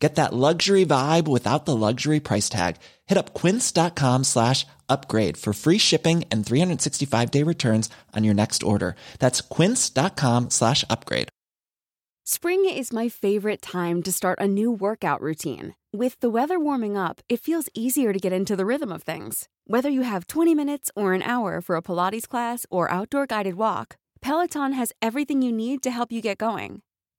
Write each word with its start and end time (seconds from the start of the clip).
Get 0.00 0.14
that 0.14 0.32
luxury 0.32 0.86
vibe 0.86 1.28
without 1.28 1.66
the 1.66 1.76
luxury 1.76 2.20
price 2.20 2.48
tag. 2.48 2.76
Hit 3.06 3.18
up 3.18 3.34
quince.com 3.34 4.24
slash 4.24 4.66
upgrade 4.88 5.36
for 5.36 5.52
free 5.52 5.78
shipping 5.78 6.24
and 6.30 6.44
365 6.44 7.30
day 7.30 7.42
returns 7.42 7.90
on 8.16 8.24
your 8.24 8.34
next 8.34 8.62
order. 8.62 8.96
That's 9.18 9.42
quince.com 9.42 10.50
slash 10.50 10.84
upgrade. 10.88 11.28
Spring 12.24 12.64
is 12.64 12.92
my 12.92 13.08
favorite 13.08 13.60
time 13.60 14.02
to 14.02 14.12
start 14.12 14.38
a 14.40 14.46
new 14.46 14.70
workout 14.70 15.20
routine. 15.20 15.74
With 15.92 16.20
the 16.20 16.30
weather 16.30 16.60
warming 16.60 16.96
up, 16.96 17.20
it 17.28 17.40
feels 17.40 17.68
easier 17.74 18.12
to 18.12 18.20
get 18.20 18.32
into 18.32 18.54
the 18.54 18.64
rhythm 18.64 18.92
of 18.92 19.02
things. 19.02 19.48
Whether 19.66 19.90
you 19.90 20.02
have 20.02 20.26
20 20.28 20.54
minutes 20.54 20.90
or 20.94 21.12
an 21.12 21.22
hour 21.22 21.60
for 21.60 21.76
a 21.76 21.82
Pilates 21.82 22.28
class 22.28 22.66
or 22.70 22.90
outdoor 22.90 23.26
guided 23.26 23.54
walk, 23.54 23.96
Peloton 24.22 24.74
has 24.74 24.92
everything 25.02 25.42
you 25.42 25.50
need 25.50 25.82
to 25.82 25.90
help 25.90 26.12
you 26.12 26.20
get 26.22 26.38
going. 26.38 26.82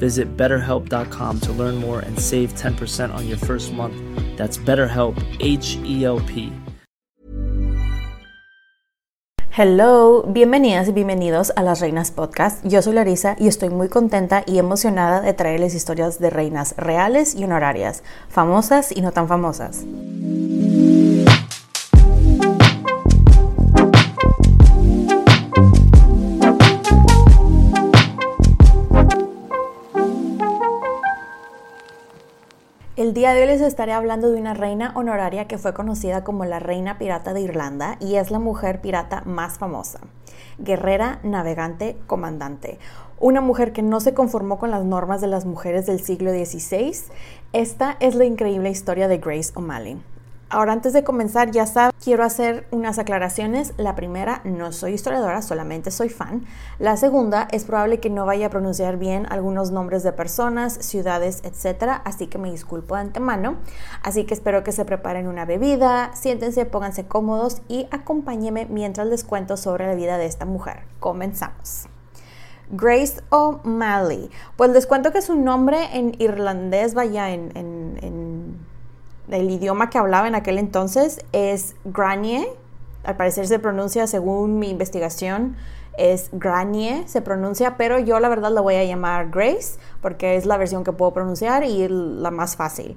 Visit 0.00 0.36
betterhelp.com 0.36 1.40
to 1.40 1.52
learn 1.52 1.76
more 1.76 2.00
and 2.00 2.18
save 2.18 2.54
10% 2.54 3.14
on 3.14 3.28
your 3.28 3.36
first 3.36 3.70
month. 3.72 3.94
That's 4.38 4.56
BetterHelp, 4.58 5.22
H 5.40 5.76
E 5.84 6.04
L 6.04 6.20
P. 6.20 6.50
Hello, 9.52 10.22
bienvenidas 10.26 10.88
y 10.88 10.92
bienvenidos 10.92 11.52
a 11.54 11.62
Las 11.62 11.80
Reinas 11.80 12.12
Podcast. 12.12 12.64
Yo 12.64 12.80
soy 12.80 12.94
Larisa 12.94 13.36
y 13.38 13.46
estoy 13.46 13.68
muy 13.68 13.88
contenta 13.88 14.42
y 14.46 14.58
emocionada 14.58 15.20
de 15.20 15.34
traerles 15.34 15.74
historias 15.74 16.18
de 16.18 16.30
reinas 16.30 16.74
reales 16.78 17.34
y 17.34 17.44
honorarias, 17.44 18.02
famosas 18.28 18.90
y 18.96 19.02
no 19.02 19.12
tan 19.12 19.28
famosas. 19.28 19.84
El 33.10 33.14
día 33.14 33.34
de 33.34 33.40
hoy 33.40 33.48
les 33.48 33.60
estaré 33.60 33.92
hablando 33.92 34.30
de 34.30 34.38
una 34.38 34.54
reina 34.54 34.92
honoraria 34.94 35.48
que 35.48 35.58
fue 35.58 35.74
conocida 35.74 36.22
como 36.22 36.44
la 36.44 36.60
reina 36.60 36.96
pirata 36.96 37.34
de 37.34 37.40
Irlanda 37.40 37.96
y 37.98 38.14
es 38.14 38.30
la 38.30 38.38
mujer 38.38 38.80
pirata 38.80 39.24
más 39.26 39.58
famosa. 39.58 39.98
Guerrera, 40.58 41.18
navegante, 41.24 41.96
comandante. 42.06 42.78
Una 43.18 43.40
mujer 43.40 43.72
que 43.72 43.82
no 43.82 43.98
se 43.98 44.14
conformó 44.14 44.60
con 44.60 44.70
las 44.70 44.84
normas 44.84 45.20
de 45.20 45.26
las 45.26 45.44
mujeres 45.44 45.86
del 45.86 45.98
siglo 45.98 46.30
XVI. 46.30 46.94
Esta 47.52 47.96
es 47.98 48.14
la 48.14 48.26
increíble 48.26 48.70
historia 48.70 49.08
de 49.08 49.18
Grace 49.18 49.50
O'Malley. 49.56 50.00
Ahora, 50.52 50.72
antes 50.72 50.92
de 50.92 51.04
comenzar, 51.04 51.52
ya 51.52 51.64
saben, 51.64 51.92
quiero 52.02 52.24
hacer 52.24 52.66
unas 52.72 52.98
aclaraciones. 52.98 53.72
La 53.76 53.94
primera, 53.94 54.40
no 54.42 54.72
soy 54.72 54.94
historiadora, 54.94 55.42
solamente 55.42 55.92
soy 55.92 56.08
fan. 56.08 56.44
La 56.80 56.96
segunda, 56.96 57.46
es 57.52 57.64
probable 57.64 58.00
que 58.00 58.10
no 58.10 58.26
vaya 58.26 58.46
a 58.46 58.50
pronunciar 58.50 58.96
bien 58.96 59.28
algunos 59.30 59.70
nombres 59.70 60.02
de 60.02 60.12
personas, 60.12 60.72
ciudades, 60.72 61.44
etc. 61.44 62.00
Así 62.04 62.26
que 62.26 62.38
me 62.38 62.50
disculpo 62.50 62.96
de 62.96 63.02
antemano. 63.02 63.58
Así 64.02 64.24
que 64.24 64.34
espero 64.34 64.64
que 64.64 64.72
se 64.72 64.84
preparen 64.84 65.28
una 65.28 65.44
bebida, 65.44 66.10
siéntense, 66.14 66.64
pónganse 66.64 67.06
cómodos 67.06 67.62
y 67.68 67.86
acompáñenme 67.92 68.66
mientras 68.66 69.06
les 69.06 69.22
cuento 69.22 69.56
sobre 69.56 69.86
la 69.86 69.94
vida 69.94 70.18
de 70.18 70.26
esta 70.26 70.46
mujer. 70.46 70.82
Comenzamos. 70.98 71.86
Grace 72.72 73.22
O'Malley. 73.28 74.30
Pues 74.56 74.72
les 74.72 74.88
cuento 74.88 75.12
que 75.12 75.18
es 75.18 75.30
un 75.30 75.44
nombre 75.44 75.96
en 75.96 76.16
irlandés, 76.18 76.94
vaya, 76.94 77.30
en 77.30 78.69
el 79.30 79.50
idioma 79.50 79.90
que 79.90 79.98
hablaba 79.98 80.28
en 80.28 80.34
aquel 80.34 80.58
entonces 80.58 81.24
es 81.32 81.74
Granie. 81.84 82.46
Al 83.04 83.16
parecer 83.16 83.46
se 83.46 83.58
pronuncia, 83.58 84.06
según 84.06 84.58
mi 84.58 84.70
investigación, 84.70 85.56
es 85.96 86.30
Granie, 86.32 87.06
se 87.06 87.20
pronuncia, 87.20 87.76
pero 87.76 87.98
yo 87.98 88.20
la 88.20 88.28
verdad 88.28 88.50
la 88.50 88.60
voy 88.60 88.76
a 88.76 88.84
llamar 88.84 89.30
Grace 89.30 89.78
porque 90.00 90.36
es 90.36 90.46
la 90.46 90.56
versión 90.56 90.84
que 90.84 90.92
puedo 90.92 91.12
pronunciar 91.12 91.64
y 91.64 91.86
la 91.88 92.30
más 92.30 92.56
fácil. 92.56 92.96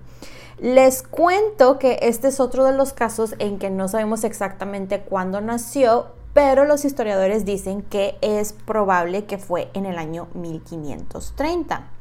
Les 0.59 1.03
cuento 1.03 1.79
que 1.79 1.99
este 2.01 2.27
es 2.27 2.39
otro 2.39 2.63
de 2.63 2.73
los 2.73 2.93
casos 2.93 3.35
en 3.39 3.59
que 3.59 3.69
no 3.69 3.87
sabemos 3.87 4.23
exactamente 4.23 5.01
cuándo 5.01 5.41
nació, 5.41 6.07
pero 6.33 6.65
los 6.65 6.85
historiadores 6.85 7.43
dicen 7.43 7.81
que 7.81 8.17
es 8.21 8.53
probable 8.53 9.25
que 9.25 9.37
fue 9.37 9.69
en 9.73 9.85
el 9.85 9.97
año 9.97 10.27
1530. 10.33 11.92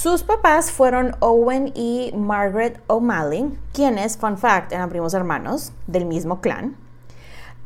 Sus 0.00 0.22
papás 0.22 0.70
fueron 0.70 1.16
Owen 1.18 1.72
y 1.74 2.12
Margaret 2.16 2.80
O'Malley, 2.86 3.58
quienes, 3.72 4.16
fun 4.16 4.38
fact, 4.38 4.70
eran 4.70 4.90
primos 4.90 5.12
hermanos 5.12 5.72
del 5.88 6.04
mismo 6.04 6.40
clan. 6.40 6.76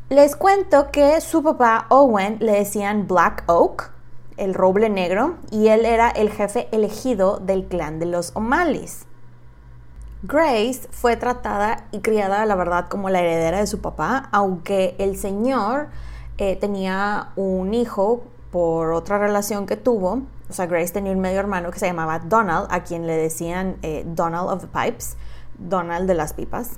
Les 0.09 0.35
cuento 0.35 0.89
que 0.89 1.21
su 1.21 1.43
papá 1.43 1.85
Owen 1.89 2.37
le 2.39 2.53
decían 2.53 3.07
Black 3.07 3.43
Oak, 3.45 3.91
el 4.37 4.55
roble 4.55 4.89
negro, 4.89 5.35
y 5.51 5.67
él 5.67 5.85
era 5.85 6.09
el 6.09 6.31
jefe 6.31 6.69
elegido 6.71 7.37
del 7.37 7.65
clan 7.65 7.99
de 7.99 8.07
los 8.07 8.31
O'Malleys. 8.35 9.05
Grace 10.23 10.87
fue 10.89 11.15
tratada 11.17 11.85
y 11.91 11.99
criada, 11.99 12.47
la 12.47 12.55
verdad, 12.55 12.87
como 12.89 13.11
la 13.11 13.19
heredera 13.19 13.59
de 13.59 13.67
su 13.67 13.79
papá, 13.79 14.29
aunque 14.31 14.95
el 14.97 15.17
señor 15.17 15.89
eh, 16.39 16.55
tenía 16.55 17.29
un 17.35 17.75
hijo 17.75 18.23
por 18.49 18.93
otra 18.93 19.19
relación 19.19 19.67
que 19.67 19.77
tuvo. 19.77 20.23
O 20.49 20.53
sea, 20.53 20.65
Grace 20.65 20.93
tenía 20.93 21.11
un 21.11 21.19
medio 21.19 21.39
hermano 21.39 21.71
que 21.71 21.79
se 21.79 21.87
llamaba 21.87 22.19
Donald, 22.19 22.67
a 22.69 22.83
quien 22.83 23.07
le 23.07 23.15
decían 23.15 23.77
eh, 23.81 24.03
Donald 24.05 24.49
of 24.49 24.61
the 24.61 24.67
Pipes, 24.67 25.15
Donald 25.57 26.07
de 26.07 26.13
las 26.13 26.33
pipas. 26.33 26.71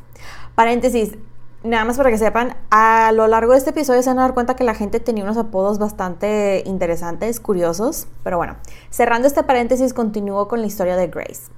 Paréntesis, 0.56 1.18
nada 1.64 1.84
más 1.84 1.98
para 1.98 2.10
que 2.10 2.18
sepan, 2.18 2.56
a 2.70 3.12
lo 3.12 3.28
largo 3.28 3.54
de 3.54 3.58
este 3.58 3.72
episodio 3.72 4.04
se 4.04 4.10
van 4.10 4.20
a 4.20 4.24
dar 4.24 4.34
cuenta 4.34 4.56
que 4.56 4.64
la 4.64 4.76
gente 4.76 5.00
tenía 5.00 5.24
unos 5.24 5.38
apodos 5.38 5.80
bastante 5.80 6.64
interesantes, 6.66 7.40
curiosos. 7.40 8.08
Pero 8.24 8.38
bueno, 8.38 8.56
cerrando 8.90 9.28
este 9.28 9.44
paréntesis, 9.44 9.94
continúo 9.94 10.48
con 10.48 10.62
la 10.62 10.68
historia 10.68 10.96
de 10.96 11.08
Grace. 11.08 11.52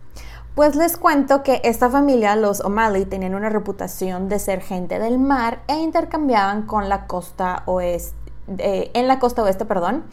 Pues 0.56 0.76
les 0.76 0.98
cuento 0.98 1.44
que 1.44 1.62
esta 1.64 1.90
familia, 1.90 2.36
los 2.36 2.62
O'Malley, 2.62 3.06
tenían 3.06 3.36
una 3.36 3.50
reputación 3.50 4.28
de 4.28 4.40
ser 4.40 4.62
gente 4.62 4.98
del 4.98 5.20
mar 5.20 5.62
e 5.68 5.76
intercambiaban 5.76 6.64
con 6.64 6.90
la 6.90 7.06
costa 7.06 7.62
oeste 7.66 8.16
en 8.48 9.08
la 9.08 9.20
costa 9.20 9.44
oeste, 9.44 9.66
perdón, 9.66 10.06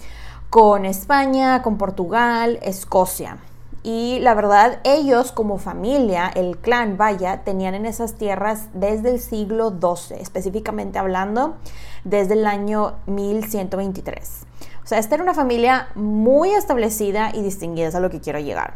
con 0.54 0.84
España, 0.84 1.62
con 1.62 1.78
Portugal, 1.78 2.60
Escocia. 2.62 3.38
Y 3.82 4.20
la 4.20 4.34
verdad, 4.34 4.78
ellos 4.84 5.32
como 5.32 5.58
familia, 5.58 6.30
el 6.32 6.58
clan 6.58 6.96
Vaya, 6.96 7.42
tenían 7.42 7.74
en 7.74 7.86
esas 7.86 8.14
tierras 8.14 8.68
desde 8.72 9.10
el 9.10 9.18
siglo 9.18 9.70
XII, 9.70 10.16
específicamente 10.20 11.00
hablando, 11.00 11.56
desde 12.04 12.34
el 12.34 12.46
año 12.46 12.94
1123. 13.06 14.46
O 14.84 14.86
sea, 14.86 15.00
esta 15.00 15.16
era 15.16 15.24
una 15.24 15.34
familia 15.34 15.88
muy 15.96 16.50
establecida 16.50 17.32
y 17.34 17.42
distinguida, 17.42 17.88
es 17.88 17.96
a 17.96 18.00
lo 18.00 18.10
que 18.10 18.20
quiero 18.20 18.38
llegar. 18.38 18.74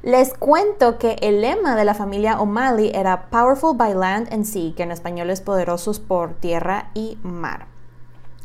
Les 0.00 0.32
cuento 0.32 0.96
que 0.96 1.18
el 1.20 1.42
lema 1.42 1.76
de 1.76 1.84
la 1.84 1.92
familia 1.92 2.40
O'Malley 2.40 2.92
era 2.94 3.28
Powerful 3.28 3.76
by 3.76 3.92
Land 3.92 4.32
and 4.32 4.46
Sea, 4.46 4.72
que 4.74 4.84
en 4.84 4.92
español 4.92 5.28
es 5.28 5.42
poderosos 5.42 6.00
por 6.00 6.32
tierra 6.32 6.88
y 6.94 7.18
mar. 7.22 7.75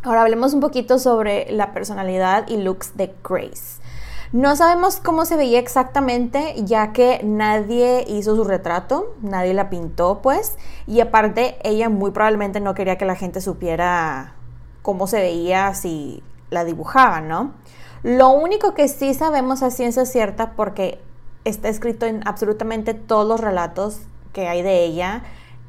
Ahora 0.03 0.21
hablemos 0.21 0.55
un 0.55 0.61
poquito 0.61 0.97
sobre 0.97 1.51
la 1.51 1.73
personalidad 1.73 2.47
y 2.47 2.57
looks 2.57 2.97
de 2.97 3.13
Grace. 3.23 3.79
No 4.31 4.55
sabemos 4.55 4.95
cómo 4.95 5.25
se 5.25 5.35
veía 5.35 5.59
exactamente, 5.59 6.55
ya 6.57 6.91
que 6.91 7.21
nadie 7.23 8.03
hizo 8.07 8.35
su 8.35 8.43
retrato, 8.43 9.13
nadie 9.21 9.53
la 9.53 9.69
pintó, 9.69 10.21
pues, 10.23 10.57
y 10.87 11.01
aparte 11.01 11.57
ella 11.63 11.89
muy 11.89 12.09
probablemente 12.09 12.61
no 12.61 12.73
quería 12.73 12.97
que 12.97 13.05
la 13.05 13.15
gente 13.15 13.41
supiera 13.41 14.33
cómo 14.81 15.05
se 15.05 15.19
veía 15.19 15.75
si 15.75 16.23
la 16.49 16.63
dibujaban, 16.63 17.27
¿no? 17.27 17.51
Lo 18.01 18.29
único 18.29 18.73
que 18.73 18.87
sí 18.87 19.13
sabemos 19.13 19.61
a 19.61 19.69
ciencia 19.69 20.05
cierta, 20.05 20.53
porque 20.53 20.99
está 21.45 21.69
escrito 21.69 22.07
en 22.07 22.27
absolutamente 22.27 22.95
todos 22.95 23.27
los 23.27 23.39
relatos 23.39 23.99
que 24.33 24.47
hay 24.47 24.63
de 24.63 24.83
ella, 24.83 25.21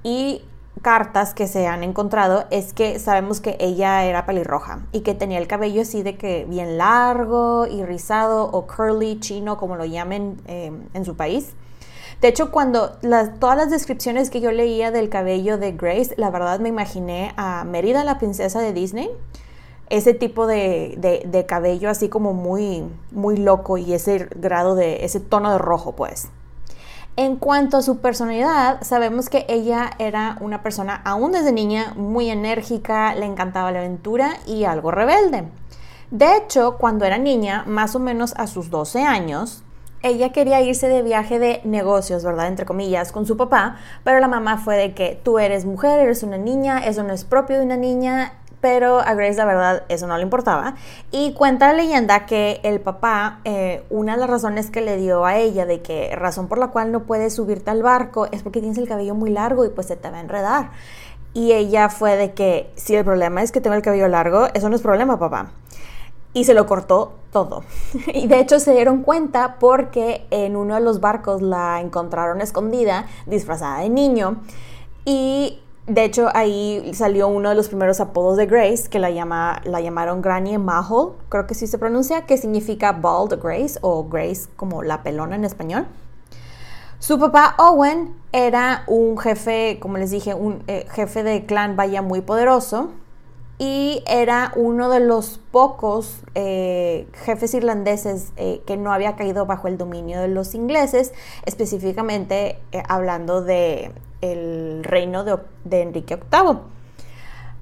y 0.03 0.43
cartas 0.81 1.35
que 1.35 1.47
se 1.47 1.67
han 1.67 1.85
encontrado 1.85 2.45
es 2.51 2.73
que 2.73 2.99
sabemos 2.99 3.41
que 3.41 3.57
ella 3.61 4.05
era 4.05 4.25
pelirroja 4.25 4.81
y 4.93 5.01
que 5.01 5.15
tenía 5.15 5.39
el 5.39 5.47
cabello 5.47 5.83
así 5.83 6.03
de 6.03 6.17
que 6.17 6.47
bien 6.49 6.79
largo 6.79 7.67
y 7.67 7.85
rizado 7.85 8.45
o 8.51 8.67
curly 8.67 9.21
chino 9.21 9.59
como 9.59 9.77
lo 9.77 9.85
llamen 9.85 10.41
eh, 10.47 10.73
en 10.95 11.05
su 11.05 11.15
país. 11.15 11.55
De 12.21 12.29
hecho, 12.29 12.53
cuando 12.53 12.97
las, 13.03 13.39
todas 13.41 13.57
las 13.57 13.71
descripciones 13.71 14.31
que 14.31 14.41
yo 14.41 14.53
leía 14.53 14.91
del 14.93 15.09
cabello 15.09 15.59
de 15.59 15.73
Grace, 15.73 16.15
la 16.17 16.31
verdad 16.31 16.61
me 16.61 16.69
imaginé 16.69 17.33
a 17.37 17.65
Mérida, 17.65 18.05
la 18.05 18.19
princesa 18.19 18.61
de 18.61 18.73
Disney, 18.73 19.11
ese 19.91 20.15
tipo 20.15 20.47
de, 20.47 21.23
de 21.27 21.47
cabello 21.47 21.91
así 21.91 22.09
como 22.09 22.33
muy, 22.33 22.85
muy 23.11 23.37
loco 23.37 23.77
y 23.77 23.93
ese 23.93 24.29
grado 24.37 24.75
de, 24.75 25.05
ese 25.05 25.21
tono 25.21 25.51
de 25.51 25.59
rojo, 25.59 25.93
pues. 25.97 26.29
En 27.15 27.37
cuanto 27.37 27.77
a 27.77 27.83
su 27.83 27.99
personalidad, 27.99 28.83
sabemos 28.83 29.29
que 29.29 29.45
ella 29.51 29.91
era 29.99 30.39
una 30.41 30.63
persona, 30.63 31.03
aún 31.05 31.33
desde 31.33 31.53
niña, 31.53 31.93
muy 31.95 32.31
enérgica, 32.31 33.15
le 33.15 33.27
encantaba 33.27 33.71
la 33.71 33.81
aventura 33.81 34.39
y 34.47 34.65
algo 34.65 34.91
rebelde. 34.91 35.45
De 36.11 36.39
hecho, 36.39 36.79
cuando 36.79 37.05
era 37.05 37.19
niña, 37.19 37.65
más 37.67 37.95
o 37.95 37.99
menos 37.99 38.33
a 38.39 38.47
sus 38.47 38.71
12 38.71 39.03
años, 39.03 39.63
ella 40.03 40.33
quería 40.33 40.63
irse 40.63 40.89
de 40.89 41.03
viaje 41.03 41.39
de 41.39 41.61
negocios, 41.65 42.25
¿verdad? 42.25 42.49
Entre 42.49 42.65
comillas, 42.65 43.13
con 43.13 43.27
su 43.27 43.37
papá, 43.37 43.77
pero 44.05 44.19
la 44.19 44.29
mamá 44.29 44.57
fue 44.57 44.77
de 44.79 44.95
que 44.95 45.21
tú 45.23 45.39
eres 45.39 45.67
mujer, 45.67 46.01
eres 46.01 46.23
una 46.23 46.39
niña, 46.39 46.79
eso 46.79 47.03
no 47.03 47.13
es 47.13 47.25
propio 47.25 47.59
de 47.59 47.67
una 47.67 47.77
niña, 47.77 48.33
pero 48.63 49.01
a 49.01 49.13
Grace 49.15 49.35
la 49.35 49.45
verdad 49.45 49.83
eso 49.89 50.07
no 50.07 50.17
le 50.17 50.23
importaba. 50.23 50.77
Y 51.11 51.35
cuenta 51.35 51.67
la 51.67 51.73
leyenda 51.75 52.27
que 52.27 52.61
el 52.63 52.81
papá, 52.81 53.41
eh, 53.45 53.85
una 53.91 54.15
de 54.15 54.21
las 54.21 54.31
razones 54.31 54.71
que 54.71 54.81
le 54.81 54.97
dio 54.97 55.27
a 55.27 55.37
ella 55.37 55.67
de 55.67 55.83
que 55.83 56.15
razón 56.15 56.47
por 56.47 56.59
la 56.59 56.69
cual 56.69 56.93
no 56.93 57.03
puedes 57.03 57.35
subirte 57.35 57.71
al 57.71 57.83
barco 57.83 58.29
es 58.31 58.43
porque 58.45 58.61
tienes 58.61 58.79
el 58.79 58.89
cabello 58.89 59.17
muy 59.17 59.31
largo 59.31 59.65
y 59.65 59.69
pues 59.69 59.89
se 59.89 59.97
te 59.97 60.09
va 60.09 60.19
a 60.19 60.21
enredar. 60.21 60.71
Y 61.35 61.53
ella 61.53 61.89
fue 61.89 62.17
de 62.17 62.35
que 62.35 62.71
si 62.77 62.95
el 62.95 63.05
problema 63.05 63.43
es 63.43 63.51
que 63.51 63.61
tengo 63.61 63.75
el 63.75 63.83
cabello 63.83 64.07
largo, 64.07 64.47
eso 64.55 64.69
no 64.69 64.77
es 64.77 64.83
problema, 64.83 65.19
papá. 65.19 65.51
Y 66.33 66.45
se 66.45 66.55
lo 66.55 66.65
cortó 66.67 67.15
todo. 67.33 67.65
y 68.15 68.29
de 68.29 68.39
hecho 68.39 68.61
se 68.61 68.73
dieron 68.73 69.03
cuenta 69.03 69.57
porque 69.59 70.25
en 70.31 70.55
uno 70.55 70.77
de 70.77 70.81
los 70.81 71.01
barcos 71.01 71.43
la 71.43 71.81
encontraron 71.81 72.41
escondida, 72.41 73.07
disfrazada 73.27 73.81
de 73.81 73.89
niño. 73.89 74.37
Y 75.05 75.59
de 75.93 76.05
hecho, 76.05 76.29
ahí 76.35 76.91
salió 76.95 77.29
uno 77.29 77.51
de 77.51 77.55
los 77.55 77.69
primeros 77.69 78.01
apodos 78.01 78.37
de 78.37 78.47
Grace, 78.47 78.89
que 78.89 78.99
la, 78.99 79.11
llama, 79.11 79.61
la 79.65 79.81
llamaron 79.81 80.23
Granny 80.23 80.57
Mahol, 80.57 81.15
creo 81.29 81.47
que 81.47 81.55
sí 81.55 81.67
se 81.67 81.77
pronuncia, 81.77 82.23
que 82.27 82.39
significa 82.39 82.93
Bald 82.93 83.39
Grace 83.43 83.79
o 83.83 84.05
Grace 84.09 84.49
como 84.57 84.83
la 84.83 85.03
pelona 85.03 85.37
en 85.37 85.45
español. 85.45 85.87
Su 86.99 87.19
papá 87.19 87.57
Owen 87.59 88.15
era 88.33 88.85
un 88.87 89.19
jefe, 89.19 89.79
como 89.81 89.99
les 89.99 90.11
dije, 90.11 90.35
un 90.35 90.63
eh, 90.67 90.87
jefe 90.91 91.23
de 91.23 91.45
clan 91.45 91.77
vaya 91.77 92.01
muy 92.01 92.21
poderoso 92.21 92.91
y 93.59 94.03
era 94.07 94.53
uno 94.57 94.89
de 94.89 95.01
los 95.01 95.39
pocos 95.51 96.23
eh, 96.35 97.07
jefes 97.13 97.55
irlandeses 97.55 98.33
eh, 98.37 98.63
que 98.67 98.77
no 98.77 98.93
había 98.93 99.15
caído 99.15 99.47
bajo 99.47 99.69
el 99.69 99.79
dominio 99.79 100.21
de 100.21 100.29
los 100.29 100.55
ingleses, 100.55 101.13
específicamente 101.45 102.59
hablando 102.89 103.43
de 103.43 103.93
el 104.23 104.83
reino 104.85 105.25
de, 105.25 105.83
Enrique 105.83 106.17
VIII. 106.17 106.59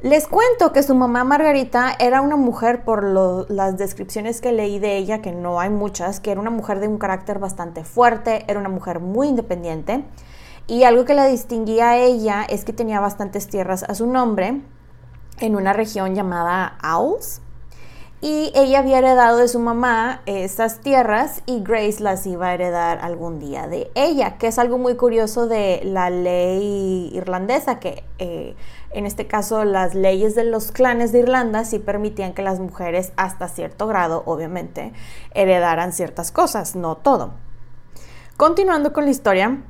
Les 0.02 0.26
cuento 0.28 0.72
que 0.72 0.82
su 0.82 0.94
mamá 0.94 1.25
Margarita 1.25 1.94
era 1.98 2.22
una 2.22 2.36
mujer, 2.36 2.84
por 2.84 3.04
las 3.50 3.76
descripciones 3.76 4.40
que 4.40 4.52
leí 4.52 4.78
de 4.78 4.96
ella, 4.96 5.20
que 5.20 5.32
no 5.32 5.60
hay 5.60 5.69
muchas, 5.69 6.20
que 6.20 6.31
era 6.31 6.40
una 6.40 6.50
mujer 6.50 6.81
de 6.81 6.88
un 6.88 6.96
carácter 6.96 7.38
bastante 7.38 7.84
fuerte, 7.84 8.44
era 8.48 8.60
una 8.60 8.70
mujer 8.70 9.00
muy 9.00 9.28
independiente. 9.28 10.04
Y 10.66 10.84
algo 10.84 11.04
que 11.04 11.14
la 11.14 11.26
distinguía 11.26 11.90
a 11.90 11.98
ella 11.98 12.46
es 12.48 12.64
que 12.64 12.72
tenía 12.72 13.00
bastantes 13.00 13.48
tierras 13.48 13.82
a 13.82 13.94
su 13.94 14.06
nombre 14.06 14.62
en 15.40 15.56
una 15.56 15.72
región 15.72 16.14
llamada 16.14 16.78
Owls 16.82 17.40
y 18.22 18.52
ella 18.54 18.81
había 18.81 18.98
heredado 18.98 19.38
de 19.38 19.48
su 19.48 19.58
mamá 19.58 20.20
esas 20.26 20.81
tierras 20.81 21.42
y 21.46 21.62
Grace 21.62 22.02
las 22.02 22.26
iba 22.26 22.48
a 22.48 22.54
heredar 22.54 22.98
algún 22.98 23.38
día 23.38 23.66
de 23.66 23.90
ella, 23.94 24.37
que 24.37 24.48
es 24.48 24.58
algo 24.58 24.76
muy 24.76 24.94
curioso 24.96 25.46
de 25.46 25.81
la 25.84 26.10
ley 26.10 27.10
irlandesa, 27.14 27.81
que 27.81 28.04
eh, 28.19 28.56
en 28.90 29.06
este 29.06 29.26
caso 29.26 29.64
las 29.64 29.94
leyes 29.94 30.34
de 30.34 30.44
los 30.44 30.70
clanes 30.70 31.12
de 31.12 31.20
Irlanda 31.20 31.64
sí 31.64 31.78
permitían 31.78 32.34
que 32.34 32.43
las 32.43 32.60
mujeres 32.60 33.12
hasta 33.16 33.48
cierto 33.48 33.86
grado, 33.86 34.22
obviamente, 34.26 34.93
heredaran 35.32 35.94
ciertas 35.94 36.31
cosas, 36.31 36.76
no 36.76 36.98
todo. 36.98 37.32
Continuando 38.36 38.93
con 38.93 39.06
la 39.06 39.10
historia, 39.12 39.62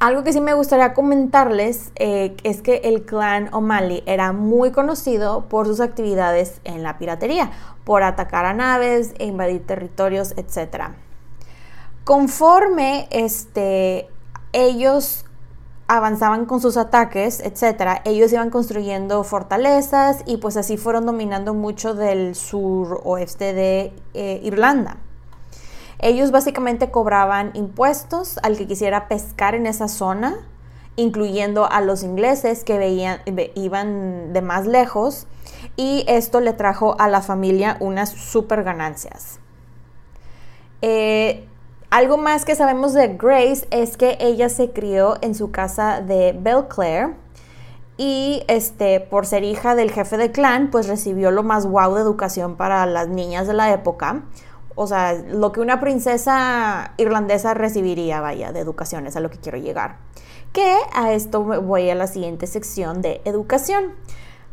algo 0.00 0.22
que 0.22 0.32
sí 0.32 0.40
me 0.40 0.54
gustaría 0.54 0.94
comentarles 0.94 1.90
eh, 1.96 2.36
es 2.44 2.62
que 2.62 2.76
el 2.84 3.04
clan 3.04 3.52
O'Malley 3.52 4.04
era 4.06 4.32
muy 4.32 4.70
conocido 4.70 5.46
por 5.48 5.66
sus 5.66 5.80
actividades 5.80 6.60
en 6.64 6.84
la 6.84 6.98
piratería, 6.98 7.50
por 7.84 8.04
atacar 8.04 8.44
a 8.44 8.54
naves 8.54 9.14
e 9.18 9.26
invadir 9.26 9.66
territorios, 9.66 10.34
etc. 10.36 10.90
Conforme 12.04 13.08
este, 13.10 14.08
ellos 14.52 15.24
avanzaban 15.88 16.44
con 16.46 16.60
sus 16.60 16.76
ataques, 16.76 17.40
etc., 17.40 18.00
ellos 18.04 18.32
iban 18.32 18.50
construyendo 18.50 19.24
fortalezas 19.24 20.22
y 20.26 20.36
pues 20.36 20.56
así 20.56 20.76
fueron 20.76 21.06
dominando 21.06 21.54
mucho 21.54 21.94
del 21.94 22.36
sur 22.36 23.00
oeste 23.04 23.52
de 23.52 23.92
eh, 24.14 24.40
Irlanda. 24.44 24.98
Ellos 26.00 26.30
básicamente 26.30 26.90
cobraban 26.90 27.50
impuestos 27.54 28.38
al 28.42 28.56
que 28.56 28.66
quisiera 28.66 29.08
pescar 29.08 29.54
en 29.54 29.66
esa 29.66 29.88
zona, 29.88 30.36
incluyendo 30.96 31.70
a 31.70 31.80
los 31.80 32.02
ingleses 32.02 32.62
que 32.62 32.78
veían, 32.78 33.20
iban 33.54 34.32
de 34.32 34.42
más 34.42 34.66
lejos, 34.66 35.26
y 35.76 36.04
esto 36.08 36.40
le 36.40 36.52
trajo 36.52 36.96
a 37.00 37.08
la 37.08 37.20
familia 37.20 37.76
unas 37.80 38.10
super 38.10 38.62
ganancias. 38.62 39.40
Eh, 40.82 41.48
algo 41.90 42.16
más 42.16 42.44
que 42.44 42.54
sabemos 42.54 42.92
de 42.92 43.16
Grace 43.16 43.66
es 43.70 43.96
que 43.96 44.18
ella 44.20 44.48
se 44.48 44.70
crió 44.70 45.16
en 45.20 45.34
su 45.34 45.50
casa 45.50 46.00
de 46.00 46.36
Belclair 46.38 47.16
y 47.96 48.44
este, 48.46 49.00
por 49.00 49.26
ser 49.26 49.42
hija 49.42 49.74
del 49.74 49.90
jefe 49.90 50.16
de 50.16 50.30
clan, 50.30 50.70
pues 50.70 50.86
recibió 50.86 51.32
lo 51.32 51.42
más 51.42 51.66
guau 51.66 51.94
de 51.94 52.02
educación 52.02 52.56
para 52.56 52.86
las 52.86 53.08
niñas 53.08 53.48
de 53.48 53.54
la 53.54 53.72
época 53.72 54.22
o 54.80 54.86
sea, 54.86 55.12
lo 55.12 55.50
que 55.50 55.60
una 55.60 55.80
princesa 55.80 56.92
irlandesa 56.98 57.52
recibiría, 57.52 58.20
vaya, 58.20 58.52
de 58.52 58.60
educación, 58.60 59.08
es 59.08 59.16
a 59.16 59.20
lo 59.20 59.28
que 59.28 59.38
quiero 59.38 59.58
llegar. 59.58 59.96
Que 60.52 60.76
a 60.94 61.12
esto 61.12 61.42
voy 61.42 61.90
a 61.90 61.96
la 61.96 62.06
siguiente 62.06 62.46
sección 62.46 63.02
de 63.02 63.20
educación. 63.24 63.94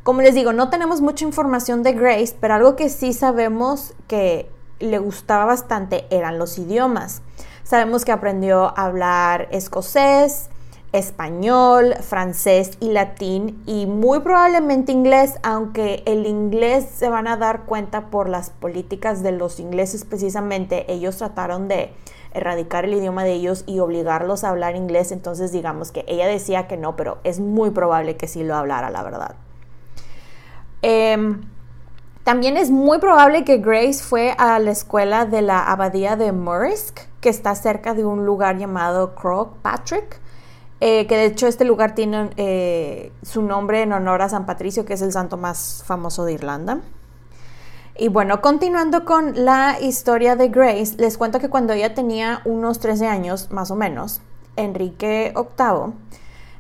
Como 0.02 0.22
les 0.22 0.34
digo, 0.34 0.52
no 0.52 0.72
tenemos 0.72 1.00
mucha 1.00 1.26
información 1.26 1.84
de 1.84 1.94
Grace, 1.94 2.36
pero 2.42 2.56
algo 2.56 2.76
que 2.76 2.90
sí 2.90 3.14
sabemos 3.14 3.94
que 4.08 4.50
le 4.80 4.98
gustaba 4.98 5.46
bastante 5.46 6.08
eran 6.10 6.40
los 6.40 6.58
idiomas. 6.58 7.22
Sabemos 7.62 8.04
que 8.04 8.12
aprendió 8.12 8.76
a 8.76 8.86
hablar 8.86 9.48
escocés, 9.52 10.50
español, 10.98 11.96
francés 12.02 12.78
y 12.80 12.90
latín 12.90 13.62
y 13.66 13.86
muy 13.86 14.20
probablemente 14.20 14.92
inglés, 14.92 15.36
aunque 15.44 16.04
el 16.06 16.26
inglés 16.26 16.88
se 16.94 17.10
van 17.10 17.28
a 17.28 17.38
dar 17.38 17.64
cuenta 17.64 18.08
por 18.08 18.30
las 18.30 18.50
políticas 18.50 19.24
de 19.24 19.32
los 19.32 19.60
ingleses 19.60 20.06
precisamente, 20.06 20.92
ellos 20.92 21.18
trataron 21.18 21.68
de 21.68 21.94
erradicar 22.34 22.86
el 22.86 22.94
idioma 22.94 23.24
de 23.24 23.34
ellos 23.34 23.64
y 23.66 23.80
obligarlos 23.80 24.44
a 24.44 24.50
hablar 24.50 24.76
inglés, 24.76 25.12
entonces 25.12 25.52
digamos 25.52 25.92
que 25.92 26.04
ella 26.08 26.28
decía 26.28 26.68
que 26.68 26.78
no, 26.78 26.96
pero 26.96 27.20
es 27.24 27.40
muy 27.40 27.72
probable 27.72 28.18
que 28.18 28.28
sí 28.28 28.44
lo 28.44 28.56
hablara, 28.56 28.90
la 28.90 29.04
verdad. 29.04 29.36
Em, 30.82 31.42
también 32.24 32.58
es 32.58 32.72
muy 32.72 33.00
probable 33.00 33.44
que 33.44 33.58
Grace 33.58 34.04
fue 34.04 34.36
a 34.38 34.60
la 34.60 34.72
escuela 34.72 35.26
de 35.26 35.42
la 35.42 35.72
abadía 35.72 36.16
de 36.16 36.32
Murrisk, 36.32 37.00
que 37.22 37.30
está 37.30 37.56
cerca 37.56 37.94
de 37.94 38.04
un 38.04 38.26
lugar 38.26 38.58
llamado 38.58 39.16
Croagh 39.16 39.54
Patrick. 39.62 40.20
Eh, 40.82 41.08
que 41.08 41.16
de 41.16 41.26
hecho 41.26 41.48
este 41.48 41.64
lugar 41.64 41.96
tiene 41.96 42.30
eh, 42.36 43.12
su 43.24 43.42
nombre 43.42 43.82
en 43.82 43.94
honor 43.94 44.22
a 44.22 44.30
San 44.30 44.46
Patricio, 44.46 44.86
que 44.86 44.94
es 44.94 45.02
el 45.02 45.12
santo 45.12 45.38
más 45.38 45.84
famoso 45.86 46.26
de 46.26 46.34
Irlanda. 46.34 46.82
Y 47.98 48.10
bueno, 48.10 48.42
continuando 48.42 49.06
con 49.06 49.46
la 49.46 49.78
historia 49.80 50.36
de 50.36 50.50
Grace, 50.50 50.96
les 50.98 51.18
cuento 51.18 51.40
que 51.40 51.50
cuando 51.50 51.72
ella 51.72 51.94
tenía 51.94 52.42
unos 52.44 52.80
13 52.80 53.08
años, 53.08 53.52
más 53.52 53.72
o 53.72 53.76
menos, 53.76 54.22
Enrique 54.58 55.34
VIII 55.34 55.94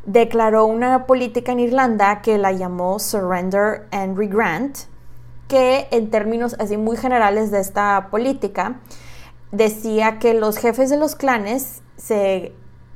declaró 0.05 0.65
una 0.65 1.05
política 1.05 1.51
en 1.51 1.59
Irlanda 1.59 2.21
que 2.21 2.37
la 2.37 2.51
llamó 2.53 2.99
Surrender 2.99 3.87
and 3.91 4.17
Regrant, 4.17 4.77
que 5.49 5.87
en 5.91 6.09
términos 6.09 6.55
así 6.59 6.77
muy 6.77 6.95
generales 6.95 7.51
de 7.51 7.59
esta 7.59 8.07
política, 8.11 8.79
decía 9.51 10.19
que 10.19 10.33
los 10.33 10.57
jefes 10.57 10.89
de 10.89 10.97
los 10.97 11.15
clanes 11.15 11.81
se 11.97 12.53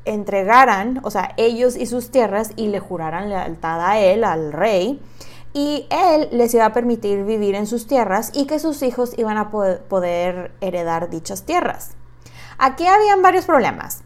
entregaran, 0.10 1.00
o 1.04 1.12
sea, 1.12 1.34
ellos 1.38 1.76
y 1.76 1.86
sus 1.86 2.12
tierras, 2.12 2.52
y 2.56 2.68
le 2.68 2.80
juraran 2.80 3.30
lealtad 3.30 3.82
a 3.82 4.00
él, 4.00 4.24
al 4.24 4.52
rey, 4.52 5.02
y 5.54 5.88
él 5.90 6.30
les 6.32 6.54
iba 6.54 6.66
a 6.66 6.74
permitir 6.74 7.24
vivir 7.24 7.56
en 7.56 7.68
sus 7.68 7.88
tierras 7.88 8.32
y 8.34 8.46
que 8.46 8.60
sus 8.60 8.82
hijos 8.84 9.14
iban 9.18 9.38
a 9.38 9.50
poder 9.50 10.52
heredar 10.62 11.10
dichas 11.10 11.44
tierras. 11.44 11.92
Aquí 12.58 12.86
habían 12.86 13.22
varios 13.22 13.46
problemas. 13.46 14.02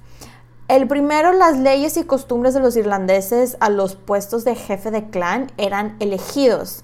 El 0.69 0.88
primero, 0.88 1.33
las 1.33 1.57
leyes 1.57 1.98
y 1.98 2.03
costumbres 2.05 2.53
de 2.53 2.62
los 2.62 2.77
irlandeses 2.77 3.57
a 3.60 3.69
los 3.69 3.95
puestos 3.95 4.45
de 4.45 4.55
jefe 4.55 4.91
de 4.91 5.10
clan 5.10 5.51
eran 5.57 5.98
elegidos. 6.00 6.83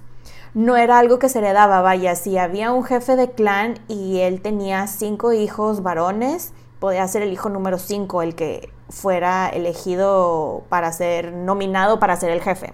No 0.52 0.76
era 0.76 0.98
algo 0.98 1.18
que 1.18 1.28
se 1.28 1.38
heredaba, 1.38 1.80
vaya, 1.80 2.14
si 2.16 2.36
había 2.36 2.72
un 2.72 2.84
jefe 2.84 3.16
de 3.16 3.30
clan 3.30 3.78
y 3.88 4.18
él 4.18 4.42
tenía 4.42 4.86
cinco 4.88 5.32
hijos 5.32 5.82
varones, 5.82 6.52
podía 6.80 7.06
ser 7.06 7.22
el 7.22 7.32
hijo 7.32 7.48
número 7.48 7.78
cinco 7.78 8.22
el 8.22 8.34
que 8.34 8.72
fuera 8.88 9.48
elegido 9.48 10.64
para 10.68 10.90
ser 10.92 11.32
nominado 11.32 12.00
para 12.00 12.16
ser 12.16 12.30
el 12.30 12.40
jefe. 12.40 12.72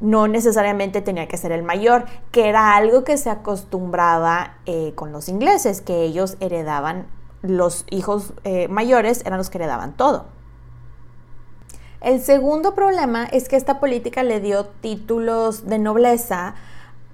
No 0.00 0.28
necesariamente 0.28 1.02
tenía 1.02 1.26
que 1.26 1.36
ser 1.36 1.52
el 1.52 1.62
mayor, 1.62 2.06
que 2.30 2.48
era 2.48 2.76
algo 2.76 3.02
que 3.02 3.18
se 3.18 3.28
acostumbraba 3.28 4.58
eh, 4.64 4.92
con 4.94 5.12
los 5.12 5.28
ingleses, 5.28 5.80
que 5.80 6.04
ellos 6.04 6.36
heredaban 6.40 7.06
los 7.42 7.86
hijos 7.90 8.34
eh, 8.44 8.68
mayores 8.68 9.22
eran 9.24 9.38
los 9.38 9.50
que 9.50 9.58
heredaban 9.58 9.96
todo. 9.96 10.26
El 12.00 12.20
segundo 12.20 12.74
problema 12.74 13.24
es 13.24 13.48
que 13.48 13.56
esta 13.56 13.78
política 13.78 14.22
le 14.22 14.40
dio 14.40 14.66
títulos 14.66 15.66
de 15.66 15.78
nobleza 15.78 16.54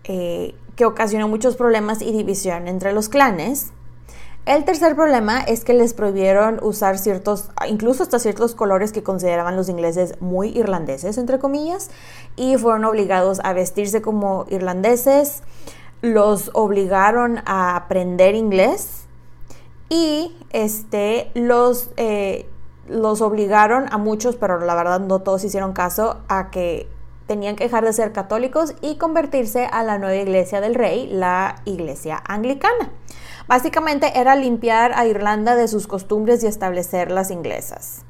eh, 0.05 0.55
que 0.76 0.85
ocasionó 0.85 1.26
muchos 1.26 1.57
problemas 1.57 2.02
y 2.02 2.12
división 2.12 2.69
entre 2.69 2.93
los 2.93 3.09
clanes. 3.09 3.73
El 4.47 4.65
tercer 4.65 4.95
problema 4.95 5.41
es 5.41 5.65
que 5.65 5.75
les 5.75 5.93
prohibieron 5.93 6.61
usar 6.62 6.99
ciertos, 6.99 7.50
incluso 7.69 8.05
hasta 8.05 8.21
ciertos 8.21 8.55
colores 8.55 8.93
que 8.93 9.03
consideraban 9.03 9.57
los 9.57 9.69
ingleses 9.69 10.21
muy 10.21 10.57
irlandeses, 10.57 11.19
entre 11.19 11.41
comillas, 11.41 11.91
y 12.37 12.57
fueron 12.57 12.85
obligados 12.85 13.41
a 13.43 13.53
vestirse 13.55 14.03
como 14.03 14.47
irlandeses, 14.49 15.43
los 16.00 16.53
obligaron 16.55 17.41
a 17.45 17.75
aprender 17.75 18.37
inglés 18.37 19.07
y 19.88 20.37
este, 20.50 21.33
los, 21.35 21.91
eh, 21.97 22.49
los 22.87 23.23
obligaron 23.23 23.87
a 23.91 23.99
muchos, 23.99 24.37
pero 24.37 24.61
la 24.61 24.76
verdad 24.76 25.00
no 25.00 25.23
todos 25.23 25.43
hicieron 25.43 25.73
caso, 25.73 26.21
a 26.29 26.53
que 26.53 26.88
tenían 27.26 27.57
que 27.57 27.65
dejar 27.65 27.85
de 27.85 27.93
ser 27.93 28.12
católicos 28.12 28.76
y 28.81 28.97
convertirse 28.97 29.67
a 29.67 29.83
la 29.83 29.99
nueva 29.99 30.23
iglesia 30.23 30.61
del 30.61 30.76
rey, 30.76 31.09
la 31.09 31.57
iglesia 31.65 32.23
anglicana. 32.25 32.93
Básicamente 33.49 34.19
era 34.19 34.35
limpiar 34.35 34.93
a 34.95 35.07
Irlanda 35.07 35.55
de 35.55 35.69
sus 35.69 35.87
costumbres 35.87 36.43
y 36.43 36.47
establecer 36.47 37.11
las 37.11 37.31
inglesas. 37.31 38.03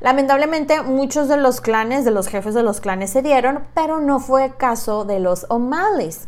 Lamentablemente 0.00 0.82
muchos 0.82 1.28
de 1.28 1.36
los 1.36 1.60
clanes, 1.60 2.04
de 2.04 2.10
los 2.10 2.26
jefes 2.26 2.54
de 2.54 2.64
los 2.64 2.80
clanes 2.80 3.10
se 3.10 3.22
dieron, 3.22 3.64
pero 3.72 4.00
no 4.00 4.18
fue 4.18 4.56
caso 4.56 5.04
de 5.04 5.20
los 5.20 5.46
O'Malley's. 5.48 6.26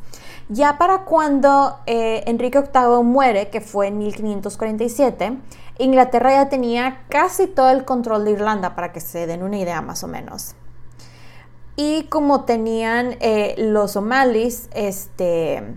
Ya 0.49 0.79
para 0.79 1.05
cuando 1.05 1.81
eh, 1.87 2.23
Enrique 2.27 2.61
VIII 2.61 3.03
muere, 3.03 3.51
que 3.51 3.61
fue 3.61 3.89
en 3.89 3.99
1547, 3.99 5.39
Inglaterra 5.79 6.31
ya 6.31 6.49
tenía 6.49 7.05
casi 7.09 7.49
todo 7.49 7.71
el 7.71 7.85
control 7.85 8.25
de 8.25 8.33
Irlanda, 8.33 8.77
para 8.77 8.93
que 8.93 9.01
se 9.01 9.27
den 9.27 9.43
una 9.43 9.59
idea 9.59 9.81
más 9.81 10.05
o 10.05 10.07
menos. 10.07 10.55
Y 11.75 12.05
como 12.05 12.45
tenían 12.45 13.17
eh, 13.19 13.57
los 13.59 13.93
somalis 13.93 14.69
este, 14.73 15.75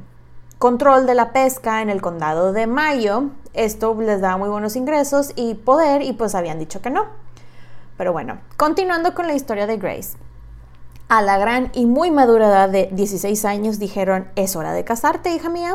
control 0.60 1.06
de 1.06 1.16
la 1.16 1.32
pesca 1.32 1.82
en 1.82 1.90
el 1.90 2.02
condado 2.02 2.54
de 2.54 2.68
Mayo, 2.68 3.26
esto 3.54 3.96
les 4.00 4.22
daba 4.22 4.38
muy 4.38 4.50
buenos 4.50 4.76
ingresos 4.76 5.32
y 5.36 5.56
poder, 5.56 6.02
y 6.02 6.14
pues 6.14 6.36
habían 6.36 6.60
dicho 6.60 6.82
que 6.82 6.90
no. 6.90 7.06
Pero 7.98 8.14
bueno, 8.14 8.40
continuando 8.58 9.14
con 9.14 9.28
la 9.28 9.34
historia 9.34 9.68
de 9.68 9.78
Grace. 9.78 10.18
A 11.10 11.22
la 11.22 11.38
gran 11.38 11.72
y 11.74 11.86
muy 11.86 12.12
madura 12.12 12.48
edad 12.48 12.70
de 12.70 12.90
16 12.92 13.46
años 13.46 13.80
dijeron, 13.80 14.28
es 14.36 14.56
hora 14.56 14.74
de 14.74 14.84
casarte, 14.84 15.34
hija 15.34 15.50
mía. 15.50 15.74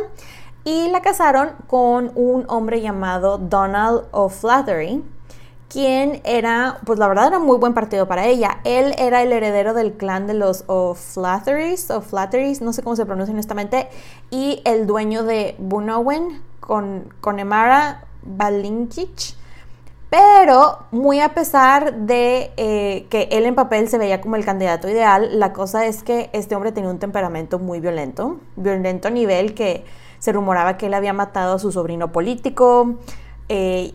Y 0.65 0.89
la 0.91 1.01
casaron 1.01 1.53
con 1.67 2.13
un 2.15 2.45
hombre 2.49 2.81
llamado 2.81 3.39
Donald 3.39 4.05
O'Flaherty, 4.13 5.03
quien 5.73 6.21
era, 6.25 6.81
pues 6.85 6.99
la 6.99 7.09
verdad 7.09 7.29
era 7.29 7.39
muy 7.39 7.57
buen 7.57 7.73
partido 7.73 8.07
para 8.07 8.27
ella. 8.27 8.59
Él 8.65 8.95
era 8.99 9.23
el 9.23 9.33
heredero 9.33 9.73
del 9.73 9.95
clan 9.95 10.27
de 10.27 10.35
los 10.35 10.65
O'Flahertys, 10.67 11.91
O'Flahertys, 11.91 12.61
no 12.61 12.73
sé 12.73 12.83
cómo 12.83 12.97
se 12.97 13.07
pronuncia 13.07 13.33
honestamente, 13.33 13.89
y 14.31 14.61
el 14.65 14.87
dueño 14.87 15.25
de 15.25 15.55
Bunowen 15.59 16.43
con, 16.61 17.13
con 17.21 17.39
Emara 17.39 18.05
Balinkich 18.23 19.37
pero 20.13 20.81
muy 20.91 21.21
a 21.21 21.33
pesar 21.33 21.95
de 21.95 22.53
eh, 22.59 23.07
que 23.09 23.29
él 23.31 23.47
en 23.47 23.55
papel 23.55 23.89
se 23.89 23.97
veía 23.97 24.21
como 24.21 24.37
el 24.37 24.45
candidato 24.45 24.87
ideal, 24.87 25.39
la 25.39 25.55
cosa 25.55 25.87
es 25.87 26.03
que 26.03 26.29
este 26.35 26.55
hombre 26.55 26.71
tenía 26.71 26.91
un 26.91 26.99
temperamento 26.99 27.59
muy 27.59 27.81
violento, 27.81 28.39
violento 28.57 29.09
a 29.09 29.11
nivel 29.11 29.55
que 29.55 29.87
se 30.19 30.33
rumoraba 30.33 30.77
que 30.77 30.85
él 30.85 30.93
había 30.93 31.15
matado 31.15 31.55
a 31.55 31.59
su 31.59 31.73
sobrino 31.73 32.13
político, 32.13 32.97
eh, 33.49 33.95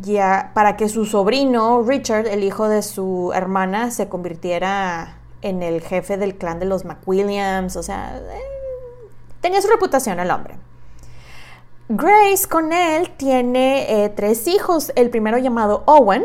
ya 0.00 0.52
para 0.54 0.76
que 0.76 0.88
su 0.88 1.04
sobrino 1.04 1.82
Richard, 1.82 2.26
el 2.26 2.44
hijo 2.44 2.68
de 2.68 2.82
su 2.82 3.30
hermana, 3.34 3.90
se 3.90 4.08
convirtiera 4.08 5.16
en 5.42 5.62
el 5.62 5.82
jefe 5.82 6.16
del 6.16 6.36
clan 6.36 6.58
de 6.58 6.66
los 6.66 6.84
McWilliams, 6.84 7.76
o 7.76 7.82
sea, 7.82 8.16
eh, 8.16 8.40
tenía 9.40 9.60
su 9.60 9.68
reputación 9.68 10.18
el 10.18 10.30
hombre. 10.30 10.56
Grace 11.88 12.48
con 12.48 12.72
él 12.72 13.10
tiene 13.16 14.04
eh, 14.04 14.08
tres 14.08 14.46
hijos, 14.48 14.92
el 14.96 15.10
primero 15.10 15.36
llamado 15.36 15.82
Owen, 15.86 16.24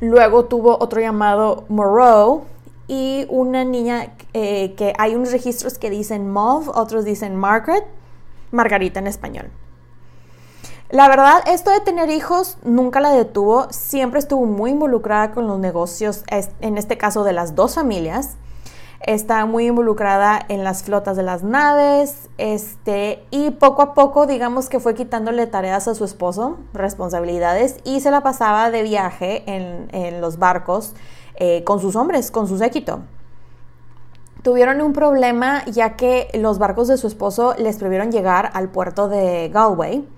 luego 0.00 0.46
tuvo 0.46 0.76
otro 0.80 1.00
llamado 1.00 1.64
Moreau 1.68 2.44
y 2.88 3.26
una 3.28 3.64
niña 3.64 4.14
eh, 4.32 4.74
que 4.74 4.92
hay 4.98 5.14
unos 5.14 5.30
registros 5.30 5.78
que 5.78 5.90
dicen 5.90 6.28
Mauve, 6.28 6.72
otros 6.74 7.04
dicen 7.04 7.36
Margaret, 7.36 7.84
Margarita 8.50 8.98
en 8.98 9.06
español. 9.06 9.50
La 10.90 11.08
verdad, 11.08 11.44
esto 11.46 11.70
de 11.70 11.78
tener 11.78 12.10
hijos 12.10 12.58
nunca 12.64 12.98
la 12.98 13.12
detuvo, 13.12 13.68
siempre 13.70 14.18
estuvo 14.18 14.44
muy 14.44 14.72
involucrada 14.72 15.30
con 15.30 15.46
los 15.46 15.60
negocios, 15.60 16.24
en 16.60 16.78
este 16.78 16.98
caso 16.98 17.22
de 17.22 17.32
las 17.32 17.54
dos 17.54 17.76
familias. 17.76 18.36
Está 19.06 19.46
muy 19.46 19.68
involucrada 19.68 20.40
en 20.48 20.64
las 20.64 20.82
flotas 20.82 21.16
de 21.16 21.22
las 21.22 21.44
naves, 21.44 22.28
este, 22.38 23.24
y 23.30 23.52
poco 23.52 23.82
a 23.82 23.94
poco, 23.94 24.26
digamos 24.26 24.68
que 24.68 24.80
fue 24.80 24.96
quitándole 24.96 25.46
tareas 25.46 25.86
a 25.86 25.94
su 25.94 26.04
esposo, 26.04 26.58
responsabilidades, 26.74 27.76
y 27.84 28.00
se 28.00 28.10
la 28.10 28.22
pasaba 28.24 28.72
de 28.72 28.82
viaje 28.82 29.44
en, 29.46 30.20
los 30.20 30.40
barcos 30.40 30.94
eh, 31.36 31.62
con 31.62 31.78
sus 31.78 31.94
hombres, 31.94 32.32
con 32.32 32.48
su 32.48 32.58
séquito. 32.58 32.98
Tuvieron 34.42 34.80
un 34.80 34.92
problema 34.92 35.64
ya 35.66 35.96
que 35.96 36.28
los 36.34 36.58
barcos 36.58 36.88
de 36.88 36.96
su 36.96 37.06
esposo 37.06 37.54
les 37.58 37.76
prohibieron 37.76 38.10
llegar 38.10 38.50
al 38.54 38.70
puerto 38.70 39.06
de 39.08 39.50
Galway, 39.50 40.08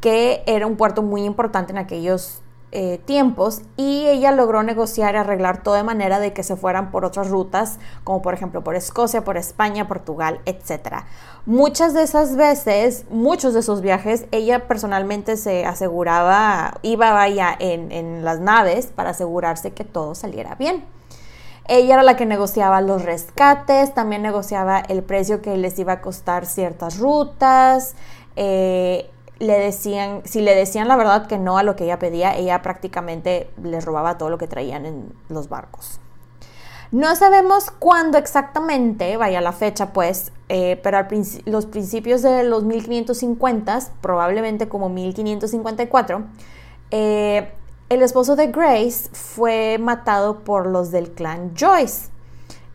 que 0.00 0.42
era 0.46 0.66
un 0.66 0.76
puerto 0.76 1.02
muy 1.02 1.24
importante 1.24 1.72
en 1.72 1.78
aquellos 1.78 2.42
eh, 2.70 3.00
tiempos 3.06 3.62
y 3.78 4.06
ella 4.08 4.30
logró 4.30 4.62
negociar 4.62 5.14
y 5.14 5.16
arreglar 5.16 5.62
todo 5.62 5.74
de 5.74 5.84
manera 5.84 6.20
de 6.20 6.34
que 6.34 6.42
se 6.42 6.54
fueran 6.54 6.90
por 6.90 7.06
otras 7.06 7.30
rutas, 7.30 7.78
como 8.04 8.20
por 8.20 8.34
ejemplo 8.34 8.62
por 8.62 8.74
Escocia, 8.74 9.24
por 9.24 9.38
España, 9.38 9.88
Portugal, 9.88 10.42
etc. 10.44 11.04
Muchas 11.46 11.94
de 11.94 12.02
esas 12.02 12.36
veces, 12.36 13.06
muchos 13.08 13.54
de 13.54 13.60
esos 13.60 13.80
viajes, 13.80 14.26
ella 14.32 14.68
personalmente 14.68 15.38
se 15.38 15.64
aseguraba, 15.64 16.74
iba 16.82 17.12
vaya 17.12 17.56
en, 17.58 17.90
en 17.90 18.22
las 18.22 18.38
naves 18.38 18.88
para 18.94 19.10
asegurarse 19.10 19.72
que 19.72 19.84
todo 19.84 20.14
saliera 20.14 20.54
bien. 20.56 20.84
Ella 21.68 21.94
era 21.94 22.02
la 22.02 22.16
que 22.16 22.26
negociaba 22.26 22.82
los 22.82 23.02
rescates, 23.02 23.94
también 23.94 24.20
negociaba 24.20 24.78
el 24.78 25.02
precio 25.02 25.40
que 25.40 25.56
les 25.56 25.78
iba 25.78 25.94
a 25.94 26.00
costar 26.02 26.44
ciertas 26.44 26.98
rutas. 26.98 27.94
Eh, 28.36 29.10
le 29.38 29.58
decían, 29.58 30.22
si 30.24 30.40
le 30.40 30.54
decían 30.54 30.88
la 30.88 30.96
verdad 30.96 31.26
que 31.26 31.38
no 31.38 31.58
a 31.58 31.62
lo 31.62 31.76
que 31.76 31.84
ella 31.84 31.98
pedía, 31.98 32.36
ella 32.36 32.62
prácticamente 32.62 33.50
les 33.62 33.84
robaba 33.84 34.18
todo 34.18 34.30
lo 34.30 34.38
que 34.38 34.48
traían 34.48 34.86
en 34.86 35.12
los 35.28 35.48
barcos. 35.48 36.00
No 36.90 37.14
sabemos 37.16 37.70
cuándo 37.70 38.16
exactamente, 38.16 39.16
vaya 39.18 39.42
la 39.42 39.52
fecha 39.52 39.92
pues, 39.92 40.32
eh, 40.48 40.80
pero 40.82 40.96
al 40.96 41.08
los 41.44 41.66
principios 41.66 42.22
de 42.22 42.44
los 42.44 42.64
1550, 42.64 43.78
probablemente 44.00 44.68
como 44.68 44.88
1554, 44.88 46.22
eh, 46.90 47.52
el 47.90 48.02
esposo 48.02 48.36
de 48.36 48.46
Grace 48.46 49.10
fue 49.12 49.76
matado 49.78 50.40
por 50.40 50.66
los 50.66 50.90
del 50.90 51.10
clan 51.10 51.52
Joyce, 51.54 52.08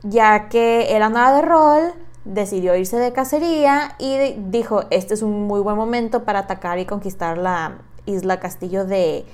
ya 0.03 0.47
que 0.47 0.95
era 0.95 1.09
nada 1.09 1.37
de 1.37 1.41
rol, 1.41 1.93
decidió 2.25 2.75
irse 2.75 2.97
de 2.97 3.13
cacería 3.13 3.95
y 3.99 4.33
dijo, 4.37 4.83
este 4.89 5.13
es 5.13 5.21
un 5.21 5.47
muy 5.47 5.61
buen 5.61 5.75
momento 5.75 6.23
para 6.23 6.39
atacar 6.39 6.79
y 6.79 6.85
conquistar 6.85 7.37
la 7.37 7.77
isla 8.05 8.39
castillo 8.39 8.85
de 8.85 9.25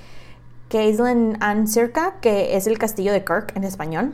Caislen 0.70 1.38
Ancirca, 1.40 2.16
que 2.22 2.56
es 2.56 2.68
el 2.68 2.78
castillo 2.78 3.12
de 3.12 3.24
Kirk 3.24 3.56
en 3.56 3.64
español. 3.64 4.14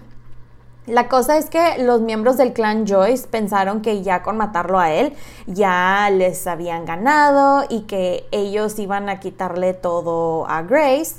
La 0.88 1.10
cosa 1.10 1.38
es 1.38 1.50
que 1.50 1.79
los 1.79 2.01
miembros 2.01 2.38
del 2.38 2.53
clan 2.53 2.86
Joyce 2.86 3.27
pensaron 3.27 3.82
que 3.82 4.03
ya 4.03 4.22
con 4.22 4.38
matarlo 4.38 4.79
a 4.79 4.91
él 4.91 5.13
ya 5.48 6.08
les 6.12 6.46
habían 6.46 6.86
ganado 6.86 7.65
y 7.70 7.82
que 7.82 8.27
ellos 8.32 8.77
iban 8.77 9.10
a 9.10 9.20
quitarle 9.20 9.74
todo 9.74 10.48
a 10.48 10.62
Grace, 10.62 11.15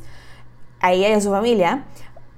a 0.81 0.93
ella 0.93 1.09
y 1.09 1.13
a 1.15 1.21
su 1.21 1.31
familia. 1.31 1.85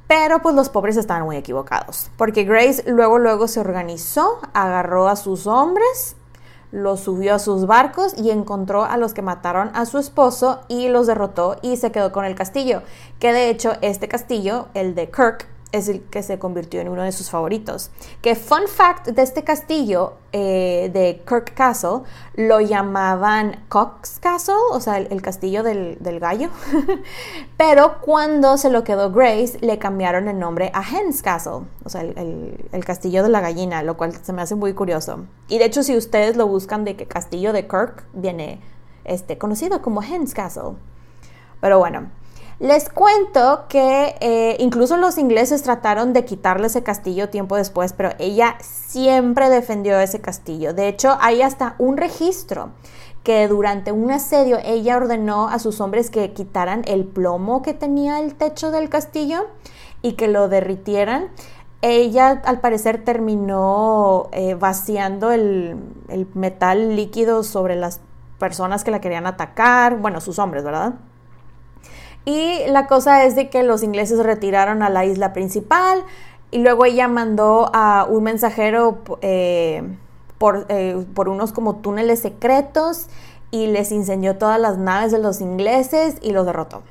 Pero 0.09 0.41
pues 0.41 0.55
los 0.55 0.71
pobres 0.71 0.97
estaban 0.97 1.25
muy 1.25 1.37
equivocados, 1.37 2.11
porque 2.17 2.45
Grace 2.45 2.83
luego 2.87 3.19
luego 3.19 3.47
se 3.47 3.61
organizó, 3.61 4.41
agarró 4.55 5.07
a 5.07 5.17
sus 5.17 5.47
hombres, 5.47 6.17
los 6.73 7.01
subió 7.01 7.35
a 7.35 7.39
sus 7.39 7.67
barcos 7.67 8.15
y 8.17 8.31
encontró 8.31 8.85
a 8.85 8.97
los 8.97 9.13
que 9.13 9.21
mataron 9.21 9.71
a 9.75 9.85
su 9.85 9.99
esposo 9.99 10.61
y 10.69 10.89
los 10.89 11.07
derrotó 11.07 11.57
y 11.61 11.77
se 11.77 11.93
quedó 11.93 12.11
con 12.11 12.25
el 12.25 12.35
castillo. 12.35 12.83
Que 13.19 13.35
de 13.35 13.51
hecho 13.51 13.73
este 13.83 14.09
castillo, 14.09 14.69
el 14.73 14.95
de 14.95 15.11
Kirk, 15.11 15.47
es 15.71 15.89
el 15.89 16.03
que 16.03 16.23
se 16.23 16.39
convirtió 16.39 16.81
en 16.81 16.89
uno 16.89 17.03
de 17.03 17.13
sus 17.13 17.31
favoritos. 17.31 17.91
Que 18.23 18.35
fun 18.35 18.67
fact 18.67 19.09
de 19.09 19.23
este 19.23 19.45
castillo 19.45 20.15
eh, 20.33 20.91
de 20.93 21.23
Kirk 21.27 21.55
Castle 21.55 22.01
lo 22.35 22.61
llamaban 22.61 23.65
Cox 23.69 24.19
Castle, 24.19 24.55
o 24.71 24.81
sea, 24.81 24.99
el, 24.99 25.23
castillo 25.23 25.63
del, 25.63 25.99
gallo. 26.21 26.49
Pero 27.57 28.01
cuando 28.01 28.57
se 28.57 28.71
lo 28.71 28.83
quedó 28.85 29.13
Grace, 29.13 29.59
le 29.61 29.79
cambiaron 29.79 30.29
el 30.29 30.39
nombre 30.39 30.71
a 30.75 30.83
Hens 30.83 31.23
Castle, 31.23 31.67
o 31.85 31.89
sea, 31.89 32.01
el, 32.01 32.69
el, 32.73 32.85
castillo 32.85 33.23
de 33.23 33.29
la 33.29 33.41
gallina, 33.41 33.83
lo 33.83 33.97
cual 33.97 34.15
se 34.23 34.33
me 34.33 34.43
hace 34.43 34.55
muy 34.55 34.73
curioso. 34.73 35.27
Y 35.49 35.59
de 35.59 35.67
hecho, 35.67 35.83
si 35.83 35.97
ustedes 35.97 36.37
lo 36.37 36.47
buscan 36.47 36.85
de 36.85 36.97
que 36.97 37.07
castillo 37.07 37.53
de 37.53 37.69
Kirk, 37.69 38.05
viene 38.15 38.61
este, 39.05 39.39
conocido 39.39 39.83
como 39.83 40.03
Hens 40.03 40.35
Castle. 40.35 40.77
Pero 41.61 41.79
bueno, 41.79 42.11
les 42.61 42.89
cuento 42.89 43.67
que 43.69 44.17
eh, 44.21 44.57
incluso 44.59 44.97
los 44.97 45.17
ingleses 45.17 45.63
trataron 45.63 46.13
de 46.13 46.25
quitarle 46.25 46.67
ese 46.67 46.83
castillo 46.83 47.29
tiempo 47.29 47.57
después, 47.57 47.93
pero 47.93 48.11
ella 48.19 48.57
siempre 48.61 49.49
defendió 49.49 50.01
ese 50.01 50.21
castillo. 50.21 50.75
De 50.75 50.89
hecho, 50.89 51.17
hay 51.21 51.43
hasta 51.43 51.77
un 51.79 51.97
registro 51.97 52.71
que 53.23 53.47
durante 53.47 53.93
un 53.93 54.11
asedio 54.11 54.59
ella 54.65 54.97
ordenó 54.97 55.49
a 55.49 55.61
sus 55.61 55.81
hombres 55.81 56.11
que 56.11 56.33
quitaran 56.33 56.83
el 56.87 57.05
plomo 57.05 57.63
que 57.63 57.75
tenía 57.75 58.19
el 58.21 58.35
techo 58.35 58.73
del 58.73 58.89
castillo 58.89 59.47
y 60.03 60.15
que 60.15 60.27
lo 60.27 60.49
derritieran. 60.49 61.29
Ella 61.81 62.43
al 62.45 62.61
parecer 62.61 63.05
terminó 63.05 64.31
eh, 64.33 64.55
vaciando 64.55 65.31
el, 65.31 65.77
el 66.09 66.27
metal 66.35 66.97
líquido 66.97 67.45
sobre 67.45 67.77
las 67.77 68.01
personas 68.41 68.83
que 68.83 68.91
la 68.91 69.01
querían 69.01 69.29
atacar, 69.29 69.99
bueno, 69.99 70.21
sus 70.21 70.41
hombres, 70.41 70.65
¿verdad? 70.65 70.95
Y 72.29 72.67
la 72.69 72.87
cosa 72.87 73.25
es 73.25 73.37
de 73.37 73.49
que 73.49 73.63
los 73.63 73.83
ingleses 73.83 74.19
retiraron 74.23 74.83
a 74.83 74.91
la 74.91 75.07
isla 75.07 75.33
principal 75.33 76.05
y 76.51 76.59
luego 76.59 76.85
ella 76.85 77.09
mandó 77.09 77.71
a 77.73 78.07
un 78.07 78.23
mensajero 78.23 78.99
eh, 79.23 79.83
por, 80.37 80.67
eh, 80.69 81.07
por 81.15 81.31
unos 81.31 81.53
como 81.53 81.77
túneles 81.77 82.21
secretos 82.21 83.07
y 83.51 83.69
les 83.69 83.93
incendió 83.93 84.37
todas 84.37 84.61
las 84.61 84.77
naves 84.77 85.11
de 85.11 85.21
los 85.21 85.41
ingleses 85.41 86.17
y 86.21 86.33
los 86.33 86.45
derrotó. 86.45 86.83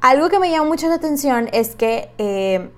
Algo 0.00 0.30
que 0.30 0.38
me 0.38 0.50
llamó 0.50 0.64
mucho 0.64 0.88
la 0.88 0.94
atención 0.94 1.50
es 1.52 1.76
que, 1.76 2.10
eh, 2.16 2.70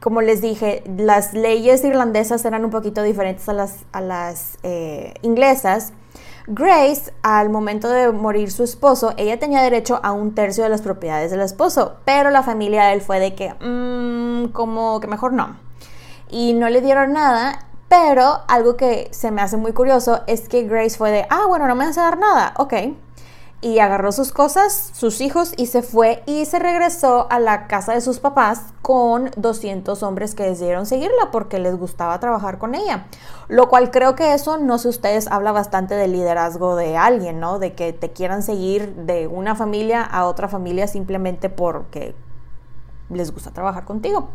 como 0.00 0.20
les 0.20 0.40
dije, 0.40 0.84
las 0.86 1.34
leyes 1.34 1.82
irlandesas 1.82 2.44
eran 2.44 2.64
un 2.64 2.70
poquito 2.70 3.02
diferentes 3.02 3.48
a 3.48 4.00
las 4.00 4.56
inglesas 5.22 5.92
Grace, 6.50 7.12
al 7.22 7.50
momento 7.50 7.90
de 7.90 8.10
morir 8.10 8.50
su 8.50 8.64
esposo, 8.64 9.12
ella 9.18 9.38
tenía 9.38 9.60
derecho 9.60 10.00
a 10.02 10.12
un 10.12 10.34
tercio 10.34 10.64
de 10.64 10.70
las 10.70 10.80
propiedades 10.80 11.30
del 11.30 11.42
esposo, 11.42 11.96
pero 12.06 12.30
la 12.30 12.42
familia 12.42 12.84
de 12.84 12.94
él 12.94 13.00
fue 13.02 13.20
de 13.20 13.34
que, 13.34 13.54
mmm, 13.60 14.48
como 14.52 14.98
que 15.00 15.08
mejor 15.08 15.34
no. 15.34 15.58
Y 16.30 16.54
no 16.54 16.70
le 16.70 16.80
dieron 16.80 17.12
nada, 17.12 17.66
pero 17.88 18.40
algo 18.48 18.76
que 18.76 19.08
se 19.10 19.30
me 19.30 19.42
hace 19.42 19.58
muy 19.58 19.72
curioso 19.72 20.22
es 20.26 20.48
que 20.48 20.62
Grace 20.62 20.96
fue 20.96 21.10
de, 21.10 21.26
ah, 21.28 21.44
bueno, 21.46 21.66
no 21.66 21.74
me 21.74 21.84
vas 21.84 21.98
a 21.98 22.02
dar 22.02 22.18
nada, 22.18 22.54
ok 22.56 22.74
y 23.60 23.80
agarró 23.80 24.12
sus 24.12 24.32
cosas, 24.32 24.90
sus 24.94 25.20
hijos 25.20 25.52
y 25.56 25.66
se 25.66 25.82
fue 25.82 26.22
y 26.26 26.44
se 26.44 26.60
regresó 26.60 27.26
a 27.30 27.40
la 27.40 27.66
casa 27.66 27.92
de 27.92 28.00
sus 28.00 28.20
papás 28.20 28.62
con 28.82 29.30
200 29.36 30.02
hombres 30.04 30.36
que 30.36 30.44
decidieron 30.44 30.86
seguirla 30.86 31.30
porque 31.32 31.58
les 31.58 31.76
gustaba 31.76 32.20
trabajar 32.20 32.58
con 32.58 32.76
ella. 32.76 33.06
Lo 33.48 33.68
cual 33.68 33.90
creo 33.90 34.14
que 34.14 34.32
eso, 34.34 34.58
no 34.58 34.78
sé 34.78 34.88
ustedes, 34.88 35.26
habla 35.26 35.50
bastante 35.50 35.94
del 35.94 36.12
liderazgo 36.12 36.76
de 36.76 36.96
alguien, 36.96 37.40
¿no? 37.40 37.58
De 37.58 37.74
que 37.74 37.92
te 37.92 38.10
quieran 38.10 38.42
seguir 38.42 38.94
de 38.94 39.26
una 39.26 39.56
familia 39.56 40.02
a 40.02 40.26
otra 40.26 40.48
familia 40.48 40.86
simplemente 40.86 41.48
porque 41.48 42.14
les 43.10 43.32
gusta 43.32 43.50
trabajar 43.50 43.84
contigo. 43.84 44.28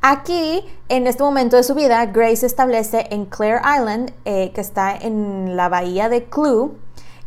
Aquí, 0.00 0.64
en 0.88 1.08
este 1.08 1.24
momento 1.24 1.56
de 1.56 1.64
su 1.64 1.74
vida, 1.74 2.06
Grace 2.06 2.46
establece 2.46 3.08
en 3.10 3.24
Clare 3.24 3.60
Island, 3.78 4.12
eh, 4.24 4.52
que 4.52 4.60
está 4.60 4.94
en 4.94 5.56
la 5.56 5.68
bahía 5.68 6.08
de 6.08 6.26
Clue, 6.26 6.76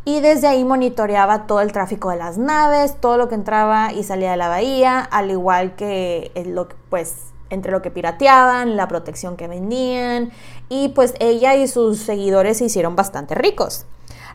y 0.03 0.19
desde 0.19 0.47
ahí 0.47 0.63
monitoreaba 0.65 1.45
todo 1.47 1.61
el 1.61 1.71
tráfico 1.71 2.09
de 2.09 2.17
las 2.17 2.37
naves, 2.37 2.95
todo 2.99 3.17
lo 3.17 3.29
que 3.29 3.35
entraba 3.35 3.93
y 3.93 4.03
salía 4.03 4.31
de 4.31 4.37
la 4.37 4.47
bahía, 4.47 4.99
al 4.99 5.31
igual 5.31 5.75
que 5.75 6.31
lo 6.47 6.67
pues 6.89 7.31
entre 7.49 7.71
lo 7.71 7.81
que 7.81 7.91
pirateaban, 7.91 8.77
la 8.77 8.87
protección 8.87 9.35
que 9.35 9.47
vendían 9.47 10.31
y 10.69 10.89
pues 10.89 11.13
ella 11.19 11.55
y 11.55 11.67
sus 11.67 11.99
seguidores 11.99 12.57
se 12.57 12.65
hicieron 12.65 12.95
bastante 12.95 13.35
ricos. 13.35 13.85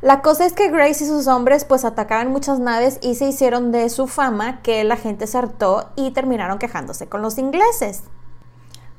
La 0.02 0.20
cosa 0.20 0.44
es 0.44 0.52
que 0.52 0.70
Grace 0.70 1.04
y 1.04 1.06
sus 1.06 1.26
hombres 1.26 1.64
pues 1.64 1.84
atacaban 1.84 2.30
muchas 2.30 2.58
naves 2.60 2.98
y 3.02 3.14
se 3.14 3.26
hicieron 3.26 3.72
de 3.72 3.88
su 3.88 4.06
fama 4.06 4.60
que 4.62 4.84
la 4.84 4.96
gente 4.96 5.26
se 5.26 5.38
hartó 5.38 5.88
y 5.96 6.10
terminaron 6.10 6.58
quejándose 6.58 7.08
con 7.08 7.22
los 7.22 7.38
ingleses. 7.38 8.02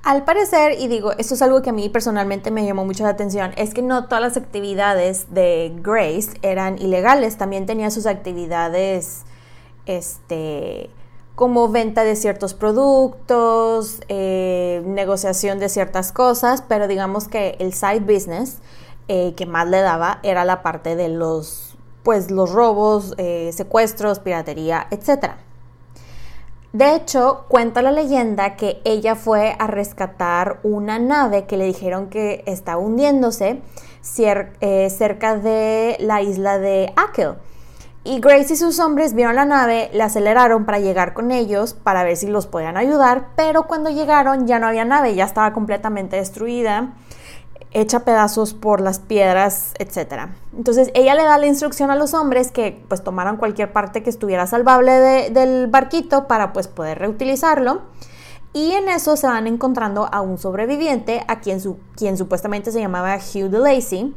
Al 0.03 0.23
parecer, 0.23 0.79
y 0.79 0.87
digo, 0.87 1.11
esto 1.17 1.33
es 1.33 1.41
algo 1.41 1.61
que 1.61 1.71
a 1.71 1.73
mí 1.73 1.89
personalmente 1.89 2.49
me 2.49 2.65
llamó 2.65 2.85
mucho 2.85 3.03
la 3.03 3.09
atención, 3.09 3.51
es 3.57 3.73
que 3.73 3.81
no 3.81 4.05
todas 4.05 4.21
las 4.21 4.37
actividades 4.37 5.33
de 5.33 5.73
Grace 5.81 6.37
eran 6.43 6.77
ilegales, 6.79 7.37
también 7.37 7.65
tenía 7.65 7.91
sus 7.91 8.05
actividades, 8.05 9.23
este, 9.85 10.89
como 11.35 11.69
venta 11.69 12.03
de 12.03 12.15
ciertos 12.15 12.53
productos, 12.53 13.99
eh, 14.07 14.81
negociación 14.85 15.59
de 15.59 15.69
ciertas 15.69 16.11
cosas, 16.11 16.63
pero 16.67 16.87
digamos 16.87 17.27
que 17.27 17.57
el 17.59 17.73
side 17.73 17.99
business 17.99 18.59
eh, 19.09 19.35
que 19.35 19.45
más 19.45 19.69
le 19.69 19.79
daba 19.79 20.19
era 20.23 20.45
la 20.45 20.61
parte 20.63 20.95
de 20.95 21.09
los, 21.09 21.77
pues, 22.03 22.31
los 22.31 22.51
robos, 22.51 23.13
eh, 23.17 23.51
secuestros, 23.53 24.19
piratería, 24.19 24.87
etcétera. 24.91 25.37
De 26.73 26.95
hecho, 26.95 27.45
cuenta 27.47 27.81
la 27.81 27.91
leyenda 27.91 28.55
que 28.55 28.81
ella 28.83 29.15
fue 29.15 29.55
a 29.57 29.67
rescatar 29.67 30.59
una 30.63 30.99
nave 30.99 31.45
que 31.45 31.57
le 31.57 31.65
dijeron 31.65 32.09
que 32.09 32.43
estaba 32.45 32.77
hundiéndose 32.81 33.61
eh, 34.19 34.89
cerca 34.89 35.37
de 35.37 35.97
la 35.99 36.21
isla 36.21 36.57
de 36.59 36.93
Akel. 36.95 37.35
Y 38.03 38.19
Grace 38.19 38.53
y 38.53 38.55
sus 38.57 38.79
hombres 38.79 39.13
vieron 39.13 39.35
la 39.35 39.45
nave, 39.45 39.89
la 39.93 40.05
aceleraron 40.05 40.65
para 40.65 40.79
llegar 40.79 41.13
con 41.13 41.31
ellos 41.31 41.73
para 41.73 42.03
ver 42.03 42.15
si 42.15 42.27
los 42.27 42.47
podían 42.47 42.77
ayudar, 42.77 43.29
pero 43.35 43.63
cuando 43.63 43.89
llegaron 43.89 44.47
ya 44.47 44.59
no 44.59 44.67
había 44.67 44.85
nave, 44.85 45.13
ya 45.15 45.25
estaba 45.25 45.51
completamente 45.51 46.15
destruida 46.15 46.93
hecha 47.81 47.99
pedazos 48.01 48.53
por 48.53 48.81
las 48.81 48.99
piedras, 48.99 49.73
etc. 49.79 50.29
Entonces 50.55 50.89
ella 50.93 51.15
le 51.15 51.23
da 51.23 51.37
la 51.37 51.47
instrucción 51.47 51.91
a 51.91 51.95
los 51.95 52.13
hombres 52.13 52.51
que 52.51 52.83
pues 52.87 53.03
tomaran 53.03 53.37
cualquier 53.37 53.71
parte 53.71 54.03
que 54.03 54.09
estuviera 54.09 54.47
salvable 54.47 55.29
del 55.29 55.67
barquito 55.67 56.27
para 56.27 56.53
pues 56.53 56.67
poder 56.67 56.99
reutilizarlo. 56.99 57.81
Y 58.53 58.71
en 58.71 58.89
eso 58.89 59.15
se 59.15 59.27
van 59.27 59.45
encontrando 59.45 60.09
a 60.11 60.21
un 60.21 60.39
sobreviviente, 60.39 61.23
a 61.27 61.41
quien, 61.41 61.61
su, 61.61 61.77
quien 61.95 62.17
supuestamente 62.17 62.71
se 62.71 62.79
llamaba 62.79 63.15
Hugh 63.17 63.49
de 63.49 63.59
Lacey, 63.59 64.15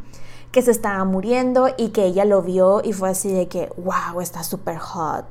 que 0.51 0.63
se 0.63 0.71
estaba 0.71 1.05
muriendo 1.05 1.69
y 1.77 1.91
que 1.91 2.07
ella 2.07 2.25
lo 2.25 2.41
vio 2.41 2.81
y 2.83 2.95
fue 2.95 3.11
así 3.11 3.31
de 3.31 3.49
que, 3.49 3.71
wow, 3.77 4.21
está 4.21 4.43
súper 4.43 4.79
hot. 4.79 5.27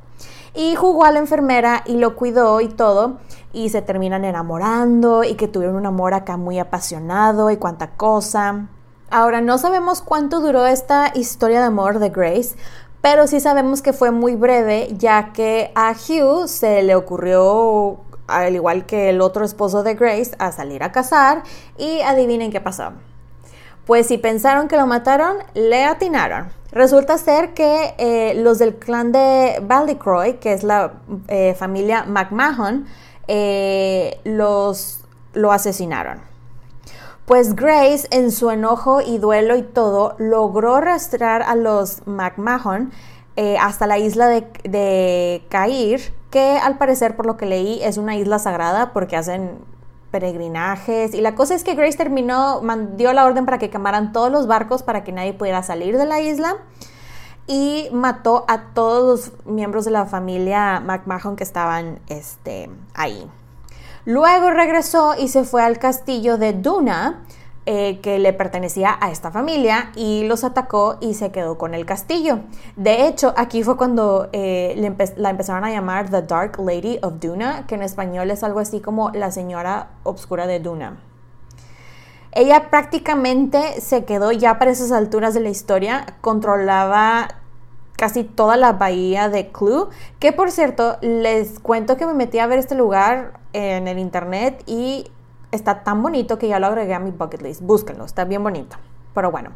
Y 0.54 0.74
jugó 0.74 1.04
a 1.04 1.12
la 1.12 1.18
enfermera 1.20 1.82
y 1.86 1.96
lo 1.96 2.16
cuidó 2.16 2.60
y 2.60 2.68
todo 2.68 3.18
y 3.52 3.70
se 3.70 3.82
terminan 3.82 4.24
enamorando 4.24 5.24
y 5.24 5.34
que 5.34 5.48
tuvieron 5.48 5.76
un 5.76 5.86
amor 5.86 6.14
acá 6.14 6.36
muy 6.36 6.58
apasionado 6.58 7.50
y 7.50 7.56
cuánta 7.56 7.90
cosa. 7.92 8.68
Ahora, 9.10 9.40
no 9.40 9.58
sabemos 9.58 10.02
cuánto 10.02 10.40
duró 10.40 10.66
esta 10.66 11.10
historia 11.14 11.60
de 11.60 11.66
amor 11.66 11.98
de 11.98 12.10
Grace, 12.10 12.54
pero 13.00 13.26
sí 13.26 13.40
sabemos 13.40 13.82
que 13.82 13.92
fue 13.92 14.10
muy 14.12 14.36
breve, 14.36 14.88
ya 14.96 15.32
que 15.32 15.72
a 15.74 15.92
Hugh 15.92 16.46
se 16.46 16.82
le 16.82 16.94
ocurrió, 16.94 18.00
al 18.28 18.54
igual 18.54 18.86
que 18.86 19.10
el 19.10 19.20
otro 19.20 19.44
esposo 19.44 19.82
de 19.82 19.94
Grace, 19.94 20.32
a 20.38 20.52
salir 20.52 20.84
a 20.84 20.92
cazar 20.92 21.42
y 21.76 22.02
adivinen 22.02 22.52
qué 22.52 22.60
pasó. 22.60 22.92
Pues 23.84 24.06
si 24.06 24.18
pensaron 24.18 24.68
que 24.68 24.76
lo 24.76 24.86
mataron, 24.86 25.38
le 25.54 25.84
atinaron. 25.84 26.52
Resulta 26.72 27.18
ser 27.18 27.52
que 27.52 27.94
eh, 27.98 28.34
los 28.36 28.58
del 28.58 28.76
clan 28.76 29.10
de 29.10 29.60
Ballycroy, 29.62 30.34
que 30.34 30.52
es 30.52 30.62
la 30.62 30.92
eh, 31.26 31.54
familia 31.54 32.04
McMahon, 32.04 32.86
eh, 33.26 34.20
los, 34.24 35.00
lo 35.32 35.50
asesinaron. 35.50 36.20
Pues 37.26 37.56
Grace, 37.56 38.06
en 38.10 38.30
su 38.30 38.50
enojo 38.50 39.00
y 39.00 39.18
duelo 39.18 39.56
y 39.56 39.62
todo, 39.62 40.14
logró 40.18 40.80
rastrear 40.80 41.42
a 41.42 41.54
los 41.54 42.06
McMahon 42.06 42.92
hasta 43.58 43.86
la 43.86 43.96
isla 43.96 44.28
de, 44.28 44.46
de 44.64 45.42
Cair, 45.48 46.12
que 46.30 46.58
al 46.58 46.76
parecer, 46.76 47.16
por 47.16 47.24
lo 47.24 47.38
que 47.38 47.46
leí, 47.46 47.80
es 47.82 47.96
una 47.96 48.14
isla 48.14 48.38
sagrada 48.38 48.92
porque 48.92 49.16
hacen 49.16 49.56
peregrinajes. 50.10 51.14
Y 51.14 51.20
la 51.20 51.34
cosa 51.34 51.54
es 51.54 51.64
que 51.64 51.74
Grace 51.74 51.96
terminó, 51.96 52.60
dio 52.96 53.12
la 53.12 53.24
orden 53.24 53.44
para 53.44 53.58
que 53.58 53.70
quemaran 53.70 54.12
todos 54.12 54.30
los 54.30 54.46
barcos 54.46 54.82
para 54.82 55.04
que 55.04 55.12
nadie 55.12 55.32
pudiera 55.32 55.62
salir 55.62 55.96
de 55.96 56.06
la 56.06 56.20
isla 56.20 56.56
y 57.46 57.88
mató 57.92 58.44
a 58.46 58.72
todos 58.74 59.32
los 59.32 59.44
miembros 59.44 59.84
de 59.84 59.90
la 59.90 60.06
familia 60.06 60.80
McMahon 60.80 61.36
que 61.36 61.44
estaban 61.44 61.98
este, 62.08 62.70
ahí. 62.94 63.28
Luego 64.04 64.50
regresó 64.50 65.14
y 65.18 65.28
se 65.28 65.44
fue 65.44 65.62
al 65.62 65.78
castillo 65.78 66.38
de 66.38 66.52
Duna, 66.52 67.24
eh, 67.66 68.00
que 68.00 68.18
le 68.18 68.32
pertenecía 68.32 68.96
a 69.00 69.10
esta 69.10 69.30
familia 69.30 69.92
y 69.94 70.24
los 70.24 70.44
atacó 70.44 70.96
y 71.00 71.14
se 71.14 71.30
quedó 71.30 71.58
con 71.58 71.74
el 71.74 71.84
castillo. 71.84 72.40
De 72.76 73.06
hecho, 73.06 73.34
aquí 73.36 73.62
fue 73.62 73.76
cuando 73.76 74.30
eh, 74.32 74.94
la 75.16 75.30
empezaron 75.30 75.64
a 75.64 75.70
llamar 75.70 76.08
The 76.08 76.22
Dark 76.22 76.58
Lady 76.58 76.98
of 77.02 77.20
Duna, 77.20 77.66
que 77.66 77.74
en 77.74 77.82
español 77.82 78.30
es 78.30 78.42
algo 78.42 78.60
así 78.60 78.80
como 78.80 79.10
la 79.10 79.30
señora 79.30 79.90
obscura 80.04 80.46
de 80.46 80.58
Duna. 80.58 81.00
Ella 82.32 82.70
prácticamente 82.70 83.80
se 83.80 84.04
quedó 84.04 84.32
ya 84.32 84.58
para 84.58 84.70
esas 84.70 84.90
alturas 84.90 85.34
de 85.34 85.40
la 85.40 85.50
historia, 85.50 86.06
controlaba 86.22 87.28
casi 87.96 88.24
toda 88.24 88.56
la 88.56 88.72
bahía 88.72 89.28
de 89.28 89.48
Clue, 89.48 89.88
que 90.18 90.32
por 90.32 90.50
cierto, 90.50 90.96
les 91.02 91.58
cuento 91.60 91.98
que 91.98 92.06
me 92.06 92.14
metí 92.14 92.38
a 92.38 92.46
ver 92.46 92.58
este 92.58 92.74
lugar 92.74 93.38
en 93.52 93.86
el 93.86 93.98
internet 93.98 94.62
y 94.66 95.10
está 95.52 95.82
tan 95.82 96.02
bonito 96.02 96.38
que 96.38 96.48
ya 96.48 96.58
lo 96.58 96.66
agregué 96.66 96.94
a 96.94 96.98
mi 96.98 97.10
bucket 97.10 97.42
list. 97.42 97.62
Búsquenlo, 97.62 98.04
está 98.04 98.24
bien 98.24 98.42
bonito. 98.42 98.76
Pero 99.14 99.30
bueno, 99.30 99.50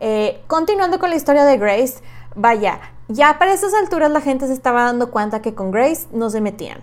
eh, 0.00 0.42
continuando 0.46 0.98
con 0.98 1.10
la 1.10 1.16
historia 1.16 1.44
de 1.44 1.58
Grace, 1.58 2.00
vaya, 2.34 2.80
ya 3.08 3.38
para 3.38 3.52
esas 3.52 3.74
alturas 3.74 4.10
la 4.10 4.20
gente 4.20 4.46
se 4.46 4.52
estaba 4.52 4.84
dando 4.84 5.10
cuenta 5.10 5.42
que 5.42 5.54
con 5.54 5.70
Grace 5.70 6.06
no 6.12 6.30
se 6.30 6.40
metían. 6.40 6.80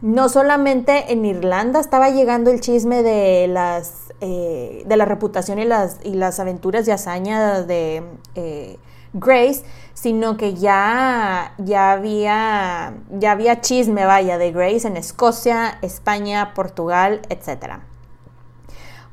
No 0.00 0.28
solamente 0.28 1.12
en 1.12 1.24
Irlanda 1.24 1.78
estaba 1.78 2.10
llegando 2.10 2.50
el 2.50 2.60
chisme 2.60 3.02
de 3.02 3.46
las 3.46 4.02
eh, 4.24 4.84
de 4.86 4.96
la 4.96 5.04
reputación 5.04 5.58
y 5.58 5.64
las, 5.64 5.98
y 6.04 6.14
las 6.14 6.38
aventuras 6.38 6.86
y 6.86 6.92
hazañas 6.92 7.66
de 7.66 8.04
eh, 8.36 8.78
Grace, 9.12 9.64
sino 9.94 10.36
que 10.36 10.54
ya, 10.54 11.54
ya, 11.58 11.92
había, 11.92 12.94
ya 13.10 13.32
había 13.32 13.60
chisme, 13.60 14.04
vaya, 14.06 14.38
de 14.38 14.52
Grace 14.52 14.86
en 14.86 14.96
Escocia, 14.96 15.78
España, 15.82 16.54
Portugal, 16.54 17.22
etc. 17.28 17.80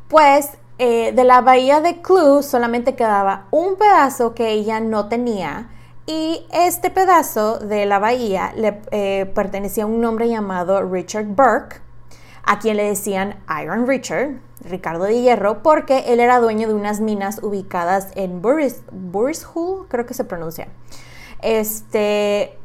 Pues 0.08 0.52
eh, 0.78 1.12
de 1.12 1.24
la 1.26 1.42
bahía 1.42 1.82
de 1.82 2.02
Clue 2.02 2.42
solamente 2.42 2.96
quedaba 2.96 3.48
un 3.52 3.76
pedazo 3.76 4.34
que 4.34 4.52
ella 4.52 4.80
no 4.80 5.10
tenía 5.10 5.70
y 6.06 6.48
este 6.52 6.90
pedazo 6.90 7.60
de 7.60 7.86
la 7.86 8.00
bahía 8.00 8.52
le 8.56 8.82
eh, 8.92 9.32
pertenecía 9.36 9.84
a 9.84 9.88
un 9.88 10.04
hombre 10.06 10.28
llamado 10.28 10.82
Richard 10.82 11.26
Burke, 11.26 11.82
a 12.50 12.58
quien 12.58 12.78
le 12.78 12.84
decían 12.84 13.36
Iron 13.62 13.86
Richard, 13.86 14.40
Ricardo 14.62 15.04
de 15.04 15.22
Hierro, 15.22 15.62
porque 15.62 16.06
él 16.08 16.20
era 16.20 16.40
dueño 16.40 16.68
de 16.68 16.74
unas 16.74 17.00
minas 17.00 17.44
ubicadas 17.44 18.08
en 18.16 18.42
Buris, 18.42 18.82
creo 19.88 20.06
que 20.08 20.16
se 20.16 20.24
pronuncia. 20.24 20.68
Este, 21.44 22.58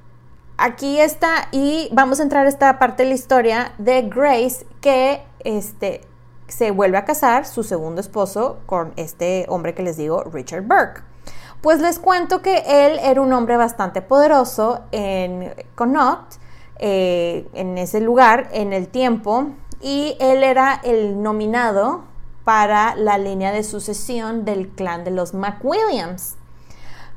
aquí 0.56 0.98
está, 0.98 1.48
y 1.52 1.90
vamos 1.92 2.18
a 2.18 2.22
entrar 2.22 2.46
a 2.46 2.48
esta 2.48 2.78
parte 2.78 3.02
de 3.02 3.10
la 3.10 3.14
historia 3.14 3.74
de 3.76 4.08
Grace, 4.08 4.66
que 4.80 5.22
este, 5.40 6.00
se 6.48 6.70
vuelve 6.70 6.96
a 6.96 7.04
casar, 7.04 7.44
su 7.44 7.62
segundo 7.62 8.00
esposo, 8.00 8.60
con 8.64 8.94
este 8.96 9.44
hombre 9.50 9.74
que 9.74 9.82
les 9.82 9.98
digo, 9.98 10.24
Richard 10.24 10.62
Burke. 10.62 11.02
Pues 11.60 11.82
les 11.82 11.98
cuento 11.98 12.40
que 12.40 12.62
él 12.66 12.98
era 13.02 13.20
un 13.20 13.34
hombre 13.34 13.58
bastante 13.58 14.00
poderoso 14.00 14.80
en 14.92 15.54
Connaught, 15.74 16.36
eh, 16.78 17.48
en 17.54 17.78
ese 17.78 18.00
lugar, 18.00 18.48
en 18.52 18.72
el 18.72 18.88
tiempo, 18.88 19.52
y 19.84 20.16
él 20.18 20.42
era 20.42 20.80
el 20.82 21.22
nominado 21.22 22.04
para 22.42 22.96
la 22.96 23.18
línea 23.18 23.52
de 23.52 23.62
sucesión 23.62 24.46
del 24.46 24.68
clan 24.68 25.04
de 25.04 25.10
los 25.10 25.34
McWilliams. 25.34 26.36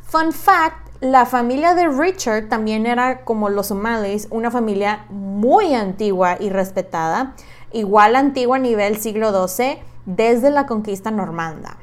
Fun 0.02 0.34
fact, 0.34 0.90
la 1.00 1.26
familia 1.26 1.76
de 1.76 1.88
Richard 1.88 2.50
también 2.50 2.86
era 2.86 3.24
como 3.24 3.48
los 3.48 3.72
O'Malley's, 3.72 4.28
una 4.32 4.52
familia 4.52 5.06
muy 5.10 5.74
antigua 5.76 6.36
y 6.42 6.50
respetada, 6.50 7.36
igual 7.72 8.18
antigua 8.18 8.58
a 8.58 8.60
nivel 8.60 8.98
siglo 8.98 9.48
XII 9.48 9.80
desde 10.06 10.50
la 10.50 10.66
conquista 10.66 11.10
normanda. 11.10 11.78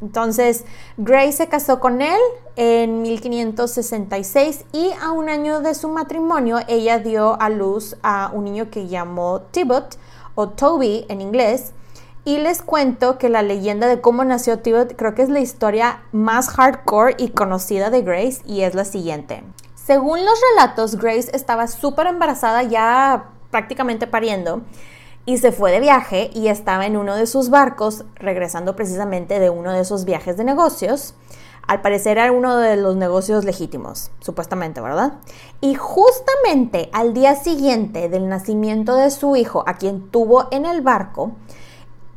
Entonces, 0.00 0.64
Grace 0.96 1.32
se 1.32 1.48
casó 1.48 1.80
con 1.80 2.02
él 2.02 2.20
en 2.56 3.02
1566 3.02 4.64
y 4.72 4.90
a 5.02 5.12
un 5.12 5.28
año 5.28 5.60
de 5.60 5.74
su 5.74 5.88
matrimonio 5.88 6.58
ella 6.68 6.98
dio 6.98 7.40
a 7.40 7.48
luz 7.48 7.96
a 8.02 8.30
un 8.32 8.44
niño 8.44 8.70
que 8.70 8.86
llamó 8.86 9.42
Tibot 9.50 9.98
o 10.34 10.50
Toby 10.50 11.04
en 11.08 11.20
inglés. 11.20 11.72
Y 12.24 12.38
les 12.38 12.62
cuento 12.62 13.16
que 13.16 13.28
la 13.28 13.42
leyenda 13.42 13.88
de 13.88 14.00
cómo 14.00 14.22
nació 14.22 14.58
Tibot 14.58 14.94
creo 14.96 15.14
que 15.14 15.22
es 15.22 15.30
la 15.30 15.40
historia 15.40 16.02
más 16.12 16.50
hardcore 16.50 17.14
y 17.18 17.30
conocida 17.30 17.90
de 17.90 18.02
Grace 18.02 18.42
y 18.44 18.60
es 18.60 18.74
la 18.74 18.84
siguiente. 18.84 19.42
Según 19.74 20.24
los 20.24 20.38
relatos, 20.50 20.96
Grace 20.96 21.30
estaba 21.32 21.66
súper 21.66 22.06
embarazada 22.06 22.62
ya 22.62 23.30
prácticamente 23.50 24.06
pariendo 24.06 24.62
y 25.28 25.36
se 25.36 25.52
fue 25.52 25.72
de 25.72 25.80
viaje 25.80 26.30
y 26.32 26.48
estaba 26.48 26.86
en 26.86 26.96
uno 26.96 27.14
de 27.14 27.26
sus 27.26 27.50
barcos, 27.50 28.06
regresando 28.14 28.74
precisamente 28.74 29.38
de 29.38 29.50
uno 29.50 29.74
de 29.74 29.80
esos 29.80 30.06
viajes 30.06 30.38
de 30.38 30.44
negocios. 30.44 31.12
Al 31.66 31.82
parecer 31.82 32.16
era 32.16 32.32
uno 32.32 32.56
de 32.56 32.76
los 32.76 32.96
negocios 32.96 33.44
legítimos, 33.44 34.10
supuestamente, 34.20 34.80
¿verdad? 34.80 35.18
Y 35.60 35.74
justamente 35.74 36.88
al 36.94 37.12
día 37.12 37.34
siguiente 37.34 38.08
del 38.08 38.30
nacimiento 38.30 38.94
de 38.94 39.10
su 39.10 39.36
hijo, 39.36 39.64
a 39.66 39.76
quien 39.76 40.08
tuvo 40.10 40.48
en 40.50 40.64
el 40.64 40.80
barco, 40.80 41.32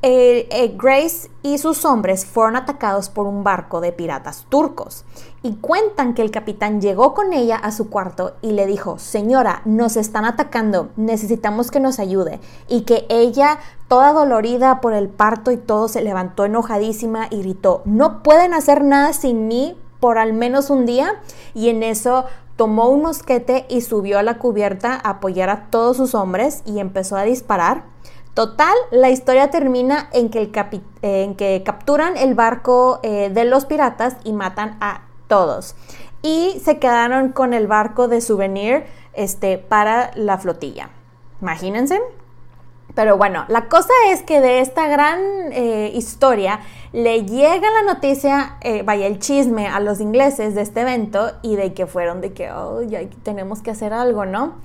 eh, 0.03 0.75
Grace 0.77 1.29
y 1.43 1.57
sus 1.57 1.85
hombres 1.85 2.25
fueron 2.25 2.55
atacados 2.55 3.09
por 3.09 3.27
un 3.27 3.43
barco 3.43 3.81
de 3.81 3.91
piratas 3.91 4.45
turcos 4.49 5.05
y 5.43 5.55
cuentan 5.55 6.13
que 6.13 6.21
el 6.21 6.31
capitán 6.31 6.81
llegó 6.81 7.13
con 7.13 7.33
ella 7.33 7.55
a 7.55 7.71
su 7.71 7.89
cuarto 7.89 8.35
y 8.41 8.51
le 8.51 8.67
dijo, 8.67 8.99
señora, 8.99 9.61
nos 9.65 9.97
están 9.97 10.25
atacando, 10.25 10.89
necesitamos 10.97 11.71
que 11.71 11.79
nos 11.79 11.99
ayude. 11.99 12.39
Y 12.67 12.81
que 12.81 13.05
ella, 13.09 13.59
toda 13.87 14.13
dolorida 14.13 14.81
por 14.81 14.93
el 14.93 15.09
parto 15.09 15.51
y 15.51 15.57
todo, 15.57 15.87
se 15.87 16.01
levantó 16.01 16.45
enojadísima 16.45 17.27
y 17.31 17.41
gritó, 17.41 17.81
no 17.85 18.21
pueden 18.21 18.53
hacer 18.53 18.83
nada 18.83 19.13
sin 19.13 19.47
mí 19.47 19.77
por 19.99 20.17
al 20.17 20.33
menos 20.33 20.69
un 20.69 20.85
día. 20.85 21.15
Y 21.55 21.69
en 21.69 21.81
eso 21.81 22.25
tomó 22.55 22.89
un 22.89 23.01
mosquete 23.01 23.65
y 23.69 23.81
subió 23.81 24.19
a 24.19 24.23
la 24.23 24.37
cubierta 24.37 24.93
a 24.93 25.11
apoyar 25.11 25.49
a 25.49 25.67
todos 25.71 25.97
sus 25.97 26.13
hombres 26.13 26.61
y 26.65 26.79
empezó 26.79 27.15
a 27.15 27.23
disparar. 27.23 27.85
Total, 28.33 28.73
la 28.91 29.09
historia 29.09 29.49
termina 29.49 30.09
en 30.13 30.29
que, 30.29 31.63
capturan 31.65 32.15
el 32.15 32.33
barco 32.33 32.99
eh, 33.03 33.29
de 33.29 33.43
los 33.43 33.65
piratas 33.65 34.15
y 34.23 34.31
matan 34.31 34.77
a 34.79 35.01
todos. 35.27 35.75
Y 36.21 36.61
se 36.63 36.79
quedaron 36.79 37.33
con 37.33 37.53
el 37.53 37.67
barco 37.67 38.07
de 38.07 38.21
souvenir 38.21 38.85
este, 39.13 39.57
para 39.57 40.11
la 40.15 40.37
flotilla. 40.37 40.89
Imagínense. 41.41 41.99
Pero 42.95 43.17
bueno, 43.17 43.45
la 43.47 43.67
cosa 43.69 43.93
es 44.09 44.21
que 44.21 44.41
de 44.41 44.59
esta 44.59 44.87
gran 44.87 45.19
eh, 45.51 45.91
historia 45.93 46.59
le 46.91 47.25
llega 47.25 47.71
la 47.71 47.93
noticia, 47.93 48.57
eh, 48.61 48.83
vaya 48.83 49.07
el 49.07 49.19
chisme 49.19 49.67
a 49.67 49.79
los 49.79 50.01
ingleses 50.01 50.55
de 50.55 50.61
este 50.61 50.81
evento 50.81 51.31
y 51.41 51.55
de 51.55 51.73
que 51.73 51.87
fueron 51.87 52.19
de 52.19 52.33
que, 52.33 52.51
oh, 52.51 52.81
ya 52.81 53.01
tenemos 53.23 53.61
que 53.61 53.71
hacer 53.71 53.93
algo, 53.93 54.25
¿no? 54.25 54.55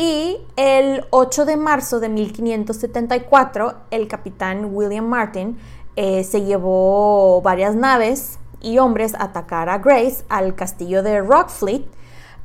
Y 0.00 0.38
el 0.54 1.06
8 1.10 1.44
de 1.44 1.56
marzo 1.56 1.98
de 1.98 2.08
1574, 2.08 3.74
el 3.90 4.06
capitán 4.06 4.70
William 4.72 5.04
Martin 5.04 5.58
eh, 5.96 6.22
se 6.22 6.42
llevó 6.42 7.42
varias 7.42 7.74
naves 7.74 8.38
y 8.60 8.78
hombres 8.78 9.16
a 9.16 9.24
atacar 9.24 9.68
a 9.68 9.78
Grace 9.78 10.24
al 10.28 10.54
castillo 10.54 11.02
de 11.02 11.20
Rockfleet, 11.20 11.84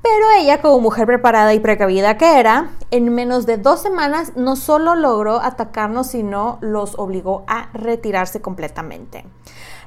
pero 0.01 0.31
ella, 0.35 0.63
como 0.63 0.79
mujer 0.79 1.05
preparada 1.05 1.53
y 1.53 1.59
precavida 1.59 2.17
que 2.17 2.39
era, 2.39 2.71
en 2.89 3.13
menos 3.13 3.45
de 3.45 3.57
dos 3.57 3.83
semanas 3.83 4.33
no 4.35 4.55
solo 4.55 4.95
logró 4.95 5.39
atacarnos, 5.39 6.07
sino 6.07 6.57
los 6.59 6.97
obligó 6.97 7.43
a 7.47 7.69
retirarse 7.73 8.41
completamente. 8.41 9.25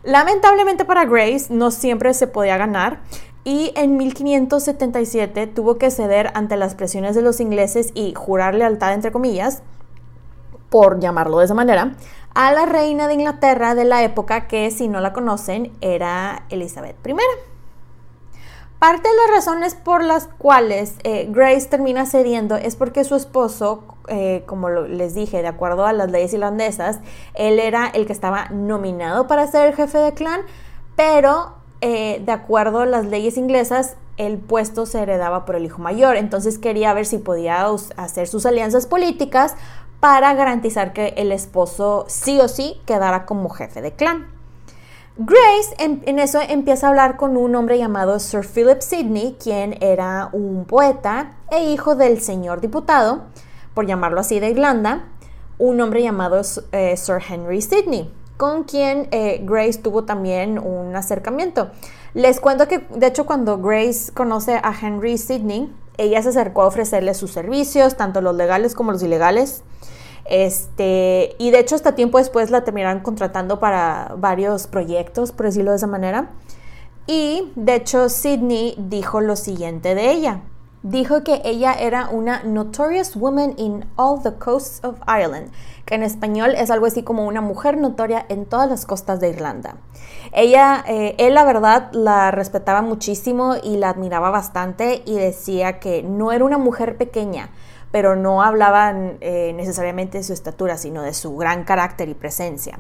Lamentablemente 0.05 0.85
para 0.85 1.05
Grace 1.05 1.47
no 1.51 1.73
siempre 1.73 2.15
se 2.15 2.29
podía 2.29 2.57
ganar 2.57 3.01
y 3.47 3.73
en 3.77 3.97
1577 3.97 5.47
tuvo 5.47 5.79
que 5.79 5.93
ceder 5.93 6.33
ante 6.35 6.57
las 6.57 6.75
presiones 6.75 7.15
de 7.15 7.23
los 7.23 7.39
ingleses 7.39 7.93
y 7.95 8.13
jurar 8.13 8.57
lealtad, 8.57 8.93
entre 8.93 9.13
comillas, 9.13 9.63
por 10.69 10.99
llamarlo 10.99 11.39
de 11.39 11.45
esa 11.45 11.55
manera, 11.55 11.95
a 12.35 12.53
la 12.53 12.67
reina 12.67 13.07
de 13.07 13.15
Inglaterra 13.15 13.77
de 13.77 13.85
la 13.85 14.03
época 14.03 14.49
que, 14.49 14.73
si 14.73 14.89
no 14.89 15.01
la 15.01 15.13
conocen, 15.13 15.71
era 15.81 16.43
Elizabeth 16.49 16.97
I. 17.07 17.15
Parte 18.81 19.09
de 19.09 19.15
las 19.15 19.37
razones 19.37 19.77
por 19.77 20.03
las 20.03 20.27
cuales 20.27 20.97
eh, 21.05 21.29
Grace 21.31 21.69
termina 21.69 22.05
cediendo 22.05 22.57
es 22.57 22.75
porque 22.75 23.05
su 23.05 23.15
esposo, 23.15 23.85
eh, 24.09 24.43
como 24.47 24.71
les 24.71 25.15
dije, 25.15 25.41
de 25.41 25.47
acuerdo 25.47 25.87
a 25.87 25.93
las 25.93 26.11
leyes 26.11 26.35
irlandesas, 26.35 26.99
él 27.35 27.61
era 27.61 27.87
el 27.87 28.07
que 28.07 28.13
estaba 28.13 28.49
nominado 28.51 29.29
para 29.29 29.47
ser 29.47 29.69
el 29.69 29.77
jefe 29.77 29.99
de 29.99 30.15
clan, 30.15 30.41
pero 30.97 31.65
eh, 31.89 32.21
de 32.27 32.33
acuerdo 32.33 32.81
a 32.81 32.87
las 32.87 33.07
leyes 33.07 33.37
inglesas, 33.37 33.95
el 34.17 34.39
puesto 34.39 34.87
se 34.87 35.01
heredaba 35.01 35.45
por 35.45 35.55
el 35.55 35.65
hijo 35.65 35.81
mayor. 35.81 36.17
Entonces 36.17 36.59
quería 36.59 36.93
ver 36.93 37.07
si 37.07 37.19
podía 37.19 37.65
hacer 37.97 38.27
sus 38.27 38.45
alianzas 38.45 38.89
políticas 38.89 39.55
para 40.01 40.35
garantizar 40.35 40.93
que 40.93 41.15
el 41.17 41.31
esposo 41.31 42.05
sí 42.09 42.41
o 42.41 42.49
sí 42.49 42.81
quedara 42.87 43.25
como 43.25 43.51
jefe 43.51 43.83
de 43.83 43.93
clan. 43.93 44.27
Grace 45.17 45.77
en, 45.79 46.19
eso 46.19 46.41
empieza 46.41 46.89
a 46.89 46.91
hablar 46.91 47.17
con 47.17 47.37
un 47.37 47.55
hombre 47.55 47.79
llamado 47.79 48.19
Sir 48.19 48.45
Philip 48.45 48.81
Sidney, 48.81 49.37
quien 49.41 49.79
era 49.81 50.29
un 50.33 50.65
poeta 50.65 51.37
e 51.53 51.71
hijo 51.71 51.95
del 51.95 52.21
señor 52.21 52.61
diputado, 52.61 53.27
por 53.75 53.87
llamarlo 53.87 54.19
así, 54.19 54.41
de 54.41 54.51
Irlanda, 54.51 55.05
un 55.59 55.81
hombre 55.81 56.03
llamado 56.03 56.43
eh, 56.73 56.97
Sir 56.97 57.23
Henry 57.31 57.63
Sidney. 57.63 58.13
Con 58.37 58.65
quien 58.65 59.09
eh, 59.11 59.41
Grace 59.45 59.79
tuvo 59.79 60.05
también 60.05 60.59
un 60.59 60.95
acercamiento. 60.95 61.71
Les 62.15 62.41
cuento 62.41 62.69
que, 62.69 62.79
de 62.79 63.07
hecho, 63.07 63.27
cuando 63.27 63.59
Grace 63.59 64.13
conoce 64.13 64.61
a 64.63 64.75
Henry 64.81 65.19
Sidney, 65.19 65.73
ella 65.99 66.23
se 66.23 66.31
acercó 66.31 66.63
a 66.63 66.67
ofrecerle 66.67 67.15
sus 67.15 67.31
servicios, 67.31 67.97
tanto 67.97 68.21
los 68.21 68.35
legales 68.35 68.75
como 68.75 68.93
los 68.93 69.03
ilegales. 69.03 69.63
Este, 70.25 71.37
y 71.39 71.51
de 71.51 71.61
hecho, 71.61 71.75
hasta 71.75 71.95
tiempo 71.95 72.19
después 72.19 72.51
la 72.51 72.65
terminaron 72.65 73.03
contratando 73.03 73.61
para 73.61 74.15
varios 74.19 74.67
proyectos, 74.67 75.33
por 75.33 75.47
decirlo 75.47 75.71
de 75.71 75.77
esa 75.77 75.87
manera. 75.87 76.31
Y 77.07 77.53
de 77.55 77.77
hecho, 77.77 78.09
Sidney 78.09 78.75
dijo 78.79 79.21
lo 79.21 79.37
siguiente 79.37 79.95
de 79.95 80.11
ella. 80.11 80.41
Dijo 80.89 81.25
que 81.25 81.43
ella 81.45 81.75
era 81.75 82.09
una 82.11 82.45
notorious 82.45 83.17
woman 83.17 83.55
in 83.57 83.87
all 83.97 84.23
the 84.23 84.35
coasts 84.35 84.85
of 84.85 85.01
Ireland, 85.09 85.51
que 85.85 85.97
en 85.97 86.05
español 86.05 86.55
es 86.55 86.71
algo 86.71 86.87
así 86.87 87.03
como 87.03 87.27
una 87.27 87.41
mujer 87.41 87.77
notoria 87.77 88.25
en 88.29 88.47
todas 88.47 88.71
las 88.71 88.87
costas 88.87 89.19
de 89.19 89.31
Irlanda. 89.31 89.79
Ella, 90.31 90.85
eh, 90.87 91.17
él 91.19 91.35
la 91.35 91.43
verdad 91.43 91.91
la 91.91 92.31
respetaba 92.31 92.83
muchísimo 92.83 93.57
y 93.61 93.79
la 93.79 93.89
admiraba 93.89 94.31
bastante 94.31 95.03
y 95.05 95.17
decía 95.17 95.81
que 95.81 96.05
no 96.05 96.31
era 96.31 96.45
una 96.45 96.57
mujer 96.57 96.97
pequeña, 96.97 97.51
pero 97.91 98.15
no 98.15 98.45
hablaban 98.45 99.19
eh, 99.21 99.55
necesariamente 99.57 100.19
de 100.19 100.25
su 100.25 100.35
estatura, 100.35 100.77
sino 100.77 101.03
de 101.03 101.15
su 101.15 101.37
gran 101.37 101.65
carácter 101.65 102.09
y 102.09 102.15
presencia. 102.15 102.79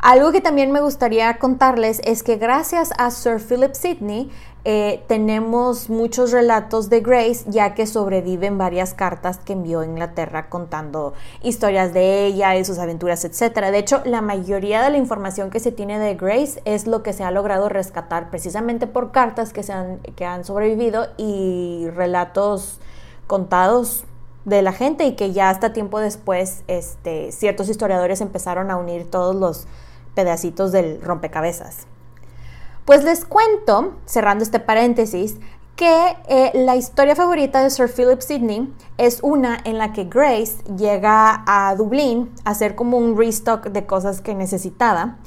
Algo 0.00 0.30
que 0.30 0.40
también 0.40 0.70
me 0.70 0.80
gustaría 0.80 1.38
contarles 1.38 2.00
es 2.04 2.22
que 2.22 2.36
gracias 2.36 2.92
a 2.98 3.10
Sir 3.10 3.40
Philip 3.40 3.74
Sidney 3.74 4.30
eh, 4.64 5.02
tenemos 5.08 5.90
muchos 5.90 6.30
relatos 6.30 6.88
de 6.88 7.00
Grace 7.00 7.44
ya 7.48 7.74
que 7.74 7.84
sobreviven 7.84 8.58
varias 8.58 8.94
cartas 8.94 9.38
que 9.38 9.54
envió 9.54 9.80
a 9.80 9.86
Inglaterra 9.86 10.48
contando 10.50 11.14
historias 11.42 11.92
de 11.94 12.26
ella 12.26 12.54
y 12.54 12.64
sus 12.64 12.78
aventuras, 12.78 13.24
etc. 13.24 13.72
De 13.72 13.78
hecho, 13.78 14.00
la 14.04 14.20
mayoría 14.20 14.82
de 14.82 14.90
la 14.90 14.98
información 14.98 15.50
que 15.50 15.58
se 15.58 15.72
tiene 15.72 15.98
de 15.98 16.14
Grace 16.14 16.62
es 16.64 16.86
lo 16.86 17.02
que 17.02 17.12
se 17.12 17.24
ha 17.24 17.32
logrado 17.32 17.68
rescatar 17.68 18.30
precisamente 18.30 18.86
por 18.86 19.10
cartas 19.10 19.52
que, 19.52 19.64
se 19.64 19.72
han, 19.72 19.98
que 19.98 20.24
han 20.24 20.44
sobrevivido 20.44 21.08
y 21.16 21.88
relatos 21.90 22.78
contados 23.26 24.04
de 24.44 24.62
la 24.62 24.72
gente 24.72 25.04
y 25.06 25.16
que 25.16 25.32
ya 25.32 25.50
hasta 25.50 25.72
tiempo 25.72 25.98
después 25.98 26.62
este, 26.68 27.32
ciertos 27.32 27.68
historiadores 27.68 28.20
empezaron 28.20 28.70
a 28.70 28.76
unir 28.76 29.10
todos 29.10 29.34
los 29.34 29.66
pedacitos 30.18 30.72
del 30.72 31.00
rompecabezas. 31.00 31.86
Pues 32.84 33.04
les 33.04 33.24
cuento, 33.24 33.94
cerrando 34.04 34.42
este 34.42 34.58
paréntesis, 34.58 35.36
que 35.76 36.16
eh, 36.28 36.50
la 36.54 36.74
historia 36.74 37.14
favorita 37.14 37.62
de 37.62 37.70
Sir 37.70 37.88
Philip 37.88 38.20
Sidney 38.20 38.74
es 38.96 39.20
una 39.22 39.60
en 39.62 39.78
la 39.78 39.92
que 39.92 40.06
Grace 40.06 40.56
llega 40.76 41.44
a 41.46 41.72
Dublín 41.76 42.34
a 42.44 42.50
hacer 42.50 42.74
como 42.74 42.98
un 42.98 43.16
restock 43.16 43.68
de 43.68 43.86
cosas 43.86 44.20
que 44.20 44.34
necesitaba 44.34 45.18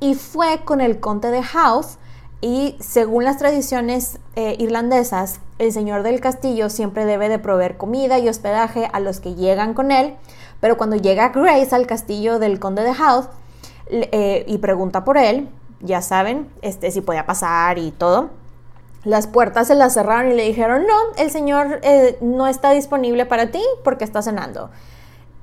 y 0.00 0.14
fue 0.14 0.64
con 0.64 0.80
el 0.80 0.98
conde 0.98 1.30
de 1.30 1.42
House 1.42 1.98
y 2.40 2.74
según 2.80 3.24
las 3.24 3.36
tradiciones 3.36 4.18
eh, 4.34 4.56
irlandesas, 4.58 5.40
el 5.58 5.72
señor 5.72 6.04
del 6.04 6.20
castillo 6.20 6.70
siempre 6.70 7.04
debe 7.04 7.28
de 7.28 7.38
proveer 7.38 7.76
comida 7.76 8.18
y 8.18 8.30
hospedaje 8.30 8.88
a 8.90 9.00
los 9.00 9.20
que 9.20 9.34
llegan 9.34 9.74
con 9.74 9.90
él, 9.90 10.16
pero 10.60 10.78
cuando 10.78 10.96
llega 10.96 11.28
Grace 11.28 11.74
al 11.74 11.86
castillo 11.86 12.38
del 12.38 12.58
conde 12.58 12.82
de 12.82 12.94
House, 12.94 13.28
eh, 13.90 14.44
y 14.46 14.58
pregunta 14.58 15.04
por 15.04 15.18
él, 15.18 15.48
ya 15.80 16.02
saben, 16.02 16.48
este, 16.62 16.90
si 16.90 17.00
podía 17.00 17.26
pasar 17.26 17.78
y 17.78 17.90
todo. 17.90 18.30
Las 19.04 19.26
puertas 19.26 19.68
se 19.68 19.74
las 19.74 19.94
cerraron 19.94 20.32
y 20.32 20.34
le 20.34 20.44
dijeron, 20.44 20.82
no, 20.86 20.94
el 21.16 21.30
señor 21.30 21.80
eh, 21.82 22.18
no 22.20 22.46
está 22.46 22.72
disponible 22.72 23.26
para 23.26 23.50
ti 23.50 23.62
porque 23.84 24.04
está 24.04 24.22
cenando. 24.22 24.70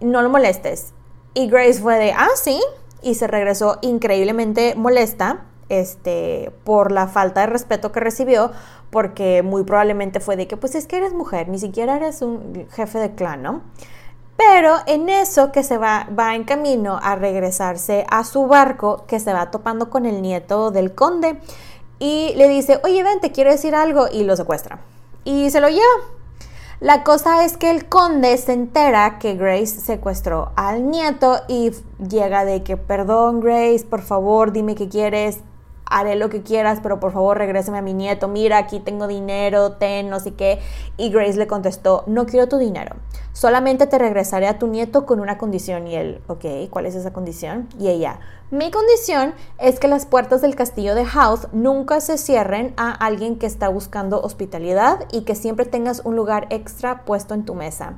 No 0.02 0.22
lo 0.22 0.30
molestes. 0.30 0.94
Y 1.34 1.48
Grace 1.48 1.82
fue 1.82 1.98
de, 1.98 2.12
ah, 2.12 2.30
sí, 2.36 2.62
y 3.02 3.16
se 3.16 3.28
regresó 3.28 3.80
increíblemente 3.82 4.76
molesta 4.76 5.46
este, 5.70 6.52
por 6.64 6.92
la 6.92 7.08
falta 7.08 7.42
de 7.42 7.48
respeto 7.48 7.92
que 7.92 8.00
recibió, 8.00 8.52
porque 8.90 9.42
muy 9.42 9.64
probablemente 9.64 10.20
fue 10.20 10.36
de 10.36 10.48
que, 10.48 10.58
pues 10.58 10.76
es 10.76 10.86
que 10.88 10.98
eres 10.98 11.14
mujer, 11.14 11.50
ni 11.50 11.60
siquiera 11.60 11.96
eres 11.98 12.22
un 12.22 12.68
jefe 12.72 13.00
de 13.00 13.16
clan, 13.16 13.42
¿no? 13.42 13.62
Pero 14.38 14.76
en 14.86 15.08
eso 15.10 15.52
que 15.52 15.64
se 15.64 15.78
va, 15.78 16.08
va 16.18 16.36
en 16.36 16.44
camino 16.44 17.00
a 17.02 17.16
regresarse 17.16 18.06
a 18.10 18.24
su 18.24 18.48
barco, 18.48 19.06
que 19.08 19.20
se 19.20 19.32
va 19.32 19.50
topando 19.50 19.90
con 19.90 20.06
el 20.06 20.22
nieto 20.22 20.72
del 20.72 20.94
conde 20.94 21.40
y 22.00 22.34
le 22.36 22.50
dice, 22.50 22.80
oye, 22.84 23.04
ven, 23.04 23.22
te 23.22 23.32
quiero 23.32 23.52
decir 23.52 23.76
algo, 23.76 24.08
y 24.12 24.24
lo 24.24 24.36
secuestra. 24.36 24.80
Y 25.24 25.50
se 25.50 25.62
lo 25.62 25.70
lleva. 25.70 25.84
La 26.82 27.04
cosa 27.04 27.46
es 27.46 27.56
que 27.56 27.72
el 27.72 27.88
conde 27.88 28.38
se 28.38 28.52
entera 28.52 29.18
que 29.18 29.36
Grace 29.36 29.80
secuestró 29.80 30.52
al 30.58 30.90
nieto 30.90 31.40
y 31.48 31.72
llega 32.10 32.44
de 32.44 32.64
que, 32.64 32.76
perdón 32.76 33.40
Grace, 33.40 33.86
por 33.90 34.02
favor, 34.02 34.52
dime 34.52 34.76
qué 34.76 34.90
quieres, 34.90 35.40
haré 35.86 36.16
lo 36.16 36.30
que 36.30 36.44
quieras, 36.44 36.80
pero 36.82 37.00
por 37.00 37.12
favor 37.12 37.38
regrésame 37.38 37.78
a 37.78 37.82
mi 37.82 37.94
nieto, 37.94 38.28
mira, 38.28 38.58
aquí 38.58 38.80
tengo 38.80 39.08
dinero, 39.08 39.74
ten, 39.74 40.10
no 40.10 40.20
sé 40.20 40.34
qué. 40.34 40.60
Y 40.98 41.10
Grace 41.10 41.38
le 41.38 41.48
contestó, 41.48 42.04
no 42.08 42.26
quiero 42.26 42.48
tu 42.48 42.58
dinero, 42.58 42.96
solamente 43.34 43.88
te 43.88 43.98
regresaré 43.98 44.48
a 44.48 44.60
tu 44.60 44.68
nieto 44.68 45.06
con 45.06 45.20
una 45.20 45.38
condición. 45.38 45.88
Y 45.88 45.96
él, 45.96 46.22
ok, 46.28 46.46
¿cuál 46.70 46.86
es 46.86 46.96
esa 46.96 47.14
condición? 47.14 47.70
Y 47.80 47.88
ella, 47.90 48.20
mi 48.52 48.70
condición 48.70 49.34
es 49.58 49.80
que 49.80 49.88
las 49.88 50.06
puertas 50.06 50.42
del 50.42 50.56
castillo 50.56 50.94
de 50.94 51.06
House 51.06 51.48
nunca 51.52 52.00
se 52.00 52.18
cierren 52.18 52.74
a 52.78 52.92
alguien 52.92 53.40
que 53.40 53.48
está 53.48 53.70
buscando 53.70 54.22
hospitalidad 54.22 55.06
y 55.12 55.22
que 55.22 55.36
siempre 55.36 55.66
tengas 55.66 56.02
un 56.06 56.16
lugar 56.16 56.48
extra 56.52 57.06
puesto 57.06 57.34
en 57.34 57.46
tu 57.46 57.56
mesa. 57.56 57.96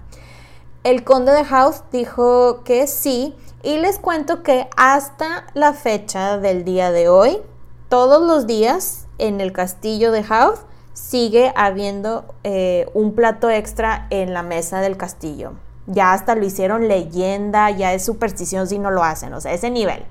El 0.83 1.03
conde 1.03 1.33
de 1.33 1.43
House 1.43 1.83
dijo 1.91 2.63
que 2.63 2.87
sí 2.87 3.35
y 3.61 3.77
les 3.77 3.99
cuento 3.99 4.41
que 4.41 4.69
hasta 4.77 5.47
la 5.53 5.73
fecha 5.73 6.37
del 6.37 6.63
día 6.63 6.91
de 6.91 7.09
hoy, 7.09 7.41
todos 7.89 8.25
los 8.25 8.47
días 8.47 9.07
en 9.17 9.41
el 9.41 9.51
castillo 9.53 10.11
de 10.11 10.23
House 10.23 10.59
sigue 10.93 11.53
habiendo 11.55 12.25
eh, 12.43 12.89
un 12.93 13.13
plato 13.13 13.49
extra 13.49 14.07
en 14.09 14.33
la 14.33 14.43
mesa 14.43 14.81
del 14.81 14.97
castillo. 14.97 15.53
Ya 15.85 16.11
hasta 16.11 16.35
lo 16.35 16.45
hicieron 16.45 16.87
leyenda, 16.87 17.69
ya 17.71 17.93
es 17.93 18.03
superstición 18.03 18.67
si 18.67 18.79
no 18.79 18.91
lo 18.91 19.03
hacen, 19.03 19.33
o 19.33 19.39
sea, 19.39 19.53
ese 19.53 19.69
nivel. 19.69 20.03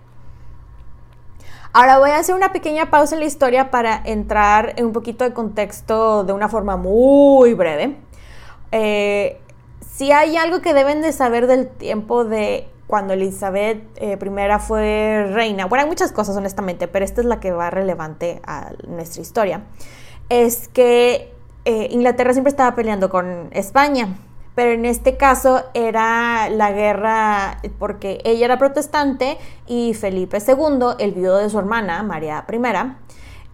Ahora 1.73 1.99
voy 1.99 2.11
a 2.11 2.19
hacer 2.19 2.35
una 2.35 2.53
pequeña 2.53 2.91
pausa 2.91 3.17
en 3.17 3.21
la 3.21 3.27
historia 3.27 3.71
para 3.71 4.01
entrar 4.05 4.73
en 4.77 4.87
un 4.87 4.93
poquito 4.93 5.25
de 5.25 5.35
contexto 5.35 6.25
de 6.25 6.33
una 6.33 6.49
forma 6.49 6.79
muy 6.79 7.53
breve. 7.53 7.99
Eh, 8.73 9.39
si 9.93 10.13
hay 10.13 10.39
algo 10.39 10.63
que 10.63 10.73
deben 10.73 11.03
de 11.03 11.13
saber 11.13 11.47
del 11.47 11.69
tiempo 11.69 12.25
de 12.25 12.71
cuando 12.87 13.15
Elizabeth 13.15 13.83
eh, 13.97 14.19
I 14.21 14.61
fue 14.61 15.29
reina, 15.33 15.67
bueno, 15.67 15.85
hay 15.85 15.89
muchas 15.89 16.13
cosas 16.13 16.37
honestamente, 16.37 16.89
pero 16.89 17.05
esta 17.05 17.21
es 17.21 17.27
la 17.27 17.41
que 17.41 17.53
va 17.53 17.71
relevante 17.71 18.41
a 18.47 18.73
nuestra 18.87 19.23
historia, 19.23 19.65
es 20.29 20.69
que 20.69 21.33
eh, 21.65 21.89
Inglaterra 21.91 22.33
siempre 22.33 22.51
estaba 22.51 22.75
peleando 22.75 23.11
con 23.11 23.49
España, 23.53 24.17
pero 24.55 24.73
en 24.73 24.87
este 24.87 25.17
caso 25.17 25.65
era 25.75 26.49
la 26.49 26.73
guerra 26.73 27.61
porque 27.79 28.21
ella 28.25 28.47
era 28.47 28.59
protestante 28.59 29.37
y 29.67 29.93
Felipe 29.95 30.39
II, 30.39 30.95
el 30.99 31.13
viudo 31.13 31.39
de 31.39 31.51
su 31.51 31.59
hermana, 31.59 32.03
María 32.03 32.47
I, 32.51 32.57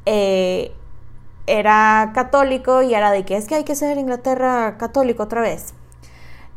eh, 0.07 0.73
era 1.47 2.13
católico 2.15 2.83
y 2.83 2.95
era 2.95 3.11
de 3.11 3.25
que 3.25 3.37
es 3.37 3.47
que 3.49 3.57
hay 3.57 3.65
que 3.65 3.75
ser 3.75 3.99
Inglaterra 3.99 4.77
católico 4.79 5.25
otra 5.25 5.41
vez. 5.41 5.75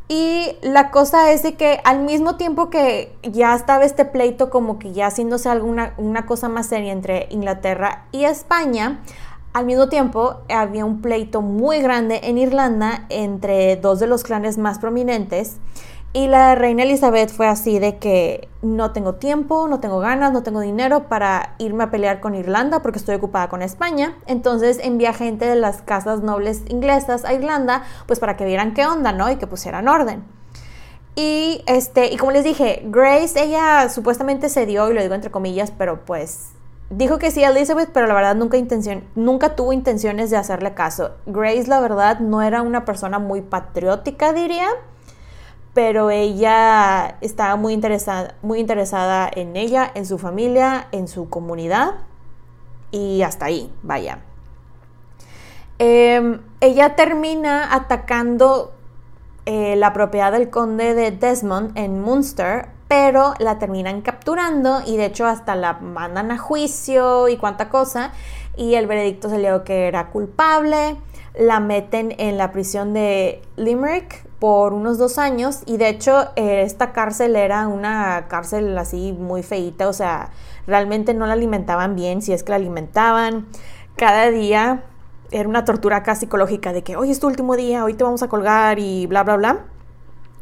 Y 0.08 0.56
la 0.62 0.92
cosa 0.92 1.32
es 1.32 1.42
de 1.42 1.56
que 1.56 1.80
al 1.84 2.02
mismo 2.02 2.36
tiempo 2.36 2.70
que 2.70 3.16
ya 3.24 3.56
estaba 3.56 3.86
este 3.86 4.06
pleito 4.06 4.52
como 4.52 4.78
que 4.78 4.94
ya 4.94 5.08
haciéndose 5.08 5.50
alguna 5.50 5.96
una 5.98 6.28
cosa 6.28 6.48
más 6.48 6.68
seria 6.68 6.92
entre 6.92 7.28
Inglaterra 7.32 8.06
y 8.12 8.26
España, 8.26 9.02
al 9.54 9.66
mismo 9.66 9.90
tiempo 9.90 10.42
había 10.50 10.86
un 10.86 11.02
pleito 11.02 11.42
muy 11.42 11.80
grande 11.82 12.20
en 12.24 12.38
Irlanda 12.38 13.06
entre 13.10 13.78
dos 13.78 14.00
de 14.00 14.06
los 14.06 14.24
clanes 14.24 14.60
más 14.60 14.78
prominentes 14.78 15.58
y 16.16 16.30
la 16.30 16.56
reina 16.56 16.84
Elizabeth 16.84 17.30
fue 17.30 17.46
así 17.46 17.78
de 17.78 17.98
que 17.98 18.48
no 18.62 18.92
tengo 18.94 19.16
tiempo, 19.16 19.68
no 19.68 19.82
tengo 19.82 20.00
ganas, 20.00 20.32
no 20.32 20.44
tengo 20.44 20.62
dinero 20.62 21.10
para 21.10 21.56
irme 21.58 21.84
a 21.84 21.92
pelear 21.92 22.22
con 22.22 22.36
Irlanda 22.36 22.82
porque 22.82 23.00
estoy 23.00 23.16
ocupada 23.16 23.50
con 23.50 23.62
España. 23.62 24.16
Entonces 24.26 24.80
envía 24.82 25.12
gente 25.12 25.46
de 25.46 25.58
las 25.58 25.82
casas 25.82 26.22
nobles 26.22 26.62
inglesas 26.70 27.26
a 27.26 27.34
Irlanda 27.34 27.84
pues 28.06 28.20
para 28.20 28.38
que 28.38 28.46
vieran 28.46 28.74
qué 28.74 28.86
onda, 28.86 29.12
¿no? 29.12 29.30
Y 29.30 29.36
que 29.36 29.46
pusieran 29.46 29.90
orden. 29.90 30.24
Y, 31.18 31.62
este, 31.68 32.14
y 32.14 32.16
como 32.16 32.32
les 32.32 32.46
dije, 32.46 32.84
Grace, 32.86 33.38
ella 33.44 33.90
supuestamente 33.90 34.48
se 34.48 34.66
dio, 34.66 34.90
y 34.90 34.94
lo 34.94 35.02
digo 35.02 35.16
entre 35.16 35.32
comillas, 35.32 35.72
pero 35.78 36.06
pues 36.06 36.52
dijo 36.90 37.20
que 37.20 37.30
sí 37.30 37.44
a 37.44 37.50
Elizabeth, 37.50 37.90
pero 37.92 38.08
la 38.08 38.14
verdad 38.14 38.36
nunca, 38.36 38.56
intención, 38.56 39.04
nunca 39.16 39.58
tuvo 39.58 39.74
intenciones 39.74 40.30
de 40.30 40.38
hacerle 40.38 40.76
caso. 40.76 41.12
Grace, 41.26 41.68
la 41.68 41.82
verdad, 41.82 42.20
no 42.22 42.42
era 42.42 42.62
una 42.62 42.86
persona 42.86 43.20
muy 43.20 43.42
patriótica, 43.42 44.32
diría 44.32 44.70
pero 45.76 46.10
ella 46.10 47.18
estaba 47.22 47.58
muy 47.58 47.74
interesada, 47.74 48.34
muy 48.42 48.60
interesada 48.60 49.30
en 49.32 49.56
ella, 49.56 49.92
en 49.94 50.08
su 50.08 50.18
familia, 50.18 50.88
en 50.92 51.08
su 51.08 51.30
comunidad 51.30 51.96
y 52.92 53.22
hasta 53.22 53.46
ahí, 53.46 53.72
vaya. 53.84 54.20
Em, 55.78 56.40
ella 56.62 56.96
termina 56.96 57.76
atacando 57.76 58.74
eh, 59.46 59.76
la 59.76 59.94
propiedad 59.94 60.32
del 60.32 60.50
conde 60.50 60.96
de 60.96 61.12
Desmond 61.12 61.78
en 61.78 62.02
Munster 62.02 62.70
pero 62.88 63.34
la 63.40 63.58
terminan 63.58 64.02
capturando 64.02 64.82
y 64.86 64.98
de 64.98 65.06
hecho 65.06 65.26
hasta 65.26 65.56
la 65.56 65.74
mandan 65.74 66.32
a 66.32 66.38
juicio 66.38 67.28
y 67.28 67.38
cuánta 67.38 67.70
cosa 67.70 68.12
y 68.56 68.76
el 68.76 68.88
veredicto 68.88 69.30
salió 69.30 69.64
que 69.64 69.88
era 69.88 70.08
culpable, 70.12 70.96
la 71.38 71.60
meten 71.60 72.16
en 72.18 72.38
la 72.38 72.52
prisión 72.52 72.94
de 72.94 73.42
Limerick 73.56 74.26
por 74.40 74.74
unos 74.74 74.98
dos 74.98 75.18
años 75.18 75.62
y 75.66 75.78
de 75.78 75.90
hecho 75.90 76.30
eh, 76.36 76.62
esta 76.62 76.94
cárcel 76.94 77.36
era 77.36 77.68
una 77.68 78.28
cárcel 78.28 78.78
así 78.78 79.14
muy 79.14 79.44
feita, 79.44 79.88
o 79.88 79.94
sea, 79.94 80.30
realmente 80.68 81.14
no 81.14 81.26
la 81.26 81.34
alimentaban 81.34 81.96
bien, 81.96 82.22
si 82.22 82.34
es 82.34 82.44
que 82.44 82.52
la 82.52 82.58
alimentaban, 82.58 83.48
cada 83.96 84.30
día 84.30 84.84
era 85.32 85.50
una 85.50 85.66
tortura 85.66 86.04
casi 86.04 86.22
psicológica 86.22 86.74
de 86.74 86.84
que 86.84 86.96
hoy 86.96 87.12
es 87.12 87.20
tu 87.20 87.28
último 87.28 87.56
día, 87.56 87.84
hoy 87.84 87.94
te 87.94 88.04
vamos 88.04 88.24
a 88.24 88.30
colgar 88.30 88.80
y 88.80 89.08
bla, 89.08 89.24
bla, 89.24 89.38
bla. 89.38 89.66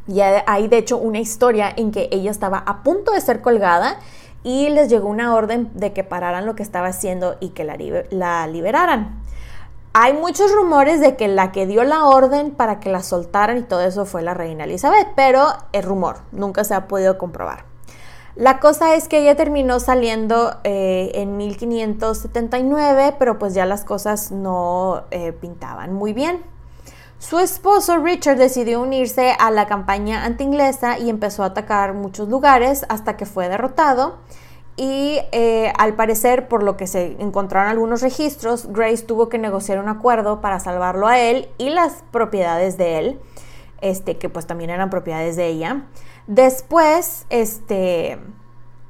Y 0.07 0.19
hay 0.19 0.67
de 0.67 0.77
hecho 0.77 0.97
una 0.97 1.19
historia 1.19 1.71
en 1.75 1.91
que 1.91 2.09
ella 2.11 2.29
estaba 2.29 2.57
a 2.57 2.83
punto 2.83 3.13
de 3.13 3.21
ser 3.21 3.41
colgada 3.41 3.99
y 4.43 4.69
les 4.69 4.89
llegó 4.89 5.07
una 5.07 5.33
orden 5.33 5.71
de 5.73 5.93
que 5.93 6.03
pararan 6.03 6.45
lo 6.45 6.55
que 6.55 6.63
estaba 6.63 6.87
haciendo 6.87 7.37
y 7.39 7.49
que 7.49 7.63
la, 7.63 7.77
la 8.09 8.47
liberaran. 8.47 9.22
Hay 9.95 10.13
muchos 10.13 10.51
rumores 10.51 10.99
de 11.01 11.15
que 11.15 11.27
la 11.27 11.51
que 11.51 11.67
dio 11.67 11.83
la 11.83 12.05
orden 12.05 12.49
para 12.49 12.79
que 12.79 12.89
la 12.89 13.03
soltaran 13.03 13.59
y 13.59 13.61
todo 13.61 13.81
eso 13.81 14.05
fue 14.05 14.23
la 14.23 14.33
reina 14.33 14.63
Elizabeth, 14.63 15.09
pero 15.15 15.49
es 15.71 15.85
rumor, 15.85 16.21
nunca 16.31 16.63
se 16.63 16.73
ha 16.73 16.87
podido 16.87 17.19
comprobar. 17.19 17.65
La 18.35 18.59
cosa 18.59 18.95
es 18.95 19.07
que 19.07 19.19
ella 19.19 19.35
terminó 19.35 19.79
saliendo 19.79 20.57
eh, 20.63 21.11
en 21.13 21.37
1579, 21.37 23.15
pero 23.19 23.37
pues 23.37 23.53
ya 23.53 23.67
las 23.67 23.85
cosas 23.85 24.31
no 24.31 25.03
eh, 25.11 25.31
pintaban 25.31 25.93
muy 25.93 26.13
bien. 26.13 26.41
Su 27.19 27.37
esposo 27.37 27.99
Richard 27.99 28.37
decidió 28.37 28.81
unirse 28.81 29.35
a 29.37 29.51
la 29.51 29.67
campaña 29.67 30.25
anti-inglesa 30.25 30.97
y 30.97 31.11
empezó 31.11 31.43
a 31.43 31.47
atacar 31.47 31.93
muchos 31.93 32.27
lugares 32.27 32.83
hasta 32.89 33.15
que 33.15 33.27
fue 33.27 33.47
derrotado. 33.47 34.17
Y 34.75 35.19
eh, 35.31 35.71
al 35.77 35.93
parecer, 35.95 36.47
por 36.47 36.63
lo 36.63 36.77
que 36.77 36.87
se 36.87 37.15
encontraron 37.19 37.69
algunos 37.69 38.01
registros, 38.01 38.71
Grace 38.71 39.03
tuvo 39.03 39.29
que 39.29 39.37
negociar 39.37 39.79
un 39.79 39.87
acuerdo 39.87 40.41
para 40.41 40.59
salvarlo 40.59 41.07
a 41.07 41.19
él 41.19 41.47
y 41.59 41.69
las 41.69 42.03
propiedades 42.11 42.77
de 42.77 42.97
él, 42.97 43.19
este, 43.81 44.17
que 44.17 44.29
pues 44.29 44.47
también 44.47 44.71
eran 44.71 44.89
propiedades 44.89 45.35
de 45.35 45.47
ella. 45.47 45.83
Después, 46.25 47.27
este, 47.29 48.17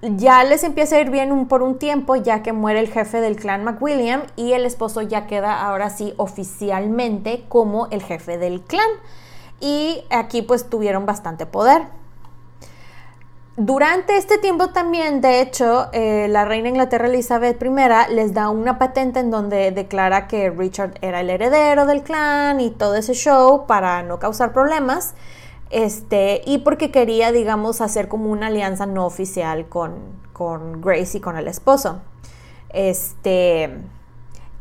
ya 0.02 0.44
les 0.46 0.64
empieza 0.64 0.96
a 0.96 1.02
ir 1.02 1.10
bien 1.10 1.48
por 1.48 1.62
un 1.64 1.78
tiempo, 1.80 2.16
ya 2.16 2.44
que 2.44 2.54
muere 2.54 2.80
el 2.80 2.88
jefe 2.88 3.20
del 3.20 3.36
clan 3.36 3.66
McWilliam 3.66 4.24
y 4.38 4.54
el 4.54 4.66
esposo 4.66 5.02
ya 5.02 5.28
queda 5.28 5.66
ahora 5.66 5.90
sí 5.90 6.14
oficialmente 6.18 7.44
como 7.50 7.88
el 7.88 8.02
jefe 8.04 8.38
del 8.38 8.62
clan. 8.62 8.90
Y 9.60 10.04
aquí 10.10 10.42
pues 10.42 10.70
tuvieron 10.70 11.06
bastante 11.06 11.46
poder. 11.46 11.84
Durante 13.56 14.18
este 14.18 14.40
tiempo 14.40 14.70
también, 14.70 15.22
de 15.22 15.40
hecho, 15.40 15.88
eh, 15.92 16.28
la 16.28 16.44
reina 16.44 16.70
Inglaterra 16.70 17.06
Elizabeth 17.06 17.62
I 17.62 18.14
les 18.14 18.34
da 18.34 18.50
una 18.50 18.80
patente 18.80 19.20
en 19.20 19.30
donde 19.30 19.70
declara 19.70 20.28
que 20.28 20.50
Richard 20.50 20.96
era 21.02 21.22
el 21.22 21.30
heredero 21.30 21.86
del 21.86 22.02
clan 22.02 22.60
y 22.60 22.72
todo 22.72 22.96
ese 22.96 23.14
show 23.14 23.68
para 23.68 24.02
no 24.02 24.18
causar 24.18 24.54
problemas. 24.54 25.14
Este, 25.70 26.42
y 26.48 26.60
porque 26.60 26.90
quería, 26.90 27.32
digamos, 27.32 27.80
hacer 27.82 28.08
como 28.08 28.32
una 28.32 28.48
alianza 28.48 28.88
no 28.88 29.06
oficial 29.06 29.70
con, 29.70 29.94
con 30.34 30.82
Grace 30.82 31.20
y 31.20 31.22
con 31.22 31.38
el 31.38 31.48
esposo. 31.48 32.02
Este, 32.70 33.70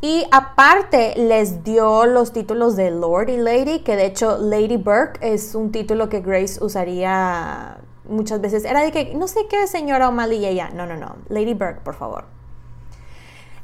y 0.01 0.27
aparte 0.31 1.15
les 1.15 1.63
dio 1.63 2.05
los 2.05 2.31
títulos 2.31 2.75
de 2.75 2.91
Lord 2.91 3.29
y 3.29 3.37
Lady, 3.37 3.79
que 3.79 3.95
de 3.95 4.05
hecho 4.05 4.37
Lady 4.37 4.77
Burke 4.77 5.17
es 5.21 5.55
un 5.55 5.71
título 5.71 6.09
que 6.09 6.21
Grace 6.21 6.63
usaría 6.63 7.77
muchas 8.05 8.41
veces. 8.41 8.65
Era 8.65 8.81
de 8.81 8.91
que, 8.91 9.15
no 9.15 9.27
sé 9.27 9.47
qué 9.49 9.67
señora 9.67 10.09
O'Malley 10.09 10.39
y 10.39 10.45
ella. 10.45 10.69
No, 10.73 10.85
no, 10.85 10.97
no. 10.97 11.15
Lady 11.29 11.53
Burke, 11.53 11.81
por 11.81 11.95
favor. 11.95 12.25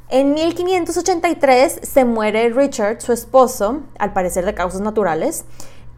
En 0.08 0.34
1583 0.34 1.80
se 1.82 2.04
muere 2.04 2.48
Richard, 2.48 3.00
su 3.00 3.12
esposo, 3.12 3.82
al 3.96 4.12
parecer 4.12 4.44
de 4.44 4.54
causas 4.54 4.80
naturales, 4.80 5.44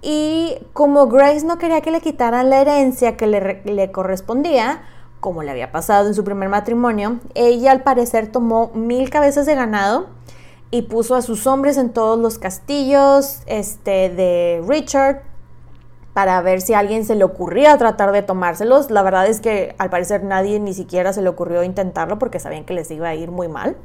y 0.03 0.59
como 0.75 1.07
Grace 1.07 1.47
no 1.47 1.57
quería 1.57 1.81
que 1.81 1.91
le 1.91 2.03
quitaran 2.03 2.51
la 2.51 2.61
herencia 2.61 3.17
que 3.17 3.27
le, 3.27 3.93
correspondía, 3.93 4.83
como 5.21 5.43
le 5.43 5.51
había 5.51 5.73
pasado 5.73 6.09
en 6.09 6.15
su 6.15 6.25
primer 6.25 6.51
matrimonio, 6.51 7.21
ella 7.35 7.71
al 7.71 7.85
parecer 7.85 8.31
tomó 8.31 8.71
mil 8.75 9.09
cabezas 9.09 9.47
de 9.47 9.55
ganado 9.55 10.09
y 10.71 10.83
puso 10.83 11.15
a 11.15 11.23
sus 11.23 11.47
hombres 11.47 11.79
en 11.79 11.91
todos 11.91 12.19
los 12.19 12.39
castillos 12.39 13.41
este, 13.47 14.11
de 14.11 14.63
Richard 14.69 15.23
para 16.15 16.41
ver 16.43 16.61
si 16.61 16.75
a 16.75 16.79
alguien 16.79 17.05
se 17.05 17.15
le 17.15 17.25
ocurría 17.25 17.77
tratar 17.79 18.13
de 18.13 18.23
tomárselos. 18.23 18.91
La 18.91 19.03
verdad 19.03 19.27
es 19.27 19.41
que 19.41 19.75
al 19.79 19.91
parecer 19.91 20.25
nadie 20.25 20.61
ni 20.61 20.75
siquiera 20.75 21.13
se 21.13 21.23
le 21.23 21.29
ocurrió 21.29 21.63
intentarlo 21.63 22.19
porque 22.19 22.41
sabían 22.41 22.65
que 22.65 22.75
les 22.75 22.91
iba 22.91 23.09
a 23.09 23.15
ir 23.15 23.31
muy 23.31 23.49
mal. 23.49 23.77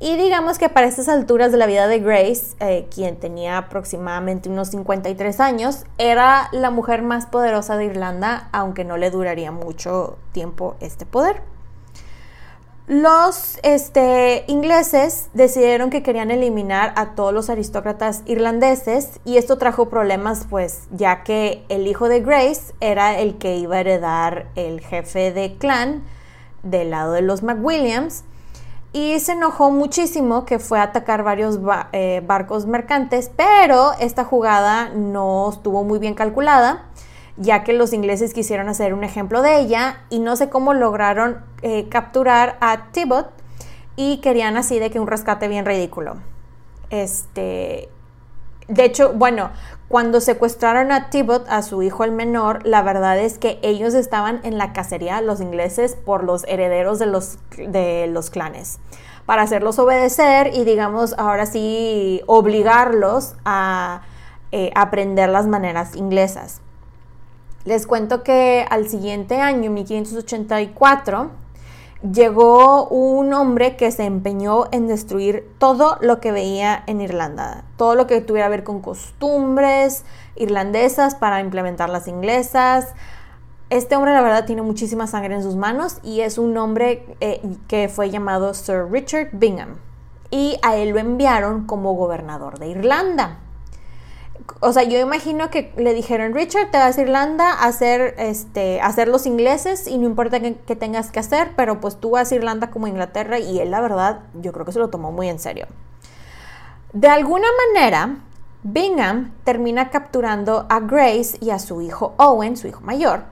Y 0.00 0.16
digamos 0.16 0.58
que 0.58 0.68
para 0.68 0.86
estas 0.86 1.08
alturas 1.08 1.52
de 1.52 1.58
la 1.58 1.66
vida 1.66 1.86
de 1.86 2.00
Grace, 2.00 2.56
eh, 2.60 2.88
quien 2.92 3.16
tenía 3.16 3.56
aproximadamente 3.56 4.48
unos 4.48 4.68
53 4.68 5.40
años, 5.40 5.84
era 5.98 6.48
la 6.52 6.70
mujer 6.70 7.02
más 7.02 7.26
poderosa 7.26 7.76
de 7.76 7.86
Irlanda, 7.86 8.48
aunque 8.52 8.84
no 8.84 8.96
le 8.96 9.10
duraría 9.10 9.52
mucho 9.52 10.18
tiempo 10.32 10.76
este 10.80 11.06
poder. 11.06 11.53
Los 12.86 13.58
este, 13.62 14.44
ingleses 14.46 15.30
decidieron 15.32 15.88
que 15.88 16.02
querían 16.02 16.30
eliminar 16.30 16.92
a 16.96 17.14
todos 17.14 17.32
los 17.32 17.48
aristócratas 17.48 18.22
irlandeses 18.26 19.20
y 19.24 19.38
esto 19.38 19.56
trajo 19.56 19.88
problemas 19.88 20.46
pues 20.50 20.82
ya 20.90 21.22
que 21.22 21.64
el 21.70 21.86
hijo 21.86 22.10
de 22.10 22.20
Grace 22.20 22.74
era 22.80 23.18
el 23.18 23.38
que 23.38 23.56
iba 23.56 23.76
a 23.76 23.80
heredar 23.80 24.48
el 24.54 24.82
jefe 24.82 25.32
de 25.32 25.56
clan 25.56 26.04
del 26.62 26.90
lado 26.90 27.12
de 27.12 27.22
los 27.22 27.42
McWilliams. 27.42 28.24
Y 28.92 29.18
se 29.18 29.32
enojó 29.32 29.70
muchísimo 29.70 30.44
que 30.44 30.58
fue 30.58 30.78
a 30.78 30.82
atacar 30.82 31.24
varios 31.24 31.58
eh, 31.92 32.22
barcos 32.24 32.66
mercantes, 32.66 33.30
pero 33.34 33.92
esta 33.98 34.24
jugada 34.24 34.90
no 34.90 35.48
estuvo 35.48 35.82
muy 35.84 35.98
bien 35.98 36.14
calculada, 36.14 36.84
ya 37.36 37.64
que 37.64 37.72
los 37.72 37.92
ingleses 37.92 38.32
quisieron 38.32 38.68
hacer 38.68 38.94
un 38.94 39.04
ejemplo 39.04 39.42
de 39.42 39.58
ella 39.58 40.04
y 40.10 40.20
no 40.20 40.36
sé 40.36 40.48
cómo 40.48 40.74
lograron 40.74 41.44
eh, 41.62 41.88
capturar 41.88 42.56
a 42.60 42.90
Tibot 42.92 43.30
y 43.96 44.18
querían 44.18 44.56
así 44.56 44.78
de 44.78 44.90
que 44.90 45.00
un 45.00 45.06
rescate 45.06 45.48
bien 45.48 45.66
ridículo. 45.66 46.16
Este, 46.90 47.88
de 48.68 48.84
hecho, 48.84 49.12
bueno, 49.14 49.50
cuando 49.88 50.20
secuestraron 50.20 50.92
a 50.92 51.10
Tibot, 51.10 51.46
a 51.48 51.62
su 51.62 51.82
hijo 51.82 52.04
el 52.04 52.12
menor, 52.12 52.66
la 52.66 52.82
verdad 52.82 53.18
es 53.18 53.38
que 53.38 53.58
ellos 53.62 53.94
estaban 53.94 54.40
en 54.42 54.58
la 54.58 54.72
cacería, 54.72 55.20
los 55.20 55.40
ingleses, 55.40 55.96
por 55.96 56.24
los 56.24 56.44
herederos 56.48 56.98
de 56.98 57.06
los, 57.06 57.38
de 57.56 58.06
los 58.08 58.30
clanes, 58.30 58.78
para 59.26 59.42
hacerlos 59.42 59.78
obedecer 59.78 60.50
y, 60.54 60.64
digamos, 60.64 61.14
ahora 61.18 61.46
sí, 61.46 62.22
obligarlos 62.26 63.34
a 63.44 64.02
eh, 64.52 64.70
aprender 64.74 65.28
las 65.28 65.46
maneras 65.46 65.94
inglesas. 65.94 66.60
Les 67.64 67.86
cuento 67.86 68.22
que 68.22 68.66
al 68.68 68.88
siguiente 68.88 69.40
año, 69.40 69.70
1584, 69.70 71.30
llegó 72.12 72.86
un 72.88 73.32
hombre 73.32 73.76
que 73.76 73.90
se 73.90 74.04
empeñó 74.04 74.64
en 74.70 74.86
destruir 74.86 75.50
todo 75.56 75.96
lo 76.02 76.20
que 76.20 76.30
veía 76.30 76.84
en 76.86 77.00
Irlanda, 77.00 77.64
todo 77.78 77.94
lo 77.94 78.06
que 78.06 78.20
tuviera 78.20 78.48
que 78.48 78.50
ver 78.50 78.64
con 78.64 78.82
costumbres 78.82 80.04
irlandesas 80.36 81.14
para 81.14 81.40
implementar 81.40 81.88
las 81.88 82.06
inglesas. 82.06 82.92
Este 83.70 83.96
hombre 83.96 84.12
la 84.12 84.20
verdad 84.20 84.44
tiene 84.44 84.60
muchísima 84.60 85.06
sangre 85.06 85.34
en 85.34 85.42
sus 85.42 85.56
manos 85.56 86.00
y 86.02 86.20
es 86.20 86.36
un 86.36 86.54
hombre 86.58 87.16
eh, 87.20 87.40
que 87.66 87.88
fue 87.88 88.10
llamado 88.10 88.52
Sir 88.52 88.88
Richard 88.90 89.30
Bingham. 89.32 89.76
Y 90.30 90.58
a 90.60 90.76
él 90.76 90.90
lo 90.90 90.98
enviaron 90.98 91.64
como 91.64 91.94
gobernador 91.94 92.58
de 92.58 92.68
Irlanda 92.68 93.38
o 94.60 94.72
sea, 94.72 94.82
yo 94.82 94.98
imagino 94.98 95.50
que 95.50 95.72
le 95.76 95.94
dijeron, 95.94 96.34
Richard, 96.34 96.70
te 96.70 96.78
vas 96.78 96.96
a 96.96 97.02
Irlanda 97.02 97.50
a 97.50 97.66
hacer, 97.66 98.14
este, 98.18 98.80
hacer 98.80 99.08
los 99.08 99.26
ingleses 99.26 99.86
y 99.86 99.98
no 99.98 100.06
importa 100.06 100.40
qué, 100.40 100.76
tengas 100.76 101.10
que 101.10 101.20
hacer, 101.20 101.52
pero 101.56 101.80
pues 101.80 101.96
tú 101.96 102.10
vas 102.10 102.30
a 102.30 102.34
Irlanda 102.34 102.70
como 102.70 102.86
Inglaterra 102.86 103.38
y 103.38 103.60
él, 103.60 103.70
la 103.70 103.80
verdad, 103.80 104.20
yo 104.34 104.52
creo 104.52 104.64
que 104.64 104.72
se 104.72 104.78
lo 104.78 104.88
tomó 104.88 105.12
muy 105.12 105.28
en 105.28 105.38
serio. 105.38 105.66
De 106.92 107.08
alguna 107.08 107.48
manera, 107.66 108.16
Bingham 108.62 109.32
termina 109.44 109.90
capturando 109.90 110.66
a 110.68 110.80
Grace 110.80 111.36
y 111.40 111.50
a 111.50 111.58
su 111.58 111.82
hijo 111.82 112.14
Owen, 112.16 112.56
su 112.56 112.68
hijo 112.68 112.80
mayor, 112.80 113.24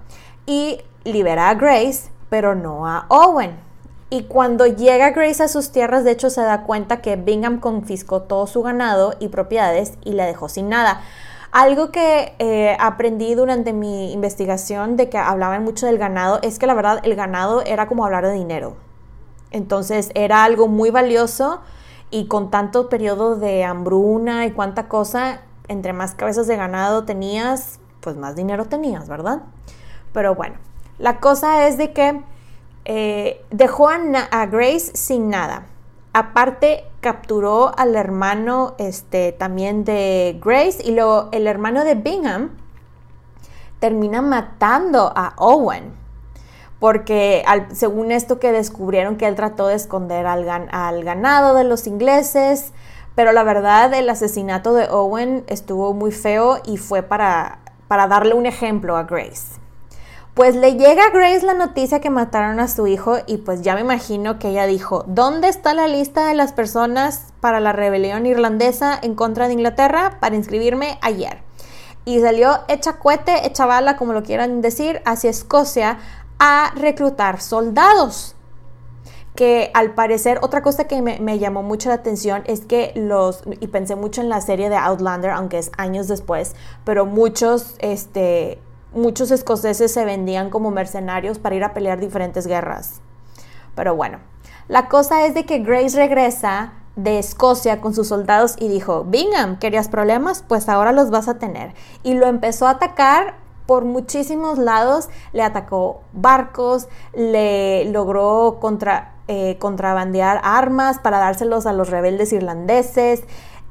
y 0.47 0.81
libera 1.05 1.49
a 1.49 1.55
Grace, 1.55 2.11
pero 2.29 2.55
no 2.55 2.87
a 2.87 3.07
Owen. 3.09 3.72
Y 4.13 4.25
cuando 4.25 4.67
llega 4.67 5.13
Grace 5.13 5.43
a 5.43 5.49
sus 5.49 5.71
tierras, 5.71 6.05
de 6.05 6.11
hecho 6.11 6.29
se 6.29 6.43
da 6.43 6.65
cuenta 6.65 7.01
que 7.01 7.17
Bingham 7.17 7.61
confiscó 7.61 8.21
todo 8.21 8.47
su 8.47 8.61
ganado 8.61 9.15
y 9.21 9.29
propiedades 9.29 9.95
y 10.05 10.13
la 10.13 10.27
dejó 10.27 10.51
sin 10.51 10.69
nada. 10.69 11.01
Algo 11.51 11.91
que 11.91 12.35
eh, 12.39 12.77
aprendí 12.79 13.35
durante 13.35 13.73
mi 13.73 14.13
investigación 14.13 14.99
de 14.99 15.09
que 15.09 15.17
hablaban 15.17 15.65
mucho 15.65 15.87
del 15.87 15.97
ganado 15.97 16.41
es 16.43 16.59
que 16.59 16.67
la 16.67 16.75
verdad 16.75 17.01
el 17.05 17.15
ganado 17.15 17.63
era 17.63 17.89
como 17.89 18.05
hablar 18.05 18.27
de 18.27 18.35
dinero. 18.35 18.77
Entonces 19.51 20.11
era 20.15 20.45
algo 20.45 20.69
muy 20.69 20.91
valioso 20.91 21.63
y 22.11 22.27
con 22.27 22.51
tanto 22.51 22.91
periodo 22.91 23.37
de 23.37 23.65
hambruna 23.65 24.45
y 24.45 24.51
cuánta 24.51 24.89
cosa, 24.89 25.41
entre 25.69 25.95
más 25.95 26.15
cabezas 26.15 26.47
de 26.47 26.57
ganado 26.57 27.05
tenías, 27.05 27.81
pues 28.01 28.19
más 28.19 28.37
dinero 28.37 28.67
tenías, 28.67 29.09
¿verdad? 29.09 29.41
Pero 30.13 30.35
bueno, 30.35 30.57
La 30.99 31.19
cosa 31.19 31.67
es 31.67 31.79
de 31.79 31.95
que 31.95 32.23
eh, 32.85 33.45
dejó 33.51 33.89
a, 33.89 34.47
Grace 34.47 34.93
sin 34.95 35.29
nada. 35.29 35.67
Aparte, 36.13 36.85
capturó 37.01 37.73
al 37.79 37.95
hermano 37.97 38.75
este, 38.79 39.33
también 39.33 39.85
de 39.85 40.39
Grace 40.45 40.83
y 40.85 40.93
luego 40.93 41.29
el 41.33 41.47
hermano 41.47 41.85
de 41.85 41.95
Bingham 41.95 42.51
termina 43.79 44.23
matando 44.23 45.13
a 45.15 45.35
Owen. 45.37 45.95
Porque 46.79 47.45
según 47.73 48.11
esto 48.11 48.41
que 48.41 48.51
descubrieron 48.51 49.17
que 49.17 49.29
él 49.29 49.37
trató 49.37 49.69
de 49.69 49.77
esconder 49.77 50.27
al, 50.27 50.49
al 50.49 51.05
ganado 51.05 51.55
de 51.55 51.63
los 51.63 51.87
ingleses, 51.87 52.73
pero 53.15 53.31
la 53.33 53.45
verdad 53.45 53.95
el 53.95 54.11
asesinato 54.11 54.75
de 54.75 54.89
Owen 54.89 55.45
estuvo 55.47 55.95
muy 55.95 56.11
feo 56.11 56.59
y 56.65 56.79
fue 56.79 57.03
para, 57.03 57.61
para 57.87 58.09
darle 58.09 58.35
un 58.35 58.47
ejemplo 58.47 58.97
a 58.97 59.05
Grace. 59.05 59.62
Pues 60.35 60.57
le 60.57 60.77
llega 60.77 61.05
a 61.05 61.11
Grace 61.11 61.45
la 61.45 61.53
noticia 61.53 62.01
que 62.01 62.09
mataron 62.09 62.59
a 62.59 62.67
su 62.67 62.87
hijo 62.87 63.19
y 63.27 63.37
pues 63.37 63.61
ya 63.61 63.75
me 63.75 63.83
imagino 63.83 64.39
que 64.39 64.49
ella 64.49 64.67
dijo, 64.67 65.05
¿dónde 65.07 65.49
está 65.49 65.75
la 65.75 65.89
lista 65.89 66.27
de 66.27 66.33
las 66.33 66.55
personas 66.55 67.35
para 67.43 67.61
la 67.61 67.75
rebelión 67.75 68.25
irlandesa 68.25 68.99
en 69.03 69.15
contra 69.15 69.47
de 69.47 69.53
Inglaterra 69.53 70.17
para 70.21 70.35
inscribirme 70.35 70.99
ayer? 71.03 71.43
Y 72.07 72.19
salió 72.21 72.61
hecha 72.69 72.95
cohete, 72.95 73.47
hecha 73.47 73.67
bala, 73.67 73.99
como 73.99 74.15
lo 74.15 74.23
quieran 74.23 74.63
decir, 74.63 75.03
hacia 75.05 75.29
Escocia 75.29 75.99
a 76.39 76.73
reclutar 76.77 77.43
soldados. 77.43 78.35
Que 79.35 79.71
al 79.75 79.95
parecer, 79.95 80.39
otra 80.41 80.63
cosa 80.63 80.89
que 80.89 81.03
me, 81.03 81.21
me 81.21 81.39
llamó 81.41 81.63
mucho 81.63 81.91
la 81.91 81.97
atención 81.97 82.43
es 82.47 82.63
que 82.63 82.93
los, 82.97 83.43
y 83.61 83.67
pensé 83.67 83.97
mucho 83.97 84.23
en 84.23 84.31
la 84.31 84.41
serie 84.41 84.71
de 84.71 84.77
Outlander, 84.77 85.31
aunque 85.31 85.59
es 85.59 85.71
años 85.77 86.09
después, 86.09 86.57
pero 86.85 87.05
muchos, 87.05 87.77
este, 87.81 88.59
muchos 88.95 89.31
escoceses 89.31 89.93
se 89.93 90.05
vendían 90.05 90.51
como 90.51 90.71
mercenarios 90.71 91.39
para 91.39 91.55
ir 91.55 91.65
a 91.65 91.75
pelear 91.75 92.01
diferentes 92.01 92.47
guerras. 92.47 93.01
Pero 93.75 93.97
bueno, 93.97 94.19
la 94.69 94.89
cosa 94.89 95.27
es 95.27 95.35
de 95.35 95.45
que 95.45 95.61
Grace 95.61 95.97
regresa 95.97 96.73
de 96.97 97.19
Escocia 97.19 97.81
con 97.81 97.95
sus 97.95 98.09
soldados 98.09 98.57
y 98.59 98.69
dijo, 98.69 99.05
Bingham, 99.05 99.59
¿querías 99.59 99.89
problemas? 99.89 100.45
Pues 100.47 100.69
ahora 100.69 100.93
los 100.93 101.11
vas 101.11 101.29
a 101.29 101.39
tener. 101.39 101.75
Y 102.03 102.15
lo 102.15 102.27
empezó 102.27 102.67
a 102.67 102.71
atacar 102.71 103.35
por 103.67 103.85
muchísimos 103.85 104.59
lados, 104.59 105.09
le 105.33 105.43
atacó 105.43 106.03
barcos, 106.13 106.89
le 107.15 107.87
logró 107.87 108.61
eh, 109.29 109.57
contrabandear 109.59 110.41
armas 110.43 110.99
para 110.99 111.19
dárselos 111.19 111.67
a 111.67 111.73
los 111.73 111.89
rebeldes 111.89 112.33
irlandeses, 112.33 113.23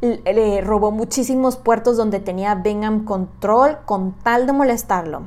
le 0.01 0.61
robó 0.61 0.91
muchísimos 0.91 1.57
puertos 1.57 1.95
donde 1.95 2.19
tenía 2.19 2.55
Bingham 2.55 3.05
control 3.05 3.77
con 3.85 4.13
tal 4.23 4.47
de 4.47 4.53
molestarlo. 4.53 5.21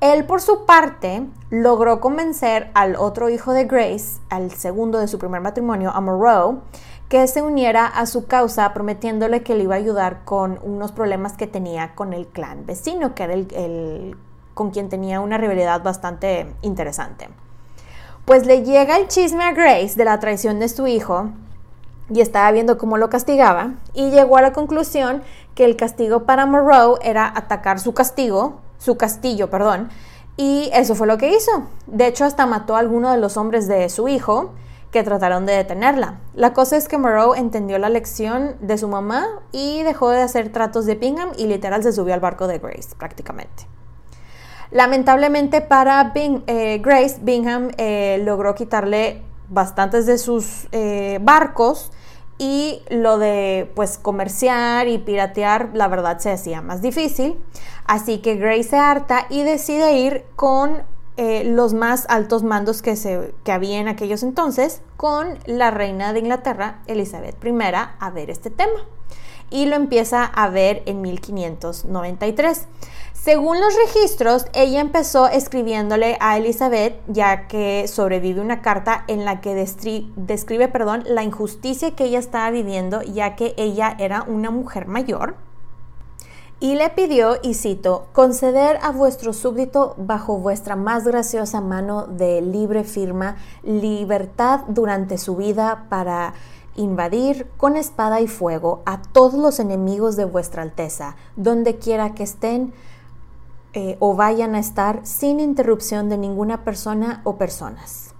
Él, 0.00 0.26
por 0.26 0.42
su 0.42 0.66
parte, 0.66 1.26
logró 1.50 2.00
convencer 2.00 2.70
al 2.74 2.96
otro 2.96 3.30
hijo 3.30 3.52
de 3.52 3.64
Grace, 3.64 4.20
al 4.28 4.50
segundo 4.52 4.98
de 4.98 5.08
su 5.08 5.18
primer 5.18 5.40
matrimonio, 5.40 5.90
a 5.90 6.00
Moreau, 6.00 6.60
que 7.08 7.26
se 7.26 7.40
uniera 7.40 7.86
a 7.86 8.04
su 8.06 8.26
causa 8.26 8.72
prometiéndole 8.74 9.42
que 9.42 9.54
le 9.54 9.64
iba 9.64 9.74
a 9.74 9.78
ayudar 9.78 10.24
con 10.24 10.58
unos 10.62 10.92
problemas 10.92 11.34
que 11.34 11.46
tenía 11.46 11.94
con 11.94 12.12
el 12.12 12.26
clan 12.26 12.66
vecino, 12.66 13.14
que 13.14 13.22
era 13.22 13.34
el, 13.34 14.16
con 14.54 14.70
quien 14.70 14.88
tenía 14.88 15.20
una 15.20 15.38
rivalidad 15.38 15.82
bastante 15.82 16.52
interesante. 16.62 17.28
Pues 18.24 18.44
le 18.44 18.64
llega 18.64 18.98
el 18.98 19.08
chisme 19.08 19.44
a 19.44 19.52
Grace 19.52 19.94
de 19.96 20.04
la 20.04 20.18
traición 20.18 20.58
de 20.58 20.68
su 20.68 20.86
hijo 20.88 21.30
y 22.10 22.20
estaba 22.20 22.50
viendo 22.52 22.78
cómo 22.78 22.98
lo 22.98 23.10
castigaba 23.10 23.74
y 23.94 24.10
llegó 24.10 24.36
a 24.36 24.42
la 24.42 24.52
conclusión 24.52 25.22
que 25.54 25.64
el 25.64 25.76
castigo 25.76 26.24
para 26.24 26.46
Moreau 26.46 26.98
era 27.02 27.32
atacar 27.34 27.80
su 27.80 27.94
castigo, 27.94 28.60
su 28.78 28.96
castillo, 28.96 29.50
perdón, 29.50 29.88
y 30.36 30.70
eso 30.72 30.94
fue 30.94 31.06
lo 31.06 31.18
que 31.18 31.34
hizo. 31.34 31.50
De 31.86 32.06
hecho, 32.06 32.24
hasta 32.24 32.46
mató 32.46 32.76
a 32.76 32.80
alguno 32.80 33.10
de 33.10 33.18
los 33.18 33.36
hombres 33.36 33.66
de 33.68 33.88
su 33.88 34.06
hijo 34.08 34.52
que 34.90 35.02
trataron 35.02 35.46
de 35.46 35.54
detenerla. 35.54 36.20
La 36.34 36.52
cosa 36.52 36.76
es 36.76 36.88
que 36.88 36.98
Moreau 36.98 37.34
entendió 37.34 37.78
la 37.78 37.88
lección 37.88 38.56
de 38.60 38.78
su 38.78 38.88
mamá 38.88 39.26
y 39.52 39.82
dejó 39.82 40.10
de 40.10 40.22
hacer 40.22 40.52
tratos 40.52 40.86
de 40.86 40.94
Bingham 40.94 41.30
y 41.36 41.46
literal 41.46 41.82
se 41.82 41.92
subió 41.92 42.14
al 42.14 42.20
barco 42.20 42.46
de 42.46 42.58
Grace 42.58 42.94
prácticamente. 42.96 43.66
Lamentablemente 44.70 45.60
para 45.60 46.12
eh, 46.14 46.80
Grace, 46.82 47.18
Bingham 47.22 47.70
eh, 47.78 48.20
logró 48.24 48.54
quitarle 48.54 49.22
bastantes 49.48 50.06
de 50.06 50.18
sus 50.18 50.68
eh, 50.72 51.18
barcos 51.22 51.90
y 52.38 52.82
lo 52.90 53.18
de 53.18 53.70
pues 53.74 53.98
comerciar 53.98 54.88
y 54.88 54.98
piratear 54.98 55.70
la 55.72 55.88
verdad 55.88 56.18
se 56.18 56.30
hacía 56.30 56.60
más 56.60 56.82
difícil. 56.82 57.38
Así 57.86 58.18
que 58.18 58.36
Grace 58.36 58.64
se 58.64 58.76
harta 58.76 59.26
y 59.30 59.42
decide 59.42 59.98
ir 59.98 60.24
con 60.36 60.82
eh, 61.18 61.44
los 61.44 61.72
más 61.72 62.04
altos 62.10 62.42
mandos 62.42 62.82
que, 62.82 62.94
se, 62.94 63.32
que 63.42 63.52
había 63.52 63.78
en 63.78 63.88
aquellos 63.88 64.22
entonces, 64.22 64.82
con 64.98 65.38
la 65.46 65.70
reina 65.70 66.12
de 66.12 66.18
Inglaterra, 66.18 66.82
Elizabeth 66.86 67.42
I, 67.42 67.52
a 67.98 68.10
ver 68.10 68.28
este 68.28 68.50
tema. 68.50 68.80
Y 69.48 69.64
lo 69.66 69.76
empieza 69.76 70.24
a 70.24 70.50
ver 70.50 70.82
en 70.84 71.00
1593. 71.00 72.66
Según 73.26 73.60
los 73.60 73.74
registros, 73.74 74.46
ella 74.52 74.80
empezó 74.80 75.26
escribiéndole 75.26 76.16
a 76.20 76.36
Elizabeth, 76.36 76.94
ya 77.08 77.48
que 77.48 77.88
sobrevive 77.88 78.40
una 78.40 78.62
carta 78.62 79.02
en 79.08 79.24
la 79.24 79.40
que 79.40 79.52
describe 79.56 80.68
perdón, 80.68 81.02
la 81.08 81.24
injusticia 81.24 81.90
que 81.96 82.04
ella 82.04 82.20
estaba 82.20 82.48
viviendo, 82.52 83.02
ya 83.02 83.34
que 83.34 83.52
ella 83.56 83.96
era 83.98 84.22
una 84.22 84.52
mujer 84.52 84.86
mayor. 84.86 85.34
Y 86.60 86.76
le 86.76 86.88
pidió, 86.90 87.38
y 87.42 87.54
cito, 87.54 88.06
conceder 88.12 88.78
a 88.80 88.92
vuestro 88.92 89.32
súbdito 89.32 89.96
bajo 89.98 90.38
vuestra 90.38 90.76
más 90.76 91.04
graciosa 91.04 91.60
mano 91.60 92.06
de 92.06 92.40
libre 92.42 92.84
firma 92.84 93.38
libertad 93.64 94.60
durante 94.68 95.18
su 95.18 95.34
vida 95.34 95.86
para 95.88 96.34
invadir 96.76 97.48
con 97.56 97.74
espada 97.74 98.20
y 98.20 98.28
fuego 98.28 98.82
a 98.86 99.02
todos 99.02 99.34
los 99.34 99.58
enemigos 99.58 100.14
de 100.14 100.26
vuestra 100.26 100.62
Alteza, 100.62 101.16
donde 101.34 101.78
quiera 101.78 102.14
que 102.14 102.22
estén, 102.22 102.72
eh, 103.78 103.98
o 104.00 104.16
vayan 104.16 104.54
a 104.54 104.58
estar 104.58 105.00
sin 105.04 105.38
interrupción 105.38 106.08
de 106.08 106.16
ninguna 106.16 106.64
persona 106.64 107.20
o 107.24 107.36
personas. 107.36 108.14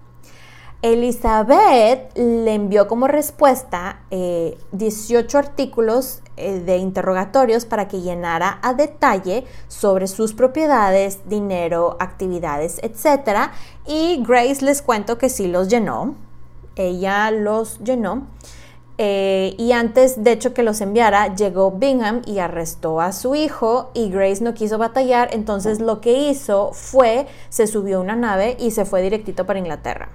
Elizabeth 0.83 2.13
le 2.15 2.53
envió 2.53 2.87
como 2.87 3.09
respuesta 3.09 4.03
18 4.11 4.11
eh, 4.13 5.41
artículos 5.41 6.21
eh, 6.37 6.61
de 6.61 6.77
interrogatorios 6.77 7.65
para 7.65 7.89
que 7.89 8.03
llenara 8.03 8.59
a 8.61 8.75
detalle 8.75 9.47
sobre 9.67 10.09
sus 10.09 10.35
propiedades, 10.35 11.21
dinero, 11.27 11.97
actividades, 12.01 12.79
etc. 12.83 13.49
Y 13.87 14.23
Grace 14.29 14.63
les 14.63 14.83
cuento 14.83 15.17
que 15.17 15.31
sí 15.31 15.49
los 15.49 15.69
llenó. 15.69 16.17
Ella 16.77 17.31
los 17.31 17.79
llenó. 17.79 18.27
Eh, 18.99 19.55
y 19.59 19.73
antes, 19.73 20.23
de 20.25 20.33
hecho, 20.33 20.55
que 20.55 20.63
los 20.63 20.81
enviara, 20.81 21.35
llegó 21.35 21.71
Bingham 21.71 22.23
y 22.25 22.39
arrestó 22.39 23.01
a 23.01 23.13
su 23.13 23.35
hijo 23.35 23.91
y 23.93 24.09
Grace 24.09 24.43
no 24.43 24.55
quiso 24.55 24.79
batallar, 24.79 25.29
entonces 25.33 25.81
lo 25.81 26.01
que 26.01 26.13
hizo 26.13 26.73
fue, 26.73 27.27
se 27.51 27.67
subió 27.67 27.99
a 27.99 28.01
una 28.01 28.17
nave 28.17 28.57
y 28.59 28.71
se 28.71 28.87
fue 28.87 29.03
directito 29.03 29.45
para 29.45 29.59
Inglaterra. 29.59 30.09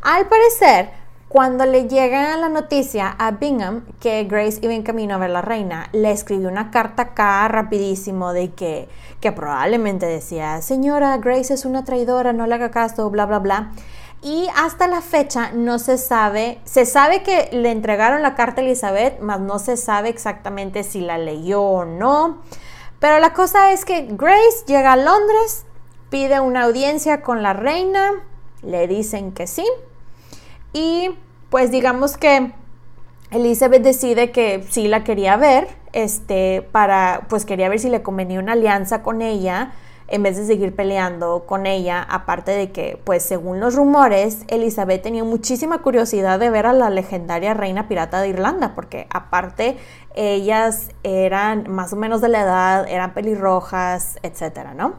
Al 0.00 0.28
parecer, 0.28 0.90
cuando 1.28 1.66
le 1.66 1.88
llega 1.88 2.36
la 2.36 2.48
noticia 2.48 3.14
a 3.18 3.32
Bingham 3.32 3.84
que 4.00 4.24
Grace 4.24 4.60
iba 4.62 4.72
en 4.72 4.82
camino 4.82 5.14
a 5.14 5.18
ver 5.18 5.30
a 5.30 5.34
la 5.34 5.42
reina, 5.42 5.88
le 5.92 6.10
escribió 6.10 6.48
una 6.48 6.70
carta 6.70 7.02
acá 7.02 7.46
rapidísimo 7.48 8.32
de 8.32 8.52
que, 8.52 8.88
que 9.20 9.32
probablemente 9.32 10.06
decía, 10.06 10.62
señora, 10.62 11.18
Grace 11.18 11.52
es 11.52 11.64
una 11.66 11.84
traidora, 11.84 12.32
no 12.32 12.46
le 12.46 12.54
haga 12.54 12.70
caso, 12.70 13.10
bla, 13.10 13.26
bla, 13.26 13.40
bla. 13.40 13.72
Y 14.20 14.48
hasta 14.56 14.88
la 14.88 15.00
fecha 15.00 15.52
no 15.52 15.78
se 15.78 15.96
sabe, 15.96 16.58
se 16.64 16.86
sabe 16.86 17.22
que 17.22 17.50
le 17.52 17.70
entregaron 17.70 18.20
la 18.22 18.34
carta 18.34 18.60
a 18.60 18.64
Elizabeth, 18.64 19.20
mas 19.20 19.38
no 19.40 19.60
se 19.60 19.76
sabe 19.76 20.08
exactamente 20.08 20.82
si 20.82 21.00
la 21.00 21.18
leyó 21.18 21.62
o 21.62 21.84
no. 21.84 22.42
Pero 22.98 23.20
la 23.20 23.32
cosa 23.32 23.72
es 23.72 23.84
que 23.84 24.08
Grace 24.10 24.64
llega 24.66 24.92
a 24.92 24.96
Londres, 24.96 25.66
pide 26.10 26.40
una 26.40 26.64
audiencia 26.64 27.22
con 27.22 27.44
la 27.44 27.52
reina, 27.52 28.10
le 28.62 28.88
dicen 28.88 29.30
que 29.30 29.46
sí. 29.46 29.64
Y 30.72 31.10
pues 31.48 31.70
digamos 31.70 32.16
que 32.16 32.52
Elizabeth 33.30 33.82
decide 33.82 34.32
que 34.32 34.66
sí 34.68 34.88
la 34.88 35.04
quería 35.04 35.36
ver, 35.36 35.68
este, 35.92 36.62
para, 36.72 37.26
pues 37.28 37.44
quería 37.44 37.68
ver 37.68 37.78
si 37.78 37.88
le 37.88 38.02
convenía 38.02 38.40
una 38.40 38.52
alianza 38.52 39.02
con 39.02 39.22
ella 39.22 39.72
en 40.08 40.22
vez 40.22 40.36
de 40.36 40.46
seguir 40.46 40.74
peleando 40.74 41.44
con 41.46 41.66
ella, 41.66 42.02
aparte 42.02 42.50
de 42.52 42.72
que, 42.72 43.00
pues 43.04 43.22
según 43.22 43.60
los 43.60 43.74
rumores, 43.74 44.44
Elizabeth 44.48 45.02
tenía 45.02 45.22
muchísima 45.22 45.78
curiosidad 45.78 46.38
de 46.38 46.48
ver 46.48 46.66
a 46.66 46.72
la 46.72 46.88
legendaria 46.88 47.52
reina 47.54 47.88
pirata 47.88 48.20
de 48.20 48.28
Irlanda, 48.28 48.74
porque 48.74 49.06
aparte 49.10 49.76
ellas 50.14 50.88
eran 51.02 51.70
más 51.70 51.92
o 51.92 51.96
menos 51.96 52.20
de 52.22 52.28
la 52.28 52.40
edad, 52.40 52.88
eran 52.88 53.12
pelirrojas, 53.12 54.18
etcétera, 54.22 54.72
¿no? 54.72 54.94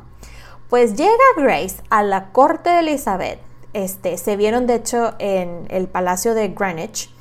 Pues 0.70 0.96
llega 0.96 1.12
Grace 1.38 1.82
a 1.90 2.04
la 2.04 2.32
corte 2.32 2.70
de 2.70 2.80
Elizabeth, 2.80 3.40
este, 3.74 4.18
se 4.18 4.36
vieron 4.36 4.68
de 4.68 4.76
hecho 4.76 5.16
en 5.18 5.66
el 5.70 5.88
palacio 5.88 6.36
de 6.36 6.50
Greenwich, 6.50 7.12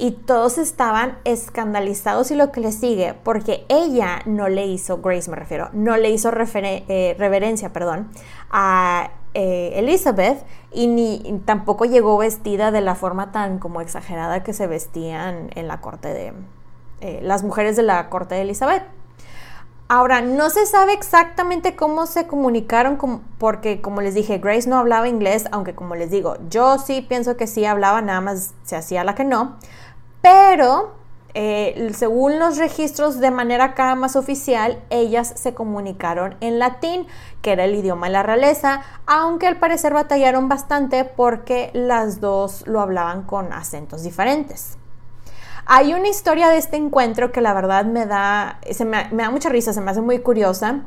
y 0.00 0.12
todos 0.12 0.56
estaban 0.56 1.18
escandalizados 1.24 2.30
y 2.30 2.34
lo 2.34 2.50
que 2.52 2.60
le 2.60 2.72
sigue, 2.72 3.14
porque 3.22 3.66
ella 3.68 4.20
no 4.24 4.48
le 4.48 4.66
hizo, 4.66 5.02
Grace 5.02 5.30
me 5.30 5.36
refiero, 5.36 5.68
no 5.74 5.98
le 5.98 6.08
hizo 6.08 6.30
eh, 6.32 7.14
reverencia, 7.18 7.70
perdón, 7.74 8.08
a 8.50 9.10
eh, 9.34 9.72
Elizabeth 9.74 10.42
y 10.72 10.86
ni 10.86 11.42
tampoco 11.44 11.84
llegó 11.84 12.16
vestida 12.16 12.70
de 12.70 12.80
la 12.80 12.94
forma 12.94 13.30
tan 13.30 13.58
como 13.58 13.82
exagerada 13.82 14.42
que 14.42 14.54
se 14.54 14.66
vestían 14.66 15.50
en 15.54 15.68
la 15.68 15.82
corte 15.82 16.08
de 16.08 16.32
eh, 17.02 17.20
las 17.22 17.44
mujeres 17.44 17.76
de 17.76 17.82
la 17.82 18.08
corte 18.08 18.34
de 18.36 18.40
Elizabeth. 18.40 18.82
Ahora, 19.92 20.20
no 20.20 20.50
se 20.50 20.66
sabe 20.66 20.92
exactamente 20.92 21.74
cómo 21.74 22.06
se 22.06 22.28
comunicaron 22.28 22.96
porque, 23.38 23.80
como 23.80 24.02
les 24.02 24.14
dije, 24.14 24.38
Grace 24.38 24.68
no 24.68 24.78
hablaba 24.78 25.08
inglés, 25.08 25.46
aunque 25.50 25.74
como 25.74 25.96
les 25.96 26.12
digo, 26.12 26.36
yo 26.48 26.78
sí 26.78 27.02
pienso 27.02 27.36
que 27.36 27.48
sí 27.48 27.64
hablaba, 27.64 28.00
nada 28.00 28.20
más 28.20 28.54
se 28.62 28.76
hacía 28.76 29.02
la 29.02 29.16
que 29.16 29.24
no. 29.24 29.56
Pero, 30.22 30.92
eh, 31.34 31.92
según 31.94 32.38
los 32.38 32.58
registros 32.58 33.20
de 33.20 33.30
manera 33.30 33.64
acá 33.64 33.94
más 33.94 34.16
oficial, 34.16 34.82
ellas 34.90 35.32
se 35.36 35.54
comunicaron 35.54 36.36
en 36.40 36.58
latín, 36.58 37.06
que 37.40 37.52
era 37.52 37.64
el 37.64 37.74
idioma 37.74 38.08
de 38.08 38.12
la 38.12 38.22
realeza, 38.22 38.82
aunque 39.06 39.46
al 39.46 39.58
parecer 39.58 39.94
batallaron 39.94 40.48
bastante 40.48 41.04
porque 41.04 41.70
las 41.72 42.20
dos 42.20 42.66
lo 42.66 42.80
hablaban 42.80 43.22
con 43.22 43.52
acentos 43.52 44.02
diferentes. 44.02 44.76
Hay 45.66 45.94
una 45.94 46.08
historia 46.08 46.48
de 46.48 46.58
este 46.58 46.76
encuentro 46.76 47.30
que 47.30 47.40
la 47.40 47.54
verdad 47.54 47.84
me 47.84 48.04
da, 48.04 48.58
me, 48.84 49.22
da 49.22 49.30
mucha 49.30 49.48
risa, 49.48 49.72
se 49.72 49.80
me 49.80 49.92
hace 49.92 50.00
muy 50.00 50.18
curiosa. 50.18 50.80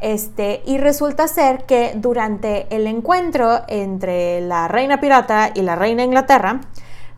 Este, 0.00 0.62
y 0.64 0.78
resulta 0.78 1.26
ser 1.26 1.64
que 1.64 1.92
durante 1.96 2.72
el 2.74 2.86
encuentro 2.86 3.62
entre 3.66 4.40
la 4.42 4.68
reina 4.68 5.00
pirata 5.00 5.50
y 5.52 5.62
la 5.62 5.74
reina 5.74 6.04
Inglaterra, 6.04 6.60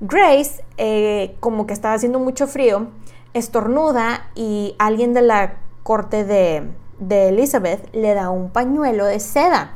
Grace, 0.01 0.65
eh, 0.79 1.37
como 1.41 1.67
que 1.67 1.75
estaba 1.75 1.95
haciendo 1.95 2.19
mucho 2.19 2.47
frío, 2.47 2.89
estornuda 3.35 4.31
y 4.35 4.75
alguien 4.79 5.13
de 5.13 5.23
la 5.23 5.57
corte 5.83 6.25
de, 6.25 6.71
de 6.99 7.29
Elizabeth 7.29 7.95
le 7.95 8.15
da 8.15 8.31
un 8.31 8.51
pañuelo 8.51 9.05
de 9.05 9.21
seda. 9.21 9.75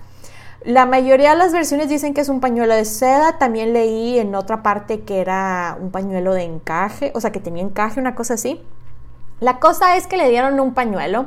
La 0.65 0.87
mayoría 0.87 1.33
de 1.33 1.37
las 1.37 1.53
versiones 1.53 1.91
dicen 1.91 2.15
que 2.15 2.23
es 2.23 2.31
un 2.31 2.41
pañuelo 2.41 2.75
de 2.75 2.87
seda. 2.87 3.37
También 3.37 3.75
leí 3.75 4.19
en 4.19 4.35
otra 4.35 4.63
parte 4.63 5.01
que 5.01 5.21
era 5.21 5.77
un 5.79 5.91
pañuelo 5.91 6.33
de 6.33 6.45
encaje, 6.45 7.13
o 7.15 7.21
sea, 7.21 7.33
que 7.33 7.41
tenía 7.41 7.63
encaje, 7.63 8.01
una 8.01 8.15
cosa 8.15 8.35
así. 8.35 8.63
La 9.41 9.59
cosa 9.59 9.97
es 9.99 10.07
que 10.07 10.17
le 10.17 10.31
dieron 10.31 10.59
un 10.61 10.73
pañuelo 10.73 11.27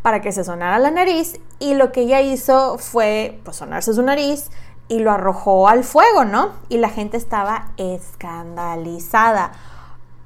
para 0.00 0.22
que 0.22 0.32
se 0.32 0.42
sonara 0.42 0.78
la 0.78 0.90
nariz 0.90 1.38
y 1.58 1.74
lo 1.74 1.92
que 1.92 2.02
ella 2.02 2.22
hizo 2.22 2.78
fue 2.78 3.38
pues, 3.44 3.56
sonarse 3.56 3.92
su 3.92 4.02
nariz 4.02 4.50
y 4.88 5.00
lo 5.00 5.10
arrojó 5.10 5.68
al 5.68 5.84
fuego, 5.84 6.24
¿no? 6.24 6.52
Y 6.68 6.78
la 6.78 6.88
gente 6.88 7.16
estaba 7.16 7.72
escandalizada. 7.76 9.52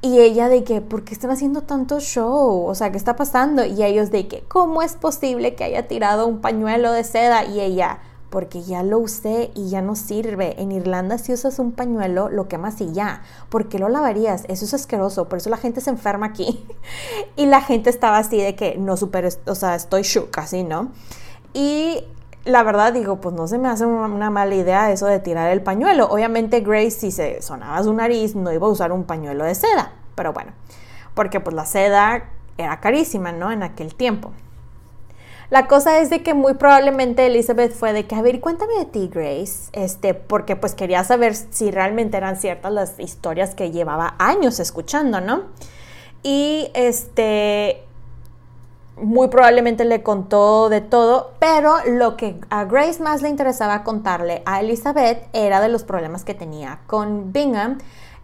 Y 0.01 0.19
ella 0.19 0.49
de 0.49 0.65
que, 0.65 0.81
¿por 0.81 1.05
qué 1.05 1.15
están 1.15 1.31
haciendo 1.31 1.63
tanto 1.63 2.01
show? 2.01 2.67
O 2.67 2.75
sea, 2.75 2.91
¿qué 2.91 2.97
está 2.97 3.15
pasando? 3.15 3.65
Y 3.65 3.85
ellos 3.85 4.11
de 4.11 4.27
que, 4.27 4.43
¿cómo 4.49 4.83
es 4.83 4.95
posible 4.95 5.55
que 5.55 5.65
haya 5.65 5.87
tirado 5.87 6.27
un 6.27 6.41
pañuelo 6.41 6.91
de 6.91 7.05
seda? 7.05 7.45
Y 7.45 7.61
ella, 7.61 8.01
porque 8.29 8.63
ya 8.63 8.83
lo 8.83 8.99
usé 8.99 9.53
y 9.55 9.69
ya 9.69 9.81
no 9.81 9.95
sirve. 9.95 10.61
En 10.61 10.73
Irlanda 10.73 11.19
si 11.19 11.33
usas 11.33 11.61
un 11.61 11.71
pañuelo 11.71 12.31
lo 12.31 12.49
quemas 12.49 12.81
y 12.81 12.93
ya. 12.93 13.23
¿Por 13.49 13.69
qué 13.69 13.79
lo 13.79 13.89
lavarías? 13.89 14.45
Eso 14.49 14.65
es 14.65 14.75
asqueroso, 14.75 15.29
por 15.29 15.39
eso 15.39 15.51
la 15.51 15.57
gente 15.57 15.81
se 15.81 15.91
enferma 15.91 16.27
aquí. 16.27 16.65
y 17.37 17.47
la 17.47 17.61
gente 17.61 17.91
estaba 17.91 18.19
así 18.19 18.39
de 18.39 18.57
que 18.57 18.77
no 18.79 18.97
super, 18.97 19.29
o 19.47 19.55
sea, 19.55 19.77
estoy 19.77 20.03
shook 20.03 20.37
así, 20.39 20.65
¿no? 20.65 20.91
Y 21.55 22.05
la 22.45 22.63
verdad 22.63 22.93
digo, 22.93 23.21
pues 23.21 23.35
no 23.35 23.47
se 23.47 23.59
me 23.59 23.69
hace 23.69 23.87
una, 23.87 24.31
mala 24.31 24.55
idea 24.55 24.91
eso 24.91 25.07
de 25.07 25.21
tirar 25.21 25.51
el 25.51 25.63
pañuelo. 25.63 26.07
Obviamente 26.07 26.61
Grace 26.61 26.91
si 26.91 27.11
se 27.11 27.41
sonaba 27.43 27.83
su 27.83 27.93
nariz 27.93 28.35
no 28.35 28.53
iba 28.53 28.67
a 28.67 28.71
usar 28.71 28.93
un 28.93 29.05
pañuelo 29.05 29.45
de 29.45 29.55
seda, 29.55 29.93
pero 30.15 30.33
bueno, 30.33 30.53
porque 31.15 31.41
pues 31.41 31.55
la 31.55 31.67
seda 31.67 32.25
era 32.59 32.81
carísima, 32.81 33.33
¿no? 33.33 33.53
En 33.53 33.63
aquel 33.63 33.95
tiempo. 33.95 34.33
La 35.51 35.67
cosa 35.67 35.99
es 36.01 36.09
de 36.09 36.23
que 36.23 36.33
muy 36.33 36.55
probablemente 36.55 37.27
Elizabeth 37.27 37.75
fue 37.75 37.93
de 37.93 38.07
que, 38.07 38.15
a 38.15 38.23
ver, 38.23 38.41
cuéntame 38.41 38.73
de 38.79 38.87
ti, 38.87 39.11
Grace, 39.13 39.69
este, 39.73 40.15
porque 40.15 40.57
pues 40.57 40.75
quería 40.75 41.05
saber 41.05 41.35
si 41.35 41.71
realmente 41.71 42.17
eran 42.17 42.37
ciertas 42.37 42.73
las 42.73 42.99
historias 42.99 43.55
que 43.55 43.71
llevaba 43.71 44.15
años 44.19 44.59
escuchando, 44.61 45.21
¿no? 45.21 45.43
Y 46.23 46.71
este, 46.73 47.85
muy 48.97 49.29
probablemente 49.29 49.85
le 49.85 50.03
contó 50.03 50.69
de 50.69 50.81
todo, 50.81 51.33
pero 51.39 51.77
lo 51.87 52.17
que 52.17 52.39
a 52.51 52.65
Grace 52.65 53.03
más 53.03 53.23
le 53.23 53.29
interesaba 53.29 53.85
contarle 53.85 54.43
a 54.45 54.61
Elizabeth 54.61 55.27
era 55.33 55.61
de 55.61 55.69
los 55.69 55.85
problemas 55.85 56.25
que 56.25 56.35
tenía 56.35 56.81
con 56.87 57.33
Bingham 57.33 57.79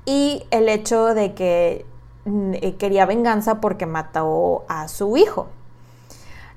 y 0.04 0.44
el 0.50 0.68
hecho 0.68 1.14
de 1.14 1.34
que 1.34 1.86
mm, 2.24 2.54
eh, 2.54 2.76
quería 2.76 3.06
venganza 3.06 3.60
porque 3.60 3.86
mató 3.86 4.64
a 4.68 4.88
su 4.88 5.16
hijo. 5.16 5.48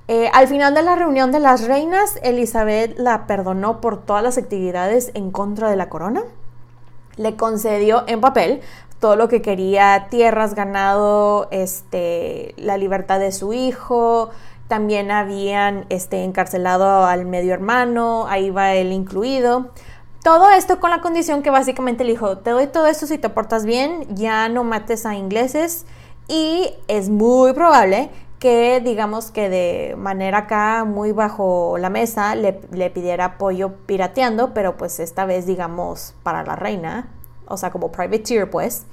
Eh, 0.07 0.29
al 0.33 0.47
final 0.47 0.73
de 0.73 0.81
la 0.81 0.95
reunión 0.95 1.31
de 1.31 1.39
las 1.39 1.65
reinas, 1.65 2.19
Elizabeth 2.21 2.97
la 2.97 3.27
perdonó 3.27 3.79
por 3.79 4.03
todas 4.03 4.23
las 4.23 4.37
actividades 4.37 5.11
en 5.13 5.31
contra 5.31 5.69
de 5.69 5.77
la 5.77 5.89
corona. 5.89 6.23
Le 7.15 7.37
concedió 7.37 8.03
en 8.07 8.19
papel 8.19 8.61
todo 9.01 9.17
lo 9.17 9.27
que 9.27 9.41
quería, 9.41 10.07
tierras, 10.09 10.55
ganado, 10.55 11.49
este, 11.51 12.53
la 12.55 12.77
libertad 12.77 13.19
de 13.19 13.33
su 13.33 13.51
hijo. 13.51 14.29
También 14.69 15.11
habían 15.11 15.85
este, 15.89 16.23
encarcelado 16.23 17.05
al 17.05 17.25
medio 17.25 17.53
hermano, 17.53 18.27
ahí 18.29 18.51
va 18.51 18.73
él 18.75 18.93
incluido. 18.93 19.71
Todo 20.23 20.51
esto 20.51 20.79
con 20.79 20.91
la 20.91 21.01
condición 21.01 21.41
que 21.41 21.49
básicamente 21.49 22.03
le 22.03 22.11
dijo, 22.11 22.37
te 22.37 22.51
doy 22.51 22.67
todo 22.67 22.85
esto 22.85 23.07
si 23.07 23.17
te 23.17 23.27
portas 23.27 23.65
bien, 23.65 24.05
ya 24.15 24.47
no 24.49 24.63
mates 24.63 25.07
a 25.07 25.15
ingleses 25.15 25.85
y 26.27 26.69
es 26.87 27.09
muy 27.09 27.53
probable 27.53 28.11
que 28.37 28.81
digamos 28.81 29.31
que 29.31 29.49
de 29.49 29.95
manera 29.97 30.39
acá 30.39 30.83
muy 30.85 31.11
bajo 31.11 31.77
la 31.79 31.89
mesa 31.89 32.35
le, 32.35 32.53
pidiera 32.91 33.25
apoyo 33.25 33.73
pirateando, 33.87 34.53
pero 34.53 34.77
pues 34.77 34.99
esta 34.99 35.25
vez 35.25 35.47
digamos 35.47 36.13
para 36.23 36.43
la 36.43 36.55
reina, 36.55 37.09
o 37.51 37.57
sea 37.57 37.71
como 37.71 37.91
privateer 37.91 38.49
pues. 38.49 38.85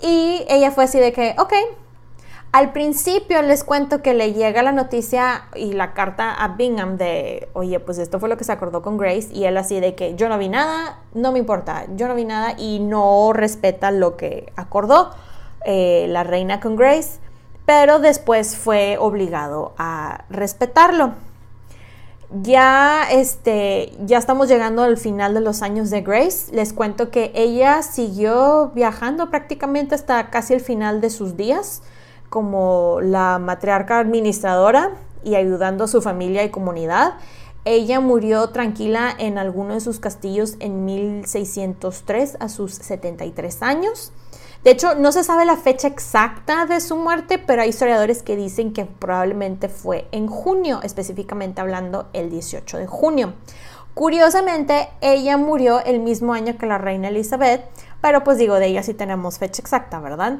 Y 0.00 0.44
ella 0.48 0.70
fue 0.72 0.84
así 0.84 0.98
de 0.98 1.12
que, 1.12 1.36
ok, 1.38 1.52
al 2.50 2.72
principio 2.72 3.40
les 3.42 3.62
cuento 3.64 4.02
que 4.02 4.14
le 4.14 4.32
llega 4.32 4.62
la 4.62 4.72
noticia 4.72 5.44
y 5.54 5.72
la 5.72 5.94
carta 5.94 6.34
a 6.34 6.48
Bingham 6.48 6.98
de, 6.98 7.48
oye, 7.52 7.78
pues 7.80 7.98
esto 7.98 8.18
fue 8.18 8.28
lo 8.28 8.36
que 8.36 8.44
se 8.44 8.52
acordó 8.52 8.82
con 8.82 8.98
Grace 8.98 9.28
y 9.32 9.44
él 9.44 9.56
así 9.56 9.80
de 9.80 9.94
que 9.94 10.16
yo 10.16 10.28
no 10.28 10.38
vi 10.38 10.48
nada, 10.48 10.98
no 11.14 11.32
me 11.32 11.38
importa, 11.38 11.86
yo 11.94 12.08
no 12.08 12.14
vi 12.14 12.24
nada 12.24 12.54
y 12.58 12.80
no 12.80 13.32
respeta 13.32 13.90
lo 13.90 14.16
que 14.16 14.52
acordó 14.56 15.10
eh, 15.64 16.06
la 16.08 16.24
reina 16.24 16.60
con 16.60 16.76
Grace 16.76 17.20
pero 17.64 17.98
después 17.98 18.56
fue 18.56 18.96
obligado 18.98 19.72
a 19.78 20.24
respetarlo. 20.28 21.12
Ya, 22.40 23.04
este, 23.10 23.92
ya 24.06 24.16
estamos 24.16 24.48
llegando 24.48 24.82
al 24.82 24.96
final 24.96 25.34
de 25.34 25.42
los 25.42 25.60
años 25.60 25.90
de 25.90 26.00
Grace. 26.00 26.50
Les 26.54 26.72
cuento 26.72 27.10
que 27.10 27.30
ella 27.34 27.82
siguió 27.82 28.70
viajando 28.74 29.28
prácticamente 29.28 29.94
hasta 29.94 30.30
casi 30.30 30.54
el 30.54 30.60
final 30.60 31.02
de 31.02 31.10
sus 31.10 31.36
días 31.36 31.82
como 32.30 33.00
la 33.02 33.38
matriarca 33.38 33.98
administradora 33.98 34.92
y 35.22 35.34
ayudando 35.34 35.84
a 35.84 35.88
su 35.88 36.00
familia 36.00 36.42
y 36.42 36.50
comunidad. 36.50 37.14
Ella 37.66 38.00
murió 38.00 38.48
tranquila 38.48 39.14
en 39.18 39.36
alguno 39.36 39.74
de 39.74 39.80
sus 39.80 40.00
castillos 40.00 40.56
en 40.58 40.86
1603 40.86 42.38
a 42.40 42.48
sus 42.48 42.72
73 42.76 43.62
años. 43.62 44.10
De 44.64 44.70
hecho, 44.70 44.94
no 44.94 45.10
se 45.10 45.24
sabe 45.24 45.44
la 45.44 45.56
fecha 45.56 45.88
exacta 45.88 46.66
de 46.66 46.80
su 46.80 46.96
muerte, 46.96 47.38
pero 47.38 47.62
hay 47.62 47.70
historiadores 47.70 48.22
que 48.22 48.36
dicen 48.36 48.72
que 48.72 48.84
probablemente 48.84 49.68
fue 49.68 50.06
en 50.12 50.28
junio, 50.28 50.80
específicamente 50.84 51.60
hablando 51.60 52.08
el 52.12 52.30
18 52.30 52.78
de 52.78 52.86
junio. 52.86 53.34
Curiosamente, 53.94 54.88
ella 55.00 55.36
murió 55.36 55.84
el 55.84 55.98
mismo 55.98 56.32
año 56.32 56.56
que 56.56 56.66
la 56.66 56.78
reina 56.78 57.08
Elizabeth, 57.08 57.64
pero 58.00 58.22
pues 58.22 58.38
digo, 58.38 58.54
de 58.54 58.66
ella 58.66 58.84
sí 58.84 58.94
tenemos 58.94 59.38
fecha 59.38 59.60
exacta, 59.60 59.98
¿verdad? 59.98 60.38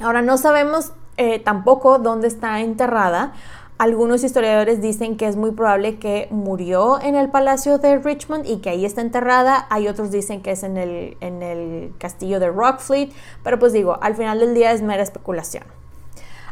Ahora 0.00 0.22
no 0.22 0.38
sabemos 0.38 0.92
eh, 1.18 1.38
tampoco 1.38 1.98
dónde 1.98 2.28
está 2.28 2.60
enterrada, 2.60 3.34
algunos 3.78 4.24
historiadores 4.24 4.80
dicen 4.80 5.18
que 5.18 5.26
es 5.28 5.36
muy 5.36 5.50
probable 5.50 5.98
que 5.98 6.28
murió 6.30 6.98
en 7.00 7.14
el 7.14 7.28
Palacio 7.28 7.76
de 7.76 7.98
Richmond 7.98 8.46
y 8.46 8.58
que 8.58 8.70
ahí 8.70 8.86
está 8.86 9.02
enterrada. 9.02 9.66
Hay 9.68 9.86
otros 9.86 10.10
dicen 10.10 10.40
que 10.40 10.52
es 10.52 10.62
en 10.62 10.78
el, 10.78 11.18
en 11.20 11.42
el 11.42 11.92
castillo 11.98 12.40
de 12.40 12.48
Rockfleet. 12.48 13.10
Pero 13.42 13.58
pues 13.58 13.74
digo, 13.74 13.98
al 14.00 14.14
final 14.14 14.40
del 14.40 14.54
día 14.54 14.72
es 14.72 14.80
mera 14.80 15.02
especulación. 15.02 15.64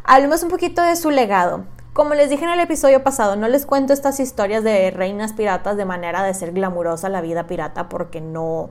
Hablemos 0.05 0.43
un 0.43 0.51
poquito 0.51 0.83
de 0.83 0.97
su 0.97 1.11
legado. 1.11 1.64
Como 1.95 2.14
les 2.14 2.29
dije 2.29 2.45
en 2.45 2.51
el 2.51 2.61
episodio 2.61 3.03
pasado, 3.03 3.37
no 3.37 3.49
les 3.49 3.64
cuento 3.64 3.93
estas 3.95 4.20
historias 4.20 4.62
de 4.62 4.91
reinas 4.91 5.33
piratas 5.33 5.77
de 5.79 5.85
manera 5.87 6.22
de 6.25 6.35
ser 6.35 6.53
glamurosa 6.53 7.09
la 7.09 7.22
vida 7.22 7.47
pirata 7.47 7.89
porque 7.89 8.20
no, 8.20 8.70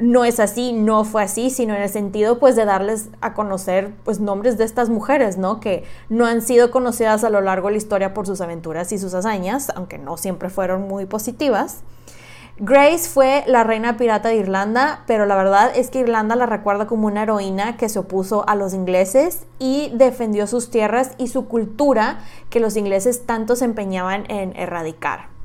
no 0.00 0.24
es 0.24 0.40
así, 0.40 0.72
no 0.72 1.04
fue 1.04 1.22
así, 1.22 1.50
sino 1.50 1.74
en 1.74 1.82
el 1.82 1.88
sentido 1.88 2.38
pues 2.38 2.56
de 2.56 2.64
darles 2.64 3.08
a 3.20 3.34
conocer 3.34 3.92
pues 4.04 4.20
nombres 4.20 4.58
de 4.58 4.64
estas 4.64 4.88
mujeres, 4.88 5.38
¿no? 5.38 5.60
Que 5.60 5.84
no 6.08 6.26
han 6.26 6.42
sido 6.42 6.70
conocidas 6.70 7.24
a 7.24 7.30
lo 7.30 7.40
largo 7.40 7.68
de 7.68 7.72
la 7.72 7.78
historia 7.78 8.14
por 8.14 8.26
sus 8.26 8.40
aventuras 8.40 8.92
y 8.92 8.98
sus 8.98 9.14
hazañas, 9.14 9.70
aunque 9.74 9.98
no 9.98 10.16
siempre 10.16 10.50
fueron 10.50 10.88
muy 10.88 11.06
positivas. 11.06 11.82
Grace 12.60 13.08
fue 13.08 13.44
la 13.46 13.62
reina 13.62 13.96
pirata 13.96 14.30
de 14.30 14.36
Irlanda, 14.36 15.04
pero 15.06 15.26
la 15.26 15.36
verdad 15.36 15.70
es 15.76 15.90
que 15.90 16.00
Irlanda 16.00 16.34
la 16.34 16.46
recuerda 16.46 16.88
como 16.88 17.06
una 17.06 17.22
heroína 17.22 17.76
que 17.76 17.88
se 17.88 18.00
opuso 18.00 18.48
a 18.48 18.56
los 18.56 18.74
ingleses 18.74 19.46
y 19.60 19.92
defendió 19.94 20.48
sus 20.48 20.68
tierras 20.68 21.12
y 21.18 21.28
su 21.28 21.46
cultura 21.46 22.18
que 22.50 22.58
los 22.58 22.76
ingleses 22.76 23.26
tanto 23.26 23.54
se 23.54 23.64
empeñaban 23.64 24.28
en 24.28 24.56
erradicar. 24.56 25.37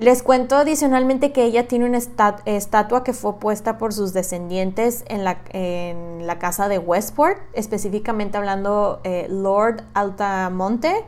Les 0.00 0.22
cuento 0.22 0.56
adicionalmente 0.56 1.30
que 1.30 1.44
ella 1.44 1.68
tiene 1.68 1.84
una 1.84 1.98
estatua 2.46 3.04
que 3.04 3.12
fue 3.12 3.38
puesta 3.38 3.76
por 3.76 3.92
sus 3.92 4.14
descendientes 4.14 5.04
en 5.08 5.24
la, 5.24 6.38
casa 6.38 6.68
de 6.68 6.78
Westport, 6.78 7.36
específicamente 7.52 8.38
hablando 8.38 9.00
eh, 9.04 9.26
Lord 9.28 9.82
Altamonte 9.92 11.04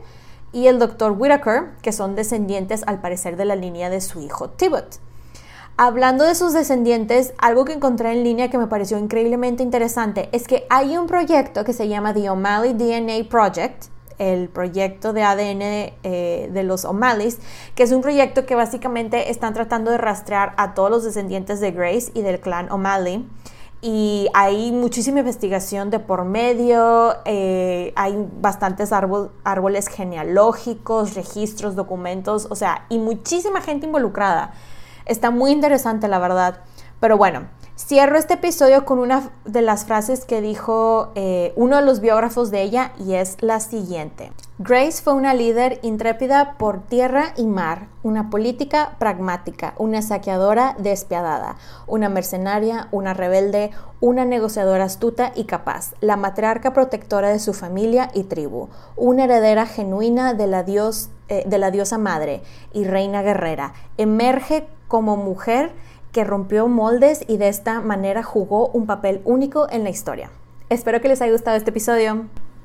y 0.51 0.67
el 0.67 0.77
Dr. 0.77 1.15
Whitaker, 1.17 1.71
que 1.81 1.91
son 1.91 2.13
descendientes 2.13 2.83
al 2.85 3.01
parecer 3.01 3.35
de 3.35 3.45
la 3.45 3.55
línea 3.55 3.89
de 3.89 3.99
su 3.99 4.21
hijo 4.21 4.51
Tibot. 4.51 4.99
Hablando 5.75 6.23
de 6.23 6.35
sus 6.35 6.53
descendientes, 6.53 7.33
algo 7.39 7.65
que 7.65 7.73
encontré 7.73 8.11
en 8.11 8.23
línea 8.23 8.51
que 8.51 8.59
me 8.59 8.67
pareció 8.67 8.99
increíblemente 8.99 9.63
interesante 9.63 10.29
es 10.33 10.45
que 10.45 10.67
hay 10.69 10.97
un 10.97 11.07
proyecto 11.07 11.63
que 11.63 11.73
se 11.73 11.87
llama 11.87 12.13
The 12.13 12.29
O'Malley 12.29 12.73
DNA 12.73 13.27
Project, 13.27 13.85
el 14.17 14.49
proyecto 14.49 15.13
de 15.13 15.23
ADN 15.23 15.61
eh, 15.61 16.49
de 16.51 16.63
los 16.63 16.85
O'Malleys, 16.85 17.39
que 17.75 17.83
es 17.83 17.91
un 17.91 18.01
proyecto 18.01 18.45
que 18.45 18.55
básicamente 18.55 19.31
están 19.31 19.53
tratando 19.53 19.91
de 19.91 19.97
rastrear 19.97 20.53
a 20.57 20.73
todos 20.73 20.89
los 20.89 21.03
descendientes 21.03 21.59
de 21.59 21.71
Grace 21.71 22.11
y 22.13 22.21
del 22.21 22.39
clan 22.39 22.71
O'Malley. 22.71 23.27
Y 23.81 24.29
hay 24.33 24.71
muchísima 24.71 25.19
investigación 25.19 25.89
de 25.89 25.99
por 25.99 26.23
medio, 26.23 27.15
eh, 27.25 27.91
hay 27.97 28.27
bastantes 28.39 28.93
árboles 28.93 29.89
genealógicos, 29.89 31.15
registros, 31.15 31.75
documentos, 31.75 32.47
o 32.49 32.55
sea, 32.55 32.85
y 32.87 32.97
muchísima 32.97 33.59
gente 33.59 33.85
involucrada. 33.85 34.53
Está 35.05 35.31
muy 35.31 35.51
interesante, 35.51 36.07
la 36.07 36.19
verdad. 36.19 36.61
Pero 37.01 37.17
bueno, 37.17 37.49
Cierro 37.75 38.19
este 38.19 38.35
episodio 38.35 38.85
con 38.85 38.99
una 38.99 39.31
de 39.45 39.63
las 39.63 39.85
frases 39.85 40.25
que 40.25 40.41
dijo 40.41 41.11
eh, 41.15 41.53
uno 41.55 41.77
de 41.77 41.81
los 41.81 42.01
biógrafos 42.01 42.51
de 42.51 42.61
ella 42.61 42.91
y 43.03 43.15
es 43.15 43.37
la 43.41 43.59
siguiente. 43.59 44.31
Grace 44.59 45.01
fue 45.01 45.13
una 45.13 45.33
líder 45.33 45.79
intrépida 45.81 46.55
por 46.59 46.83
tierra 46.83 47.33
y 47.35 47.47
mar, 47.47 47.87
una 48.03 48.29
política 48.29 48.95
pragmática, 48.99 49.73
una 49.79 50.03
saqueadora 50.03 50.75
despiadada, 50.77 51.55
una 51.87 52.09
mercenaria, 52.09 52.89
una 52.91 53.15
rebelde, 53.15 53.71
una 53.99 54.23
negociadora 54.23 54.83
astuta 54.83 55.31
y 55.33 55.45
capaz, 55.45 55.95
la 55.99 56.15
matriarca 56.15 56.73
protectora 56.73 57.29
de 57.29 57.39
su 57.39 57.55
familia 57.55 58.11
y 58.13 58.25
tribu, 58.25 58.69
una 58.95 59.23
heredera 59.23 59.65
genuina 59.65 60.35
de 60.35 60.45
la, 60.45 60.63
eh, 61.27 61.43
de 61.47 61.57
la 61.57 61.71
diosa 61.71 61.97
madre 61.97 62.43
y 62.71 62.83
reina 62.83 63.23
guerrera. 63.23 63.73
Emerge 63.97 64.67
como 64.87 65.17
mujer 65.17 65.73
que 66.13 66.23
rompió 66.23 66.69
moldes 66.69 67.25
y 67.27 67.35
de 67.37 67.49
esta 67.49 67.81
manera 67.81 68.23
jugó 68.23 68.69
un 68.69 68.85
papel 68.85 69.21
único 69.25 69.67
en 69.69 69.83
la 69.83 69.89
historia. 69.89 70.29
Espero 70.69 71.01
que 71.01 71.09
les 71.09 71.21
haya 71.21 71.33
gustado 71.33 71.57
este 71.57 71.71
episodio. 71.71 72.27